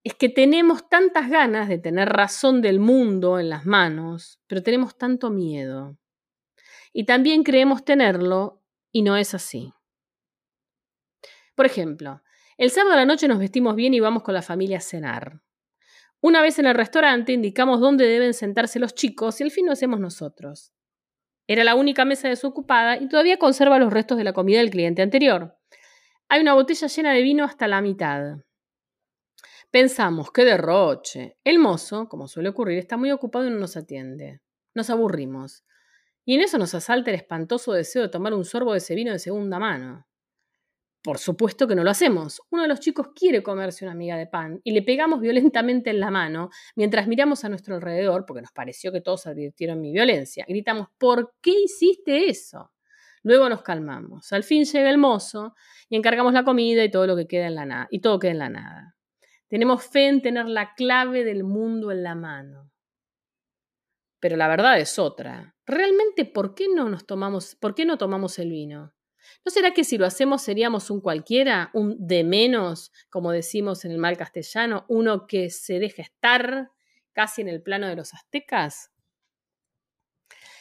Es 0.03 0.15
que 0.15 0.29
tenemos 0.29 0.89
tantas 0.89 1.29
ganas 1.29 1.67
de 1.69 1.77
tener 1.77 2.09
razón 2.09 2.61
del 2.61 2.79
mundo 2.79 3.39
en 3.39 3.49
las 3.49 3.65
manos, 3.65 4.39
pero 4.47 4.61
tenemos 4.61 4.97
tanto 4.97 5.29
miedo. 5.29 5.97
Y 6.91 7.05
también 7.05 7.43
creemos 7.43 7.85
tenerlo 7.85 8.61
y 8.91 9.01
no 9.01 9.15
es 9.15 9.33
así. 9.33 9.74
Por 11.55 11.65
ejemplo, 11.65 12.21
el 12.57 12.69
sábado 12.69 12.93
a 12.93 12.97
la 12.97 13.05
noche 13.05 13.27
nos 13.27 13.39
vestimos 13.39 13.75
bien 13.75 13.93
y 13.93 13.99
vamos 13.99 14.23
con 14.23 14.33
la 14.33 14.41
familia 14.41 14.77
a 14.77 14.81
cenar. 14.81 15.41
Una 16.21 16.41
vez 16.41 16.59
en 16.59 16.65
el 16.65 16.75
restaurante 16.75 17.33
indicamos 17.33 17.79
dónde 17.79 18.05
deben 18.05 18.33
sentarse 18.33 18.79
los 18.79 18.95
chicos 18.95 19.39
y 19.39 19.43
al 19.43 19.51
fin 19.51 19.65
lo 19.65 19.73
hacemos 19.73 19.99
nosotros. 19.99 20.73
Era 21.47 21.63
la 21.63 21.75
única 21.75 22.05
mesa 22.05 22.27
desocupada 22.27 22.97
y 22.97 23.07
todavía 23.07 23.37
conserva 23.37 23.79
los 23.79 23.93
restos 23.93 24.17
de 24.17 24.23
la 24.23 24.33
comida 24.33 24.59
del 24.59 24.71
cliente 24.71 25.01
anterior. 25.01 25.57
Hay 26.27 26.41
una 26.41 26.53
botella 26.53 26.87
llena 26.87 27.13
de 27.13 27.21
vino 27.21 27.43
hasta 27.43 27.67
la 27.67 27.81
mitad. 27.81 28.37
Pensamos, 29.69 30.31
qué 30.31 30.45
derroche. 30.45 31.37
El 31.43 31.59
mozo, 31.59 32.09
como 32.09 32.27
suele 32.27 32.49
ocurrir, 32.49 32.79
está 32.79 32.97
muy 32.97 33.11
ocupado 33.11 33.45
y 33.45 33.51
no 33.51 33.59
nos 33.59 33.77
atiende. 33.77 34.41
Nos 34.73 34.89
aburrimos. 34.89 35.63
Y 36.25 36.35
en 36.35 36.41
eso 36.41 36.57
nos 36.57 36.73
asalta 36.73 37.11
el 37.11 37.17
espantoso 37.17 37.73
deseo 37.73 38.01
de 38.01 38.09
tomar 38.09 38.33
un 38.33 38.45
sorbo 38.45 38.71
de 38.71 38.79
ese 38.79 38.95
vino 38.95 39.11
de 39.11 39.19
segunda 39.19 39.59
mano. 39.59 40.07
Por 41.05 41.19
supuesto 41.19 41.67
que 41.67 41.75
no 41.75 41.83
lo 41.83 41.91
hacemos. 41.91 42.41
Uno 42.49 42.63
de 42.63 42.67
los 42.67 42.79
chicos 42.79 43.09
quiere 43.13 43.43
comerse 43.43 43.85
una 43.85 43.93
miga 43.93 44.17
de 44.17 44.25
pan 44.25 44.59
y 44.63 44.71
le 44.71 44.81
pegamos 44.81 45.21
violentamente 45.21 45.91
en 45.91 45.99
la 45.99 46.09
mano 46.09 46.49
mientras 46.75 47.07
miramos 47.07 47.45
a 47.45 47.49
nuestro 47.49 47.75
alrededor, 47.75 48.25
porque 48.25 48.41
nos 48.41 48.51
pareció 48.51 48.91
que 48.91 49.01
todos 49.01 49.27
advirtieron 49.27 49.79
mi 49.79 49.91
violencia. 49.91 50.45
Gritamos, 50.47 50.87
¿por 50.97 51.35
qué 51.41 51.51
hiciste 51.51 52.27
eso? 52.27 52.71
Luego 53.21 53.47
nos 53.49 53.61
calmamos. 53.61 54.33
Al 54.33 54.43
fin 54.43 54.65
llega 54.65 54.89
el 54.89 54.97
mozo 54.97 55.53
y 55.89 55.95
encargamos 55.95 56.33
la 56.33 56.43
comida 56.43 56.83
y 56.83 56.89
todo 56.89 57.05
lo 57.05 57.15
que 57.15 57.27
queda 57.27 57.45
en 57.45 57.55
la 57.55 57.67
nada. 57.67 57.87
Y 57.91 57.99
todo 57.99 58.17
queda 58.17 58.31
en 58.31 58.39
la 58.39 58.49
nada. 58.49 58.95
Tenemos 59.47 59.83
fe 59.83 60.07
en 60.07 60.23
tener 60.23 60.47
la 60.47 60.73
clave 60.73 61.23
del 61.23 61.43
mundo 61.43 61.91
en 61.91 62.01
la 62.01 62.15
mano. 62.15 62.71
Pero 64.19 64.37
la 64.37 64.47
verdad 64.47 64.79
es 64.79 64.97
otra. 64.97 65.55
Realmente, 65.67 66.25
¿por 66.25 66.55
qué 66.55 66.65
no 66.67 66.89
nos 66.89 67.05
tomamos, 67.05 67.53
por 67.53 67.75
qué 67.75 67.85
no 67.85 67.99
tomamos 67.99 68.39
el 68.39 68.49
vino? 68.49 68.94
¿No 69.45 69.51
será 69.51 69.71
que 69.75 69.83
si 69.83 69.99
lo 69.99 70.07
hacemos 70.07 70.41
seríamos 70.41 70.89
un 70.89 71.01
cualquiera, 71.01 71.69
un 71.73 71.95
de 71.99 72.23
menos, 72.23 72.91
como 73.11 73.31
decimos 73.31 73.85
en 73.85 73.91
el 73.91 73.99
mal 73.99 74.17
castellano, 74.17 74.85
uno 74.89 75.27
que 75.27 75.51
se 75.51 75.77
deja 75.77 76.01
estar 76.01 76.71
casi 77.13 77.41
en 77.41 77.49
el 77.49 77.61
plano 77.61 77.87
de 77.87 77.95
los 77.95 78.15
aztecas? 78.15 78.91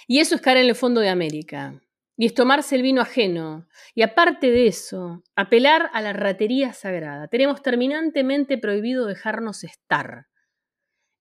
Y 0.07 0.19
eso 0.19 0.35
es 0.35 0.43
caer 0.43 0.59
en 0.59 0.67
el 0.67 0.75
fondo 0.75 1.01
de 1.01 1.09
América. 1.09 1.81
Y 2.19 2.27
es 2.27 2.35
tomarse 2.35 2.77
el 2.77 2.83
vino 2.83 3.01
ajeno. 3.01 3.67
Y 3.95 4.03
aparte 4.03 4.51
de 4.51 4.67
eso, 4.67 5.23
apelar 5.35 5.89
a 5.95 6.03
la 6.03 6.13
ratería 6.13 6.75
sagrada. 6.75 7.29
Tenemos 7.29 7.63
terminantemente 7.63 8.59
prohibido 8.59 9.07
dejarnos 9.07 9.65
estar. 9.65 10.27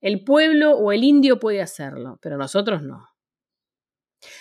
El 0.02 0.26
pueblo 0.26 0.78
o 0.78 0.92
el 0.92 1.06
indio 1.06 1.40
puede 1.40 1.62
hacerlo, 1.62 2.20
pero 2.22 2.38
nosotros 2.38 2.84
no. 2.84 3.13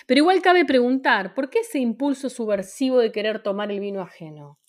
Pero 0.07 0.19
igual 0.19 0.41
cabe 0.41 0.65
preguntar, 0.65 1.33
¿por 1.33 1.49
qué 1.49 1.59
ese 1.59 1.79
impulso 1.79 2.29
subversivo 2.29 2.99
de 2.99 3.11
querer 3.11 3.41
tomar 3.43 3.71
el 3.71 3.79
vino 3.79 4.01
ajeno? 4.01 4.59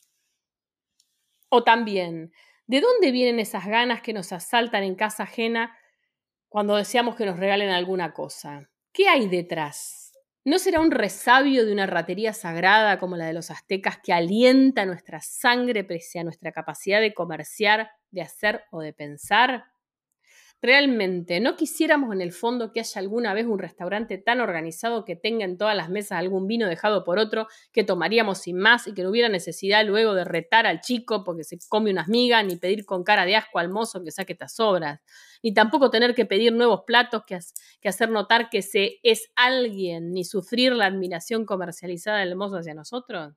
O 1.48 1.62
también, 1.62 2.32
¿de 2.66 2.80
dónde 2.80 3.12
vienen 3.12 3.38
esas 3.38 3.66
ganas 3.66 4.02
que 4.02 4.12
nos 4.12 4.32
asaltan 4.32 4.82
en 4.82 4.94
casa 4.94 5.24
ajena 5.24 5.76
cuando 6.48 6.76
deseamos 6.76 7.16
que 7.16 7.26
nos 7.26 7.38
regalen 7.38 7.70
alguna 7.70 8.12
cosa? 8.12 8.70
¿Qué 8.92 9.08
hay 9.08 9.28
detrás? 9.28 10.12
¿No 10.44 10.58
será 10.58 10.80
un 10.80 10.90
resabio 10.90 11.64
de 11.64 11.72
una 11.72 11.86
ratería 11.86 12.32
sagrada 12.34 12.98
como 12.98 13.16
la 13.16 13.26
de 13.26 13.32
los 13.32 13.50
aztecas 13.50 13.98
que 14.02 14.12
alienta 14.12 14.84
nuestra 14.84 15.20
sangre 15.20 15.84
pese 15.84 16.18
a 16.18 16.24
nuestra 16.24 16.52
capacidad 16.52 17.00
de 17.00 17.14
comerciar, 17.14 17.90
de 18.10 18.22
hacer 18.22 18.64
o 18.70 18.80
de 18.80 18.92
pensar? 18.92 19.64
Realmente, 20.64 21.40
¿no 21.40 21.56
quisiéramos 21.56 22.14
en 22.14 22.22
el 22.22 22.32
fondo 22.32 22.72
que 22.72 22.80
haya 22.80 22.98
alguna 22.98 23.34
vez 23.34 23.44
un 23.44 23.58
restaurante 23.58 24.16
tan 24.16 24.40
organizado 24.40 25.04
que 25.04 25.14
tenga 25.14 25.44
en 25.44 25.58
todas 25.58 25.76
las 25.76 25.90
mesas 25.90 26.12
algún 26.12 26.46
vino 26.46 26.66
dejado 26.66 27.04
por 27.04 27.18
otro 27.18 27.48
que 27.70 27.84
tomaríamos 27.84 28.38
sin 28.38 28.56
más 28.56 28.86
y 28.86 28.94
que 28.94 29.02
no 29.02 29.10
hubiera 29.10 29.28
necesidad 29.28 29.84
luego 29.84 30.14
de 30.14 30.24
retar 30.24 30.64
al 30.66 30.80
chico 30.80 31.22
porque 31.22 31.44
se 31.44 31.58
come 31.68 31.90
unas 31.90 32.08
migas, 32.08 32.46
ni 32.46 32.56
pedir 32.56 32.86
con 32.86 33.04
cara 33.04 33.26
de 33.26 33.36
asco 33.36 33.58
al 33.58 33.68
mozo 33.68 34.02
que 34.02 34.10
saque 34.10 34.32
estas 34.32 34.54
sobras, 34.54 35.02
ni 35.42 35.52
tampoco 35.52 35.90
tener 35.90 36.14
que 36.14 36.24
pedir 36.24 36.54
nuevos 36.54 36.84
platos 36.86 37.24
que 37.26 37.36
hacer 37.86 38.08
notar 38.08 38.48
que 38.48 38.62
se 38.62 39.00
es 39.02 39.30
alguien, 39.36 40.12
ni 40.12 40.24
sufrir 40.24 40.72
la 40.72 40.86
admiración 40.86 41.44
comercializada 41.44 42.20
del 42.20 42.36
mozo 42.36 42.56
hacia 42.56 42.72
nosotros? 42.72 43.34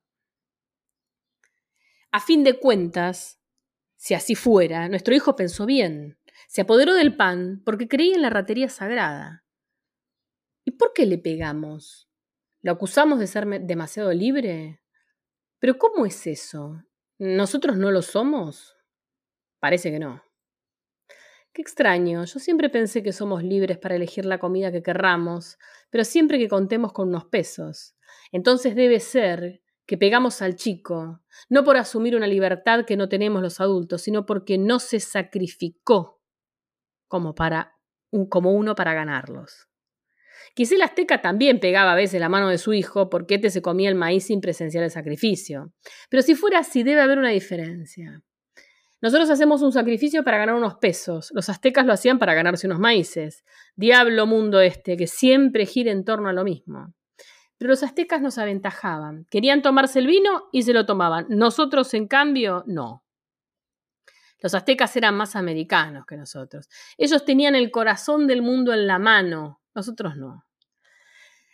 A 2.10 2.20
fin 2.20 2.42
de 2.42 2.58
cuentas, 2.58 3.38
si 3.98 4.14
así 4.14 4.34
fuera, 4.34 4.88
nuestro 4.88 5.14
hijo 5.14 5.36
pensó 5.36 5.66
bien 5.66 6.17
se 6.46 6.62
apoderó 6.62 6.94
del 6.94 7.16
pan 7.16 7.62
porque 7.64 7.88
creía 7.88 8.14
en 8.14 8.22
la 8.22 8.30
ratería 8.30 8.68
sagrada. 8.68 9.44
¿Y 10.64 10.72
por 10.72 10.92
qué 10.92 11.06
le 11.06 11.18
pegamos? 11.18 12.08
¿Lo 12.60 12.72
acusamos 12.72 13.18
de 13.18 13.26
ser 13.26 13.46
demasiado 13.62 14.12
libre? 14.12 14.82
¿Pero 15.58 15.78
cómo 15.78 16.06
es 16.06 16.26
eso? 16.26 16.82
¿Nosotros 17.18 17.76
no 17.76 17.90
lo 17.90 18.02
somos? 18.02 18.76
Parece 19.60 19.90
que 19.90 19.98
no. 19.98 20.22
Qué 21.52 21.62
extraño, 21.62 22.24
yo 22.24 22.38
siempre 22.38 22.68
pensé 22.68 23.02
que 23.02 23.12
somos 23.12 23.42
libres 23.42 23.78
para 23.78 23.96
elegir 23.96 24.24
la 24.24 24.38
comida 24.38 24.70
que 24.70 24.82
querramos, 24.82 25.58
pero 25.90 26.04
siempre 26.04 26.38
que 26.38 26.48
contemos 26.48 26.92
con 26.92 27.08
unos 27.08 27.24
pesos. 27.24 27.96
Entonces 28.30 28.76
debe 28.76 29.00
ser 29.00 29.62
que 29.86 29.96
pegamos 29.96 30.42
al 30.42 30.54
chico, 30.54 31.22
no 31.48 31.64
por 31.64 31.78
asumir 31.78 32.14
una 32.14 32.26
libertad 32.26 32.84
que 32.84 32.96
no 32.96 33.08
tenemos 33.08 33.42
los 33.42 33.60
adultos, 33.60 34.02
sino 34.02 34.26
porque 34.26 34.58
no 34.58 34.78
se 34.78 35.00
sacrificó 35.00 36.17
como, 37.08 37.34
para, 37.34 37.76
como 38.28 38.52
uno 38.52 38.74
para 38.74 38.94
ganarlos. 38.94 39.68
Quizá 40.54 40.74
el 40.74 40.82
azteca 40.82 41.20
también 41.20 41.60
pegaba 41.60 41.92
a 41.92 41.96
veces 41.96 42.20
la 42.20 42.28
mano 42.28 42.48
de 42.48 42.58
su 42.58 42.72
hijo 42.72 43.10
porque 43.10 43.36
éste 43.36 43.50
se 43.50 43.62
comía 43.62 43.88
el 43.88 43.94
maíz 43.94 44.26
sin 44.26 44.40
presenciar 44.40 44.84
el 44.84 44.90
sacrificio. 44.90 45.72
Pero 46.08 46.22
si 46.22 46.34
fuera 46.34 46.60
así, 46.60 46.82
debe 46.82 47.00
haber 47.00 47.18
una 47.18 47.30
diferencia. 47.30 48.22
Nosotros 49.00 49.30
hacemos 49.30 49.62
un 49.62 49.70
sacrificio 49.72 50.24
para 50.24 50.38
ganar 50.38 50.56
unos 50.56 50.74
pesos, 50.76 51.30
los 51.32 51.48
aztecas 51.48 51.86
lo 51.86 51.92
hacían 51.92 52.18
para 52.18 52.34
ganarse 52.34 52.66
unos 52.66 52.80
maíces. 52.80 53.44
Diablo 53.76 54.26
mundo 54.26 54.60
este, 54.60 54.96
que 54.96 55.06
siempre 55.06 55.66
gira 55.66 55.92
en 55.92 56.04
torno 56.04 56.28
a 56.28 56.32
lo 56.32 56.42
mismo. 56.42 56.92
Pero 57.58 57.70
los 57.70 57.82
aztecas 57.84 58.20
nos 58.20 58.38
aventajaban. 58.38 59.26
Querían 59.30 59.62
tomarse 59.62 60.00
el 60.00 60.08
vino 60.08 60.48
y 60.52 60.62
se 60.62 60.72
lo 60.72 60.86
tomaban. 60.86 61.26
Nosotros, 61.28 61.94
en 61.94 62.08
cambio, 62.08 62.64
no. 62.66 63.04
Los 64.40 64.54
aztecas 64.54 64.96
eran 64.96 65.16
más 65.16 65.36
americanos 65.36 66.06
que 66.06 66.16
nosotros. 66.16 66.68
Ellos 66.96 67.24
tenían 67.24 67.54
el 67.54 67.70
corazón 67.70 68.26
del 68.26 68.42
mundo 68.42 68.72
en 68.72 68.86
la 68.86 68.98
mano, 68.98 69.60
nosotros 69.74 70.16
no. 70.16 70.44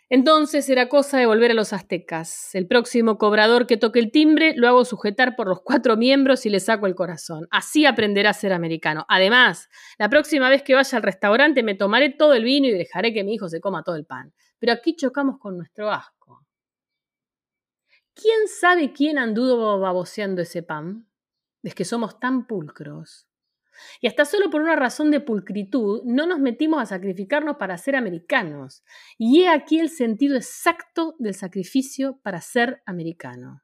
Entonces 0.07 0.69
era 0.69 0.87
cosa 0.87 1.17
de 1.17 1.25
volver 1.25 1.49
a 1.49 1.55
los 1.55 1.73
aztecas. 1.73 2.53
El 2.53 2.67
próximo 2.67 3.17
cobrador 3.17 3.65
que 3.65 3.77
toque 3.77 3.99
el 3.99 4.11
timbre 4.11 4.53
lo 4.55 4.67
hago 4.67 4.85
sujetar 4.85 5.35
por 5.35 5.47
los 5.47 5.61
cuatro 5.63 5.97
miembros 5.97 6.45
y 6.45 6.51
le 6.51 6.59
saco 6.59 6.85
el 6.85 6.93
corazón. 6.93 7.47
Así 7.49 7.87
aprenderá 7.87 8.29
a 8.29 8.33
ser 8.33 8.53
americano. 8.53 9.05
Además, 9.09 9.67
la 9.97 10.09
próxima 10.09 10.47
vez 10.49 10.61
que 10.61 10.75
vaya 10.75 10.97
al 10.97 11.03
restaurante 11.03 11.63
me 11.63 11.73
tomaré 11.73 12.11
todo 12.11 12.33
el 12.35 12.43
vino 12.43 12.67
y 12.67 12.71
dejaré 12.71 13.13
que 13.13 13.23
mi 13.23 13.33
hijo 13.33 13.49
se 13.49 13.59
coma 13.59 13.81
todo 13.81 13.95
el 13.95 14.05
pan. 14.05 14.31
Pero 14.59 14.73
aquí 14.73 14.95
chocamos 14.95 15.39
con 15.39 15.57
nuestro 15.57 15.89
asco. 15.91 16.45
¿Quién 18.13 18.47
sabe 18.47 18.93
quién 18.93 19.17
anduvo 19.17 19.79
baboseando 19.79 20.43
ese 20.43 20.61
pan? 20.61 21.07
Es 21.69 21.75
que 21.75 21.85
somos 21.85 22.19
tan 22.19 22.47
pulcros. 22.47 23.27
Y 24.01 24.07
hasta 24.07 24.25
solo 24.25 24.49
por 24.49 24.61
una 24.61 24.75
razón 24.75 25.11
de 25.11 25.19
pulcritud 25.19 26.01
no 26.05 26.25
nos 26.25 26.39
metimos 26.39 26.81
a 26.81 26.85
sacrificarnos 26.85 27.57
para 27.57 27.77
ser 27.77 27.95
americanos. 27.95 28.83
Y 29.17 29.41
he 29.41 29.49
aquí 29.49 29.79
el 29.79 29.89
sentido 29.89 30.35
exacto 30.35 31.15
del 31.19 31.33
sacrificio 31.33 32.19
para 32.23 32.41
ser 32.41 32.81
americano. 32.85 33.61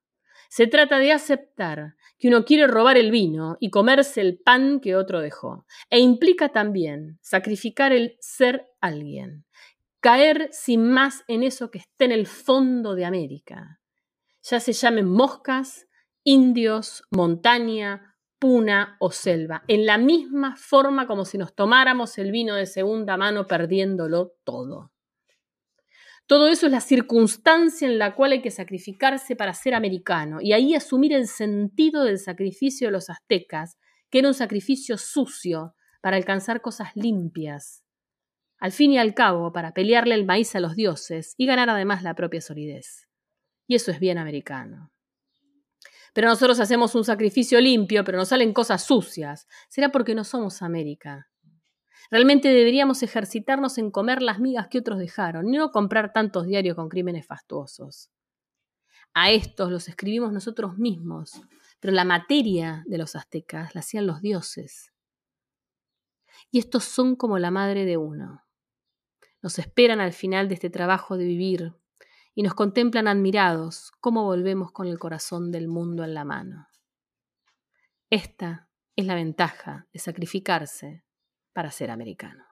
Se 0.49 0.67
trata 0.67 0.97
de 0.97 1.13
aceptar 1.13 1.95
que 2.19 2.27
uno 2.27 2.43
quiere 2.43 2.67
robar 2.67 2.97
el 2.97 3.09
vino 3.09 3.55
y 3.61 3.69
comerse 3.69 4.19
el 4.19 4.37
pan 4.37 4.81
que 4.81 4.97
otro 4.97 5.21
dejó. 5.21 5.65
E 5.89 5.99
implica 5.99 6.49
también 6.49 7.19
sacrificar 7.21 7.93
el 7.93 8.17
ser 8.19 8.67
alguien. 8.81 9.45
Caer 10.01 10.49
sin 10.51 10.89
más 10.91 11.23
en 11.27 11.43
eso 11.43 11.71
que 11.71 11.77
está 11.77 12.03
en 12.03 12.11
el 12.11 12.27
fondo 12.27 12.95
de 12.95 13.05
América. 13.05 13.79
Ya 14.43 14.59
se 14.59 14.73
llamen 14.73 15.07
moscas, 15.07 15.87
indios, 16.23 17.03
montaña, 17.11 18.15
puna 18.39 18.97
o 18.99 19.11
selva, 19.11 19.63
en 19.67 19.85
la 19.85 19.97
misma 19.97 20.55
forma 20.55 21.05
como 21.05 21.25
si 21.25 21.37
nos 21.37 21.53
tomáramos 21.53 22.17
el 22.17 22.31
vino 22.31 22.55
de 22.55 22.65
segunda 22.65 23.15
mano 23.17 23.45
perdiéndolo 23.45 24.33
todo. 24.43 24.91
Todo 26.25 26.47
eso 26.47 26.65
es 26.67 26.71
la 26.71 26.81
circunstancia 26.81 27.87
en 27.87 27.99
la 27.99 28.15
cual 28.15 28.31
hay 28.31 28.41
que 28.41 28.51
sacrificarse 28.51 29.35
para 29.35 29.53
ser 29.53 29.73
americano 29.73 30.39
y 30.41 30.53
ahí 30.53 30.73
asumir 30.73 31.13
el 31.13 31.27
sentido 31.27 32.03
del 32.03 32.19
sacrificio 32.19 32.87
de 32.87 32.93
los 32.93 33.09
aztecas, 33.09 33.77
que 34.09 34.19
era 34.19 34.29
un 34.29 34.33
sacrificio 34.33 34.97
sucio 34.97 35.75
para 36.01 36.17
alcanzar 36.17 36.61
cosas 36.61 36.95
limpias. 36.95 37.83
Al 38.59 38.71
fin 38.71 38.91
y 38.93 38.97
al 38.97 39.13
cabo, 39.13 39.51
para 39.51 39.73
pelearle 39.73 40.15
el 40.15 40.25
maíz 40.25 40.55
a 40.55 40.59
los 40.59 40.75
dioses 40.75 41.33
y 41.37 41.47
ganar 41.47 41.69
además 41.69 42.01
la 42.01 42.15
propia 42.15 42.41
solidez. 42.41 43.07
Y 43.67 43.75
eso 43.75 43.91
es 43.91 43.99
bien 43.99 44.17
americano. 44.17 44.91
Pero 46.13 46.27
nosotros 46.27 46.59
hacemos 46.59 46.93
un 46.95 47.03
sacrificio 47.03 47.61
limpio, 47.61 48.03
pero 48.03 48.17
nos 48.17 48.29
salen 48.29 48.53
cosas 48.53 48.83
sucias. 48.83 49.47
Será 49.69 49.89
porque 49.89 50.15
no 50.15 50.23
somos 50.23 50.61
América. 50.61 51.29
Realmente 52.09 52.49
deberíamos 52.49 53.03
ejercitarnos 53.03 53.77
en 53.77 53.91
comer 53.91 54.21
las 54.21 54.39
migas 54.39 54.67
que 54.67 54.79
otros 54.79 54.99
dejaron, 54.99 55.47
y 55.47 55.57
no 55.57 55.71
comprar 55.71 56.11
tantos 56.11 56.45
diarios 56.45 56.75
con 56.75 56.89
crímenes 56.89 57.25
fastuosos. 57.25 58.11
A 59.13 59.31
estos 59.31 59.71
los 59.71 59.87
escribimos 59.87 60.33
nosotros 60.33 60.77
mismos, 60.77 61.41
pero 61.79 61.93
la 61.93 62.05
materia 62.05 62.83
de 62.87 62.97
los 62.97 63.15
aztecas 63.15 63.75
la 63.75 63.79
hacían 63.79 64.07
los 64.07 64.21
dioses. 64.21 64.93
Y 66.49 66.59
estos 66.59 66.83
son 66.83 67.15
como 67.15 67.39
la 67.39 67.51
madre 67.51 67.85
de 67.85 67.97
uno. 67.97 68.43
Nos 69.41 69.57
esperan 69.59 70.01
al 70.01 70.13
final 70.13 70.47
de 70.47 70.55
este 70.55 70.69
trabajo 70.69 71.17
de 71.17 71.25
vivir, 71.25 71.73
y 72.33 72.43
nos 72.43 72.53
contemplan 72.53 73.07
admirados 73.07 73.91
cómo 73.99 74.23
volvemos 74.23 74.71
con 74.71 74.87
el 74.87 74.99
corazón 74.99 75.51
del 75.51 75.67
mundo 75.67 76.03
en 76.03 76.13
la 76.13 76.25
mano. 76.25 76.67
Esta 78.09 78.69
es 78.95 79.05
la 79.05 79.15
ventaja 79.15 79.87
de 79.93 79.99
sacrificarse 79.99 81.03
para 81.53 81.71
ser 81.71 81.91
americano. 81.91 82.45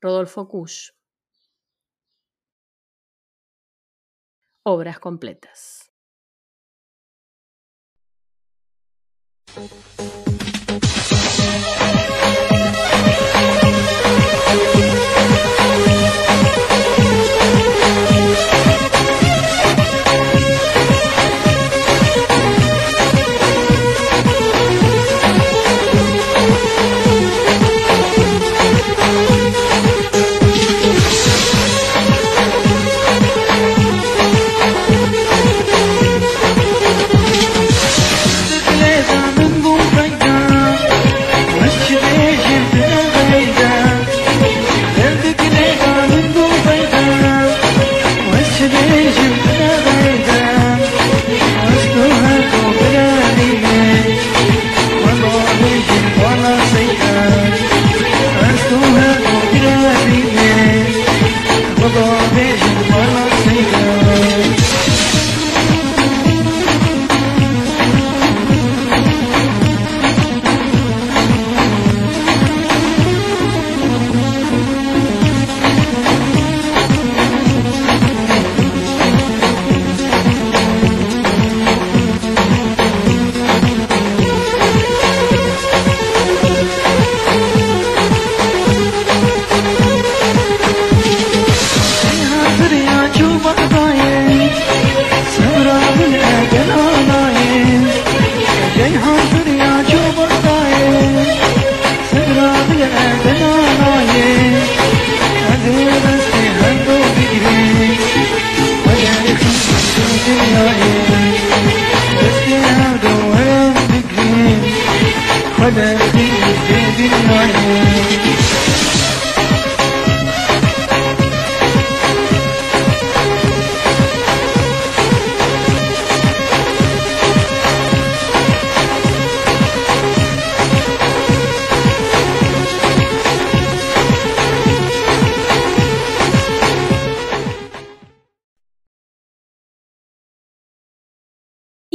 Rodolfo 0.00 0.48
Kusch. 0.48 0.92
Obras 4.62 4.98
completas. 4.98 5.92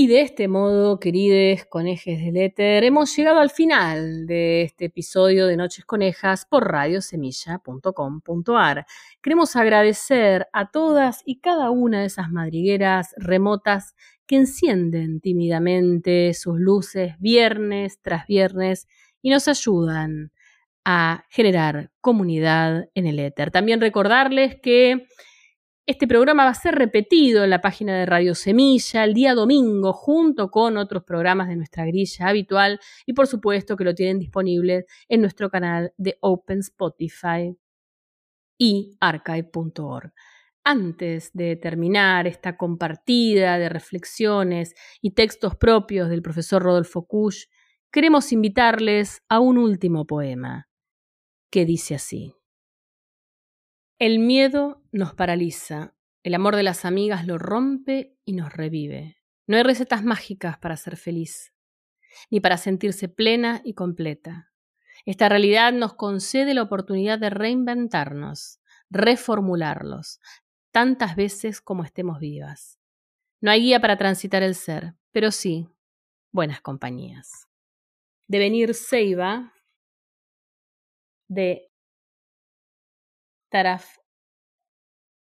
De 0.07 0.21
este 0.21 0.47
modo, 0.47 0.99
querides 0.99 1.65
conejes 1.65 2.23
del 2.23 2.37
éter, 2.37 2.83
hemos 2.83 3.15
llegado 3.15 3.39
al 3.39 3.49
final 3.49 4.25
de 4.25 4.63
este 4.63 4.85
episodio 4.85 5.47
de 5.47 5.57
Noches 5.57 5.85
Conejas 5.85 6.45
por 6.45 6.71
radiosemilla.com.ar. 6.71 8.85
Queremos 9.21 9.55
agradecer 9.55 10.47
a 10.53 10.71
todas 10.71 11.21
y 11.25 11.39
cada 11.39 11.71
una 11.71 12.01
de 12.01 12.07
esas 12.07 12.31
madrigueras 12.31 13.13
remotas 13.17 13.95
que 14.25 14.37
encienden 14.37 15.19
tímidamente 15.19 16.33
sus 16.33 16.59
luces 16.59 17.15
viernes 17.19 17.99
tras 18.01 18.25
viernes 18.27 18.87
y 19.21 19.29
nos 19.29 19.47
ayudan 19.47 20.31
a 20.85 21.25
generar 21.29 21.91
comunidad 22.01 22.89
en 22.95 23.07
el 23.07 23.19
éter. 23.19 23.51
También 23.51 23.81
recordarles 23.81 24.59
que 24.61 25.07
este 25.87 26.07
programa 26.07 26.43
va 26.45 26.51
a 26.51 26.55
ser 26.55 26.75
repetido 26.75 27.43
en 27.43 27.49
la 27.49 27.59
página 27.59 27.97
de 27.97 28.05
Radio 28.05 28.35
Semilla 28.35 29.03
el 29.03 29.13
día 29.13 29.33
domingo 29.33 29.93
junto 29.93 30.51
con 30.51 30.77
otros 30.77 31.03
programas 31.03 31.47
de 31.47 31.55
nuestra 31.55 31.85
grilla 31.85 32.27
habitual 32.27 32.79
y 33.05 33.13
por 33.13 33.27
supuesto 33.27 33.75
que 33.75 33.83
lo 33.83 33.95
tienen 33.95 34.19
disponible 34.19 34.85
en 35.09 35.21
nuestro 35.21 35.49
canal 35.49 35.91
de 35.97 36.17
Open 36.21 36.59
Spotify 36.59 37.57
y 38.59 38.95
archive.org. 38.99 40.13
Antes 40.63 41.31
de 41.33 41.55
terminar 41.55 42.27
esta 42.27 42.55
compartida 42.55 43.57
de 43.57 43.67
reflexiones 43.67 44.75
y 45.01 45.15
textos 45.15 45.55
propios 45.55 46.09
del 46.09 46.21
profesor 46.21 46.61
Rodolfo 46.61 47.07
Kusch, 47.07 47.47
queremos 47.91 48.31
invitarles 48.31 49.23
a 49.27 49.39
un 49.39 49.57
último 49.57 50.05
poema 50.05 50.69
que 51.49 51.65
dice 51.65 51.95
así. 51.95 52.35
El 54.01 54.17
miedo 54.17 54.81
nos 54.91 55.13
paraliza, 55.13 55.93
el 56.23 56.33
amor 56.33 56.55
de 56.55 56.63
las 56.63 56.85
amigas 56.85 57.27
lo 57.27 57.37
rompe 57.37 58.17
y 58.25 58.33
nos 58.33 58.51
revive. 58.51 59.17
No 59.45 59.57
hay 59.57 59.61
recetas 59.61 60.03
mágicas 60.03 60.57
para 60.57 60.75
ser 60.75 60.97
feliz, 60.97 61.53
ni 62.31 62.39
para 62.39 62.57
sentirse 62.57 63.09
plena 63.09 63.61
y 63.63 63.75
completa. 63.75 64.51
Esta 65.05 65.29
realidad 65.29 65.71
nos 65.71 65.93
concede 65.93 66.55
la 66.55 66.63
oportunidad 66.63 67.19
de 67.19 67.29
reinventarnos, 67.29 68.59
reformularlos, 68.89 70.19
tantas 70.71 71.15
veces 71.15 71.61
como 71.61 71.83
estemos 71.83 72.19
vivas. 72.19 72.79
No 73.39 73.51
hay 73.51 73.61
guía 73.61 73.81
para 73.81 73.99
transitar 73.99 74.41
el 74.41 74.55
ser, 74.55 74.95
pero 75.11 75.29
sí 75.29 75.67
buenas 76.31 76.59
compañías. 76.59 77.47
De 78.27 78.39
venir 78.39 78.73
Seiba, 78.73 79.53
de 81.27 81.70
Taraf, 83.51 83.97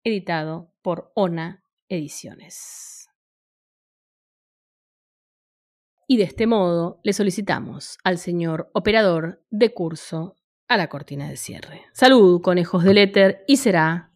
editado 0.03 0.71
por 0.81 1.11
ONA 1.13 1.61
Ediciones. 1.87 3.07
Y 6.07 6.17
de 6.17 6.23
este 6.23 6.47
modo 6.47 6.99
le 7.03 7.13
solicitamos 7.13 7.99
al 8.03 8.17
señor 8.17 8.71
operador 8.73 9.43
de 9.51 9.71
curso 9.71 10.33
a 10.67 10.77
la 10.77 10.87
cortina 10.87 11.29
de 11.29 11.37
cierre. 11.37 11.83
Salud, 11.93 12.41
conejos 12.41 12.83
del 12.83 12.97
éter, 12.97 13.43
y 13.45 13.57
será 13.57 14.09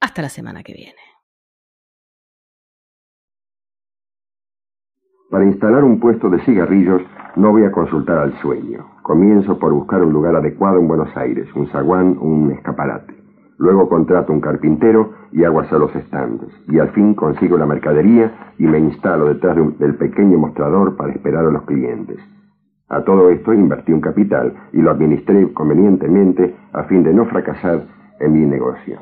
hasta 0.00 0.22
la 0.22 0.30
semana 0.30 0.62
que 0.62 0.72
viene. 0.72 1.02
Para 5.30 5.44
instalar 5.44 5.84
un 5.84 6.00
puesto 6.00 6.30
de 6.30 6.42
cigarrillos 6.46 7.02
no 7.36 7.50
voy 7.50 7.64
a 7.64 7.72
consultar 7.72 8.16
al 8.16 8.40
sueño. 8.40 8.96
Comienzo 9.02 9.58
por 9.58 9.74
buscar 9.74 10.02
un 10.02 10.14
lugar 10.14 10.36
adecuado 10.36 10.78
en 10.78 10.88
Buenos 10.88 11.14
Aires, 11.18 11.46
un 11.54 11.70
zaguán, 11.70 12.16
un 12.18 12.52
escaparate. 12.52 13.21
Luego 13.62 13.88
contrato 13.88 14.32
un 14.32 14.40
carpintero 14.40 15.12
y 15.30 15.44
hago 15.44 15.60
hacer 15.60 15.78
los 15.78 15.94
estantes. 15.94 16.48
Y 16.66 16.80
al 16.80 16.88
fin 16.88 17.14
consigo 17.14 17.56
la 17.56 17.64
mercadería 17.64 18.54
y 18.58 18.64
me 18.64 18.80
instalo 18.80 19.26
detrás 19.26 19.56
del 19.78 19.94
pequeño 19.94 20.36
mostrador 20.36 20.96
para 20.96 21.12
esperar 21.12 21.46
a 21.46 21.50
los 21.52 21.62
clientes. 21.62 22.18
A 22.88 23.04
todo 23.04 23.30
esto 23.30 23.54
invertí 23.54 23.92
un 23.92 24.00
capital 24.00 24.52
y 24.72 24.82
lo 24.82 24.90
administré 24.90 25.52
convenientemente 25.52 26.56
a 26.72 26.82
fin 26.84 27.04
de 27.04 27.14
no 27.14 27.26
fracasar 27.26 27.84
en 28.18 28.32
mi 28.32 28.40
negocio. 28.40 28.98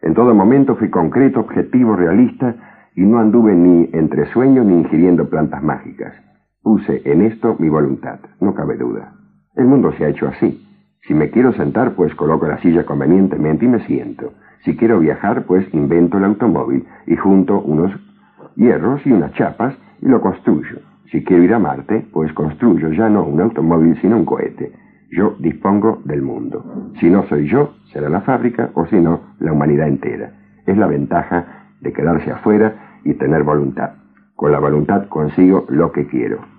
En 0.00 0.14
todo 0.14 0.34
momento 0.34 0.76
fui 0.76 0.88
concreto, 0.88 1.40
objetivo, 1.40 1.96
realista 1.96 2.56
y 2.94 3.02
no 3.02 3.18
anduve 3.18 3.54
ni 3.54 3.90
entre 3.92 4.24
sueños 4.32 4.64
ni 4.64 4.72
ingiriendo 4.72 5.28
plantas 5.28 5.62
mágicas. 5.62 6.14
Puse 6.62 7.02
en 7.04 7.20
esto 7.20 7.56
mi 7.58 7.68
voluntad, 7.68 8.20
no 8.40 8.54
cabe 8.54 8.78
duda. 8.78 9.12
El 9.54 9.66
mundo 9.66 9.92
se 9.92 10.06
ha 10.06 10.08
hecho 10.08 10.28
así. 10.28 10.65
Si 11.02 11.14
me 11.14 11.30
quiero 11.30 11.52
sentar, 11.52 11.94
pues 11.94 12.14
coloco 12.14 12.46
la 12.46 12.58
silla 12.58 12.84
convenientemente 12.84 13.64
y 13.64 13.68
me 13.68 13.80
siento. 13.86 14.32
Si 14.64 14.76
quiero 14.76 14.98
viajar, 14.98 15.44
pues 15.44 15.72
invento 15.72 16.18
el 16.18 16.24
automóvil 16.24 16.84
y 17.06 17.16
junto 17.16 17.60
unos 17.60 17.92
hierros 18.56 19.06
y 19.06 19.12
unas 19.12 19.32
chapas 19.34 19.74
y 20.02 20.06
lo 20.06 20.20
construyo. 20.20 20.80
Si 21.10 21.22
quiero 21.22 21.44
ir 21.44 21.54
a 21.54 21.58
Marte, 21.60 22.04
pues 22.12 22.32
construyo 22.32 22.90
ya 22.90 23.08
no 23.08 23.24
un 23.24 23.40
automóvil, 23.40 23.96
sino 24.00 24.16
un 24.16 24.24
cohete. 24.24 24.72
Yo 25.10 25.36
dispongo 25.38 26.02
del 26.04 26.22
mundo. 26.22 26.92
Si 26.98 27.08
no 27.08 27.22
soy 27.28 27.46
yo, 27.46 27.74
será 27.92 28.08
la 28.08 28.22
fábrica 28.22 28.70
o 28.74 28.86
si 28.86 28.96
no, 28.96 29.20
la 29.38 29.52
humanidad 29.52 29.86
entera. 29.86 30.32
Es 30.66 30.76
la 30.76 30.88
ventaja 30.88 31.68
de 31.80 31.92
quedarse 31.92 32.32
afuera 32.32 32.98
y 33.04 33.14
tener 33.14 33.44
voluntad. 33.44 33.92
Con 34.34 34.50
la 34.50 34.58
voluntad 34.58 35.06
consigo 35.08 35.64
lo 35.68 35.92
que 35.92 36.06
quiero. 36.08 36.55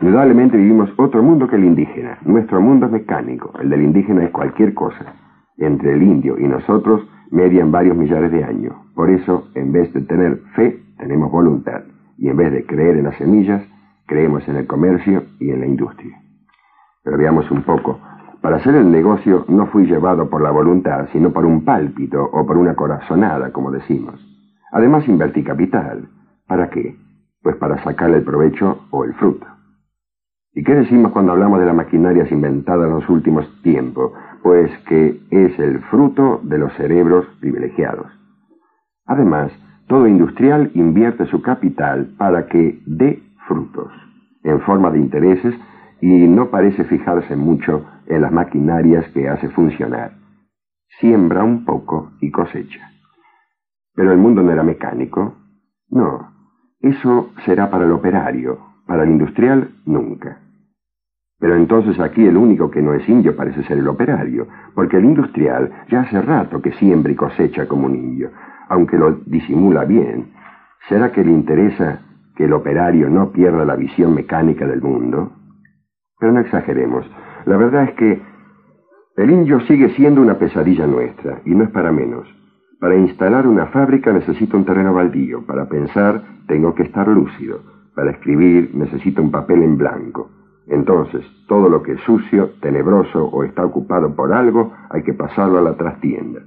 Indudablemente 0.00 0.56
vivimos 0.56 0.90
otro 0.96 1.22
mundo 1.22 1.46
que 1.46 1.56
el 1.56 1.64
indígena. 1.64 2.18
Nuestro 2.24 2.60
mundo 2.60 2.86
es 2.86 2.92
mecánico, 2.92 3.52
el 3.60 3.70
del 3.70 3.82
indígena 3.82 4.24
es 4.24 4.30
cualquier 4.30 4.74
cosa. 4.74 5.14
Entre 5.58 5.92
el 5.92 6.02
indio 6.02 6.38
y 6.38 6.48
nosotros 6.48 7.06
median 7.30 7.70
varios 7.70 7.96
millares 7.96 8.32
de 8.32 8.42
años. 8.42 8.74
Por 8.94 9.10
eso, 9.10 9.48
en 9.54 9.72
vez 9.72 9.92
de 9.92 10.02
tener 10.02 10.38
fe, 10.54 10.80
tenemos 10.98 11.30
voluntad. 11.30 11.82
Y 12.18 12.28
en 12.28 12.36
vez 12.36 12.52
de 12.52 12.64
creer 12.66 12.96
en 12.96 13.04
las 13.04 13.16
semillas, 13.16 13.62
creemos 14.06 14.46
en 14.48 14.56
el 14.56 14.66
comercio 14.66 15.24
y 15.38 15.50
en 15.50 15.60
la 15.60 15.66
industria. 15.66 16.20
Pero 17.04 17.18
veamos 17.18 17.50
un 17.50 17.62
poco. 17.62 17.98
Para 18.40 18.56
hacer 18.56 18.74
el 18.74 18.90
negocio 18.90 19.44
no 19.48 19.66
fui 19.66 19.86
llevado 19.86 20.28
por 20.28 20.42
la 20.42 20.50
voluntad, 20.50 21.08
sino 21.12 21.32
por 21.32 21.44
un 21.46 21.64
pálpito 21.64 22.22
o 22.24 22.44
por 22.44 22.58
una 22.58 22.74
corazonada, 22.74 23.52
como 23.52 23.70
decimos. 23.70 24.20
Además 24.72 25.06
invertí 25.06 25.44
capital. 25.44 26.08
¿Para 26.46 26.70
qué? 26.70 26.96
Pues 27.42 27.56
para 27.56 27.82
sacarle 27.84 28.18
el 28.18 28.24
provecho 28.24 28.86
o 28.90 29.04
el 29.04 29.14
fruto. 29.14 29.46
¿Y 30.54 30.62
qué 30.64 30.74
decimos 30.74 31.12
cuando 31.12 31.32
hablamos 31.32 31.60
de 31.60 31.66
las 31.66 31.74
maquinarias 31.74 32.30
inventadas 32.30 32.86
en 32.86 32.94
los 32.94 33.08
últimos 33.08 33.46
tiempos? 33.62 34.12
Pues 34.42 34.70
que 34.86 35.20
es 35.30 35.58
el 35.58 35.80
fruto 35.84 36.40
de 36.42 36.58
los 36.58 36.72
cerebros 36.74 37.24
privilegiados. 37.40 38.06
Además, 39.06 39.50
todo 39.86 40.06
industrial 40.06 40.70
invierte 40.74 41.24
su 41.26 41.40
capital 41.40 42.14
para 42.18 42.48
que 42.48 42.80
dé 42.84 43.22
frutos, 43.46 43.90
en 44.44 44.60
forma 44.60 44.90
de 44.90 44.98
intereses, 44.98 45.54
y 46.02 46.28
no 46.28 46.50
parece 46.50 46.84
fijarse 46.84 47.34
mucho 47.34 47.86
en 48.06 48.20
las 48.20 48.32
maquinarias 48.32 49.06
que 49.12 49.28
hace 49.28 49.48
funcionar. 49.50 50.12
Siembra 51.00 51.44
un 51.44 51.64
poco 51.64 52.12
y 52.20 52.30
cosecha. 52.30 52.90
Pero 53.94 54.12
el 54.12 54.18
mundo 54.18 54.42
no 54.42 54.52
era 54.52 54.62
mecánico. 54.62 55.34
No, 55.88 56.30
eso 56.80 57.30
será 57.46 57.70
para 57.70 57.84
el 57.84 57.92
operario, 57.92 58.71
para 58.92 59.04
el 59.04 59.10
industrial 59.12 59.70
nunca. 59.86 60.36
Pero 61.40 61.56
entonces 61.56 61.98
aquí 61.98 62.26
el 62.26 62.36
único 62.36 62.70
que 62.70 62.82
no 62.82 62.92
es 62.92 63.08
indio 63.08 63.34
parece 63.34 63.62
ser 63.62 63.78
el 63.78 63.88
operario, 63.88 64.46
porque 64.74 64.98
el 64.98 65.06
industrial 65.06 65.72
ya 65.90 66.02
hace 66.02 66.20
rato 66.20 66.60
que 66.60 66.72
siembra 66.72 67.10
y 67.10 67.14
cosecha 67.14 67.66
como 67.66 67.86
un 67.86 67.94
indio, 67.96 68.32
aunque 68.68 68.98
lo 68.98 69.12
disimula 69.24 69.86
bien. 69.86 70.26
¿Será 70.90 71.10
que 71.10 71.24
le 71.24 71.30
interesa 71.30 72.02
que 72.36 72.44
el 72.44 72.52
operario 72.52 73.08
no 73.08 73.32
pierda 73.32 73.64
la 73.64 73.76
visión 73.76 74.14
mecánica 74.14 74.66
del 74.66 74.82
mundo? 74.82 75.32
Pero 76.20 76.32
no 76.32 76.40
exageremos. 76.40 77.10
La 77.46 77.56
verdad 77.56 77.84
es 77.84 77.94
que 77.94 78.20
el 79.16 79.30
indio 79.30 79.60
sigue 79.60 79.88
siendo 79.94 80.20
una 80.20 80.34
pesadilla 80.34 80.86
nuestra, 80.86 81.40
y 81.46 81.54
no 81.54 81.64
es 81.64 81.70
para 81.70 81.92
menos. 81.92 82.28
Para 82.78 82.94
instalar 82.94 83.46
una 83.46 83.68
fábrica 83.68 84.12
necesito 84.12 84.54
un 84.58 84.66
terreno 84.66 84.92
baldío, 84.92 85.46
para 85.46 85.64
pensar 85.64 86.22
tengo 86.46 86.74
que 86.74 86.82
estar 86.82 87.08
lúcido, 87.08 87.72
para 87.94 88.10
escribir 88.12 88.70
necesito 88.74 89.22
un 89.22 89.30
papel 89.30 89.62
en 89.62 89.76
blanco. 89.76 90.30
Entonces, 90.68 91.24
todo 91.48 91.68
lo 91.68 91.82
que 91.82 91.92
es 91.92 92.00
sucio, 92.02 92.50
tenebroso 92.60 93.24
o 93.26 93.44
está 93.44 93.64
ocupado 93.64 94.14
por 94.14 94.32
algo, 94.32 94.72
hay 94.90 95.02
que 95.02 95.14
pasarlo 95.14 95.58
a 95.58 95.62
la 95.62 95.76
trastienda, 95.76 96.40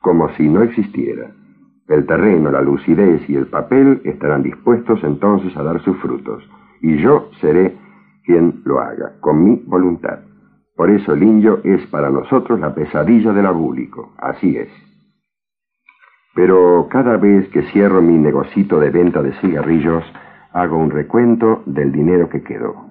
como 0.00 0.28
si 0.30 0.48
no 0.48 0.62
existiera. 0.62 1.30
El 1.88 2.06
terreno, 2.06 2.50
la 2.50 2.62
lucidez 2.62 3.28
y 3.28 3.36
el 3.36 3.46
papel 3.46 4.00
estarán 4.04 4.42
dispuestos 4.42 5.02
entonces 5.02 5.56
a 5.56 5.62
dar 5.62 5.80
sus 5.82 5.96
frutos, 5.98 6.48
y 6.80 6.96
yo 6.98 7.30
seré 7.40 7.76
quien 8.24 8.62
lo 8.64 8.80
haga, 8.80 9.14
con 9.20 9.44
mi 9.44 9.62
voluntad. 9.66 10.20
Por 10.76 10.90
eso 10.90 11.12
el 11.12 11.22
indio 11.22 11.60
es 11.62 11.86
para 11.86 12.10
nosotros 12.10 12.58
la 12.58 12.74
pesadilla 12.74 13.32
del 13.32 13.46
abúlico, 13.46 14.12
así 14.18 14.56
es. 14.56 14.68
Pero 16.34 16.88
cada 16.90 17.16
vez 17.16 17.48
que 17.50 17.62
cierro 17.70 18.02
mi 18.02 18.18
negocito 18.18 18.80
de 18.80 18.90
venta 18.90 19.22
de 19.22 19.32
cigarrillos, 19.34 20.04
hago 20.54 20.78
un 20.78 20.90
recuento 20.90 21.64
del 21.66 21.90
dinero 21.90 22.28
que 22.28 22.42
quedó. 22.42 22.86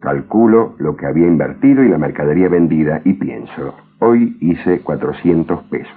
Calculo 0.00 0.74
lo 0.78 0.96
que 0.96 1.06
había 1.06 1.26
invertido 1.26 1.84
y 1.84 1.88
la 1.90 1.98
mercadería 1.98 2.48
vendida 2.48 3.02
y 3.04 3.12
pienso, 3.12 3.74
hoy 3.98 4.38
hice 4.40 4.80
400 4.80 5.62
pesos. 5.64 5.92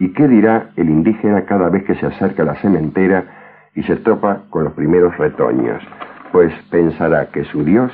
¿Y 0.00 0.12
qué 0.12 0.26
dirá 0.26 0.72
el 0.74 0.90
indígena 0.90 1.44
cada 1.46 1.68
vez 1.68 1.84
que 1.84 1.94
se 1.94 2.06
acerca 2.06 2.42
a 2.42 2.46
la 2.46 2.56
cementera 2.56 3.70
y 3.76 3.84
se 3.84 3.94
topa 3.96 4.46
con 4.50 4.64
los 4.64 4.72
primeros 4.72 5.16
retoños? 5.16 5.80
Pues 6.32 6.52
pensará 6.70 7.30
que 7.30 7.44
su 7.44 7.62
Dios 7.62 7.92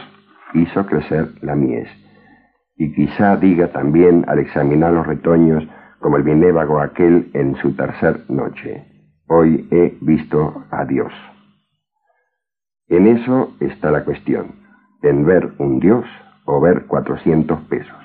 hizo 0.54 0.86
crecer 0.86 1.28
la 1.42 1.54
mies. 1.56 1.88
Y 2.76 2.94
quizá 2.94 3.36
diga 3.36 3.68
también 3.72 4.24
al 4.28 4.38
examinar 4.38 4.94
los 4.94 5.06
retoños, 5.06 5.68
como 5.98 6.16
el 6.16 6.22
benévago 6.22 6.80
aquel 6.80 7.30
en 7.34 7.54
su 7.56 7.74
tercer 7.74 8.20
noche, 8.30 8.84
hoy 9.26 9.68
he 9.70 9.98
visto 10.00 10.64
a 10.70 10.84
Dios. 10.84 11.12
En 12.88 13.06
eso 13.06 13.52
está 13.60 13.90
la 13.90 14.04
cuestión 14.04 14.54
en 15.02 15.24
ver 15.24 15.52
un 15.58 15.80
Dios 15.80 16.04
o 16.44 16.60
ver 16.60 16.86
400 16.86 17.60
pesos. 17.62 17.96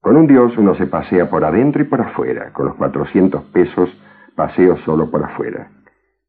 Con 0.00 0.16
un 0.16 0.26
Dios 0.26 0.56
uno 0.56 0.74
se 0.74 0.86
pasea 0.86 1.28
por 1.28 1.44
adentro 1.44 1.82
y 1.82 1.86
por 1.86 2.00
afuera, 2.00 2.52
con 2.52 2.66
los 2.66 2.74
400 2.76 3.42
pesos 3.44 3.90
paseo 4.36 4.76
solo 4.84 5.10
por 5.10 5.24
afuera. 5.24 5.70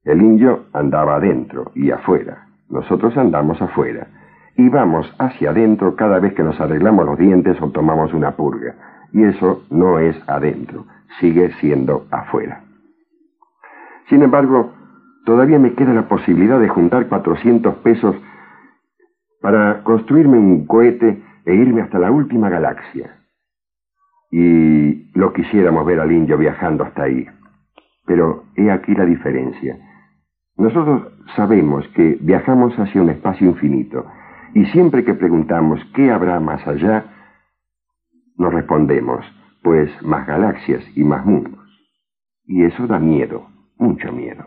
El 0.03 0.21
indio 0.21 0.65
andaba 0.73 1.15
adentro 1.15 1.71
y 1.75 1.91
afuera, 1.91 2.47
nosotros 2.69 3.15
andamos 3.17 3.61
afuera, 3.61 4.07
y 4.55 4.67
vamos 4.69 5.13
hacia 5.19 5.51
adentro 5.51 5.95
cada 5.95 6.19
vez 6.19 6.33
que 6.33 6.43
nos 6.43 6.59
arreglamos 6.59 7.05
los 7.05 7.17
dientes 7.19 7.61
o 7.61 7.69
tomamos 7.69 8.13
una 8.13 8.31
purga, 8.31 8.75
y 9.11 9.23
eso 9.23 9.63
no 9.69 9.99
es 9.99 10.15
adentro, 10.27 10.85
sigue 11.19 11.51
siendo 11.59 12.07
afuera. 12.11 12.63
Sin 14.07 14.23
embargo, 14.23 14.73
todavía 15.25 15.59
me 15.59 15.73
queda 15.73 15.93
la 15.93 16.07
posibilidad 16.07 16.59
de 16.59 16.69
juntar 16.69 17.07
400 17.07 17.75
pesos 17.75 18.15
para 19.41 19.83
construirme 19.83 20.37
un 20.37 20.65
cohete 20.65 21.23
e 21.45 21.55
irme 21.55 21.81
hasta 21.81 21.99
la 21.99 22.11
última 22.11 22.49
galaxia. 22.49 23.15
Y 24.31 25.11
lo 25.17 25.33
quisiéramos 25.33 25.85
ver 25.85 25.99
al 25.99 26.11
indio 26.11 26.37
viajando 26.37 26.83
hasta 26.83 27.03
ahí. 27.03 27.25
Pero 28.05 28.45
he 28.55 28.69
aquí 28.71 28.93
la 28.93 29.05
diferencia. 29.05 29.77
Nosotros 30.57 31.13
sabemos 31.35 31.87
que 31.89 32.17
viajamos 32.21 32.77
hacia 32.77 33.01
un 33.01 33.09
espacio 33.09 33.47
infinito 33.47 34.05
y 34.53 34.65
siempre 34.65 35.03
que 35.03 35.13
preguntamos 35.13 35.79
qué 35.95 36.11
habrá 36.11 36.39
más 36.39 36.65
allá, 36.67 37.05
nos 38.37 38.53
respondemos, 38.53 39.25
pues 39.63 39.89
más 40.01 40.25
galaxias 40.27 40.83
y 40.95 41.03
más 41.03 41.25
mundos. 41.25 41.59
Y 42.45 42.63
eso 42.63 42.87
da 42.87 42.99
miedo, 42.99 43.47
mucho 43.77 44.11
miedo. 44.11 44.45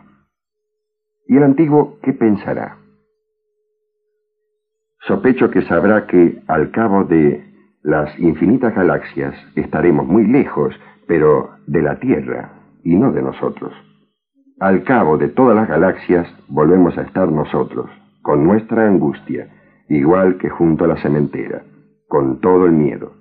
¿Y 1.27 1.37
el 1.37 1.43
antiguo 1.43 1.99
qué 2.01 2.13
pensará? 2.13 2.77
Sospecho 5.07 5.49
que 5.49 5.63
sabrá 5.63 6.07
que 6.07 6.41
al 6.47 6.71
cabo 6.71 7.03
de 7.03 7.43
las 7.81 8.17
infinitas 8.19 8.73
galaxias 8.73 9.35
estaremos 9.55 10.07
muy 10.07 10.25
lejos, 10.25 10.73
pero 11.07 11.51
de 11.67 11.81
la 11.81 11.99
Tierra 11.99 12.53
y 12.83 12.95
no 12.95 13.11
de 13.11 13.21
nosotros. 13.21 13.73
Al 14.59 14.83
cabo 14.83 15.17
de 15.17 15.27
todas 15.27 15.55
las 15.55 15.67
galaxias 15.67 16.27
volvemos 16.47 16.97
a 16.97 17.01
estar 17.01 17.29
nosotros, 17.31 17.89
con 18.21 18.45
nuestra 18.45 18.87
angustia, 18.87 19.49
igual 19.89 20.37
que 20.37 20.49
junto 20.49 20.85
a 20.85 20.87
la 20.87 21.01
cementera, 21.01 21.63
con 22.07 22.39
todo 22.39 22.65
el 22.65 22.71
miedo. 22.71 23.11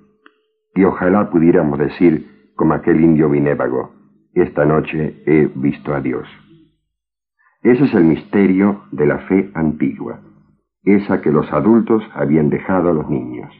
Y 0.75 0.85
ojalá 0.85 1.31
pudiéramos 1.31 1.79
decir, 1.79 2.53
como 2.55 2.75
aquel 2.75 3.01
indio 3.01 3.29
vinévago, 3.29 3.91
esta 4.35 4.65
noche 4.65 5.23
he 5.27 5.51
visto 5.55 5.95
a 5.95 6.01
Dios. 6.01 6.29
Ese 7.63 7.85
es 7.85 7.95
el 7.95 8.05
misterio 8.05 8.83
de 8.91 9.07
la 9.07 9.19
fe 9.19 9.51
antigua 9.55 10.21
esa 10.85 11.21
que 11.21 11.31
los 11.31 11.51
adultos 11.53 12.03
habían 12.15 12.51
dejado 12.51 12.91
a 12.91 12.93
los 12.93 13.09
niños. 13.09 13.53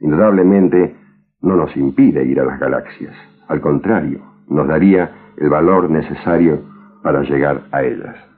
Indudablemente 0.00 0.96
no 1.40 1.56
nos 1.56 1.76
impide 1.76 2.24
ir 2.24 2.40
a 2.40 2.44
las 2.44 2.58
galaxias, 2.58 3.14
al 3.48 3.60
contrario, 3.60 4.20
nos 4.48 4.66
daría 4.66 5.32
el 5.36 5.48
valor 5.48 5.90
necesario 5.90 6.60
para 7.02 7.22
llegar 7.22 7.62
a 7.72 7.82
ellas. 7.82 8.31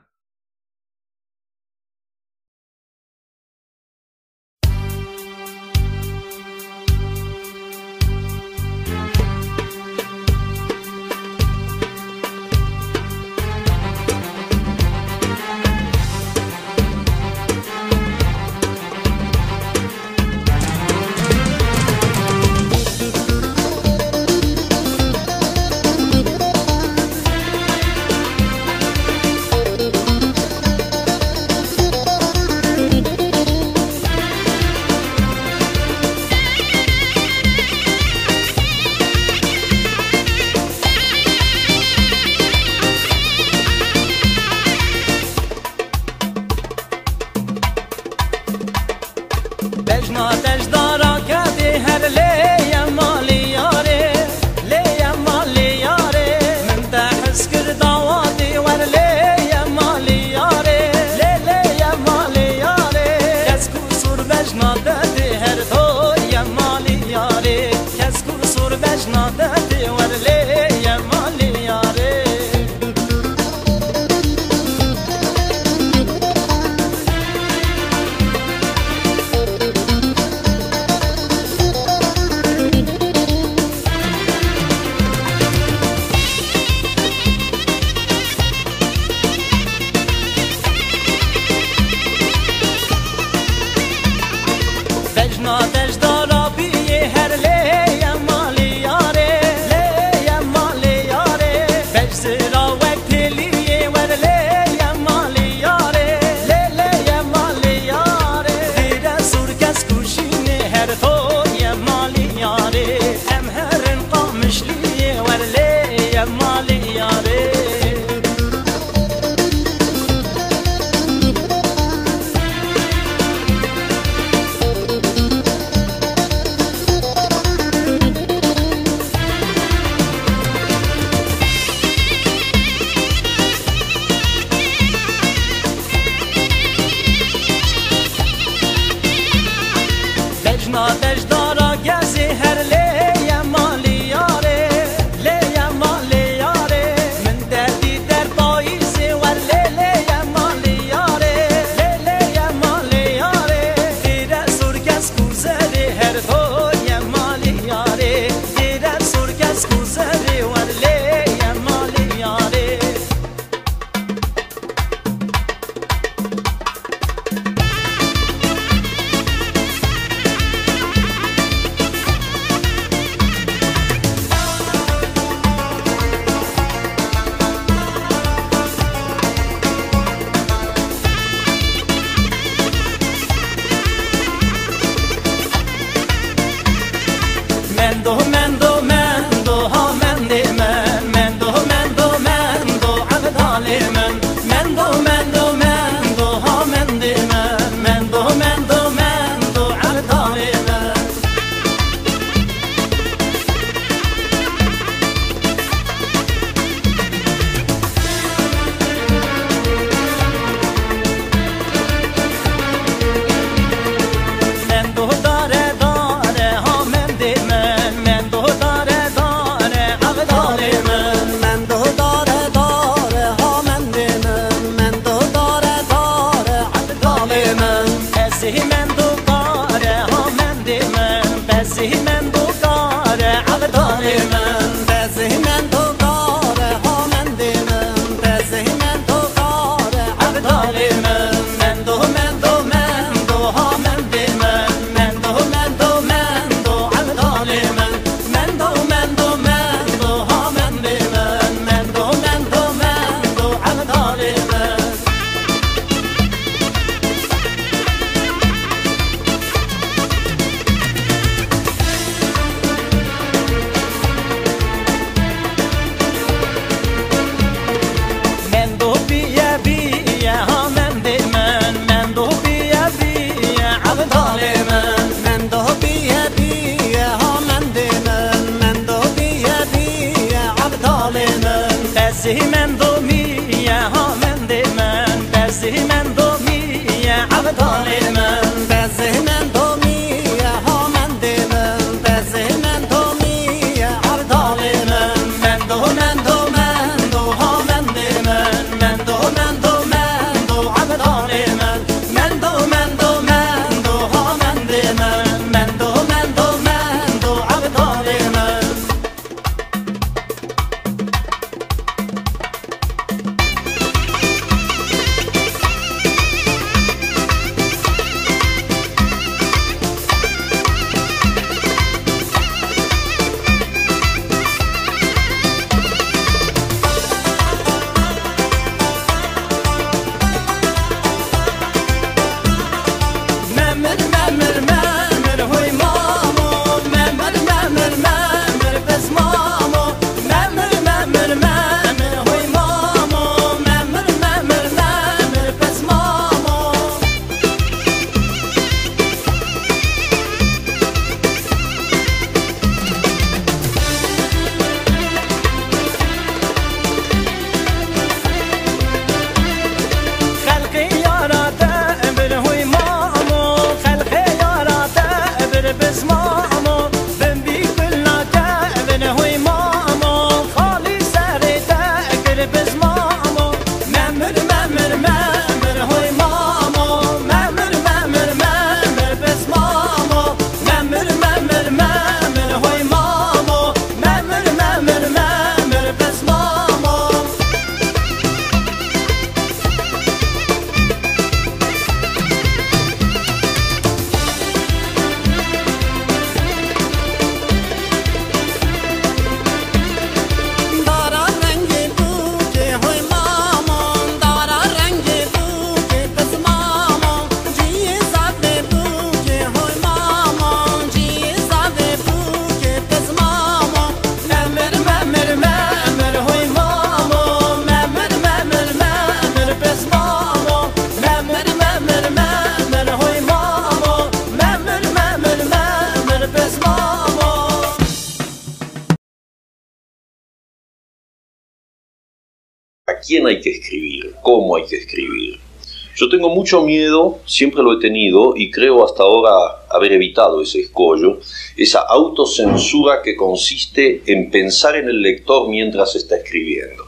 Tengo 436.15 436.29
mucho 436.29 436.63
miedo, 436.63 437.19
siempre 437.25 437.61
lo 437.61 437.73
he 437.73 437.81
tenido 437.81 438.33
y 438.37 438.49
creo 438.49 438.85
hasta 438.85 439.03
ahora 439.03 439.65
haber 439.69 439.91
evitado 439.91 440.41
ese 440.41 440.61
escollo, 440.61 441.19
esa 441.57 441.81
autocensura 441.81 443.01
que 443.03 443.17
consiste 443.17 444.01
en 444.05 444.31
pensar 444.31 444.77
en 444.77 444.87
el 444.87 445.01
lector 445.01 445.49
mientras 445.49 445.95
está 445.95 446.15
escribiendo. 446.15 446.85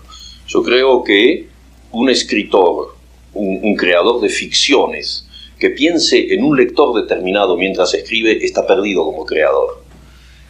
Yo 0.48 0.64
creo 0.64 1.04
que 1.04 1.48
un 1.92 2.10
escritor, 2.10 2.96
un, 3.34 3.60
un 3.64 3.76
creador 3.76 4.22
de 4.22 4.30
ficciones, 4.30 5.28
que 5.60 5.72
piense 5.72 6.34
en 6.34 6.44
un 6.44 6.56
lector 6.56 6.96
determinado 7.02 7.58
mientras 7.58 7.94
escribe, 7.94 8.46
está 8.46 8.66
perdido 8.66 9.04
como 9.04 9.26
creador. 9.26 9.82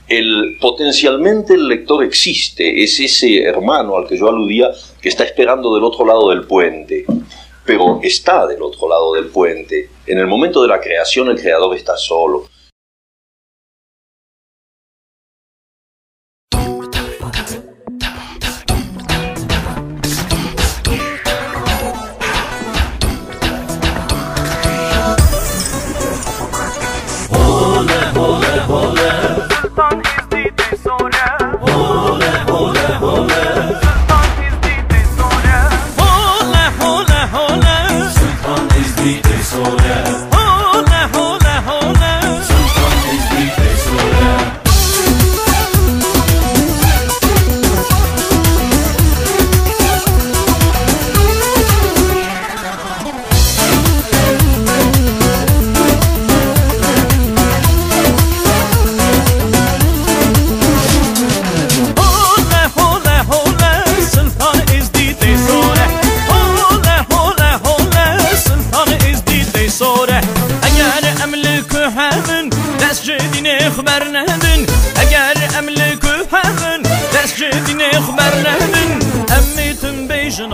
El, 0.08 0.58
potencialmente 0.62 1.56
el 1.56 1.68
lector 1.68 2.04
existe, 2.04 2.84
es 2.84 3.00
ese 3.00 3.42
hermano 3.42 3.98
al 3.98 4.08
que 4.08 4.18
yo 4.18 4.30
aludía 4.30 4.70
que 5.02 5.10
está 5.10 5.24
esperando 5.24 5.74
del 5.74 5.84
otro 5.84 6.06
lado 6.06 6.30
del 6.30 6.44
puente, 6.44 7.06
pero 7.68 8.00
está 8.02 8.48
del 8.48 8.64
otro 8.64 8.88
lado 8.88 9.14
del 9.14 9.28
puente. 9.28 9.90
En 10.06 10.18
el 10.18 10.26
momento 10.26 10.62
de 10.62 10.70
la 10.70 10.80
creación 10.80 11.28
el 11.28 11.40
creador 11.40 11.76
está 11.76 11.98
solo. 11.98 12.48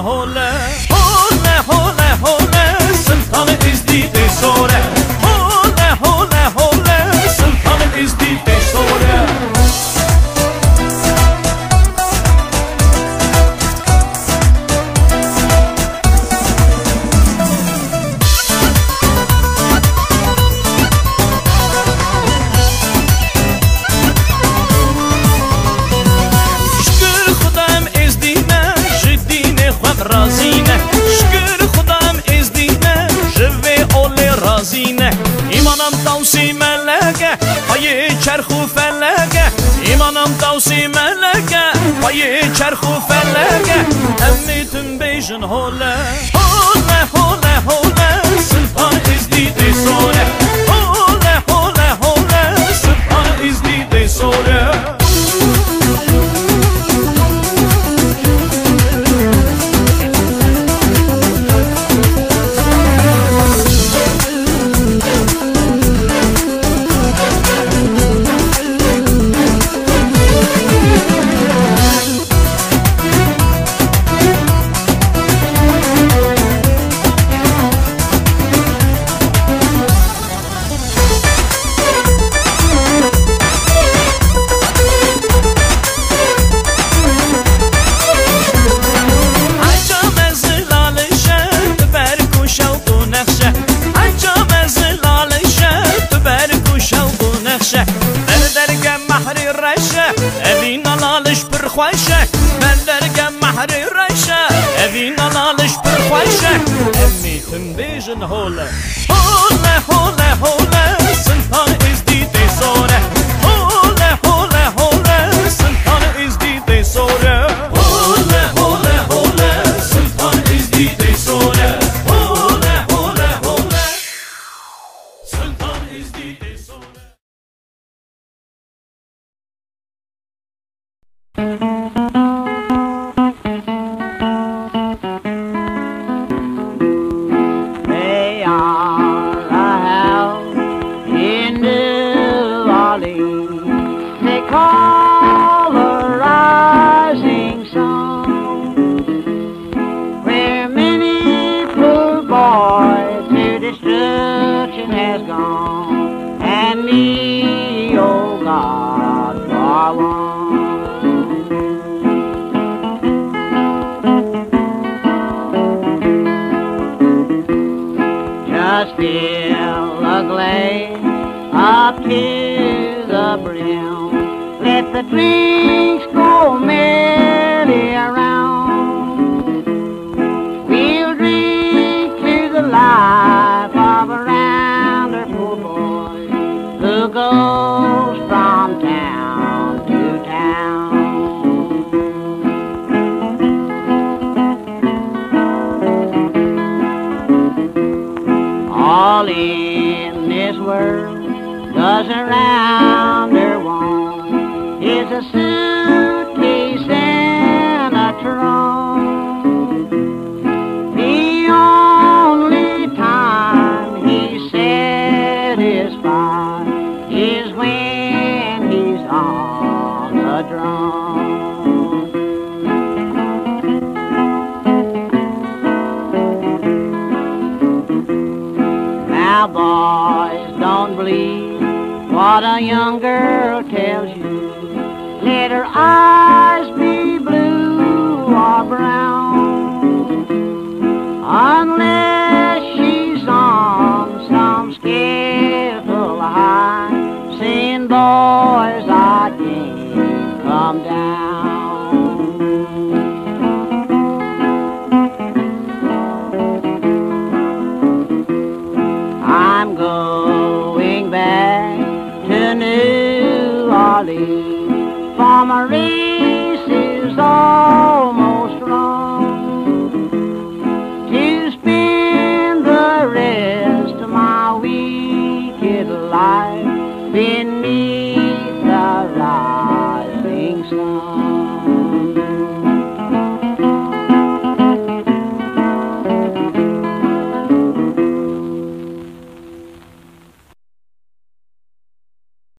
hållet 0.04 0.83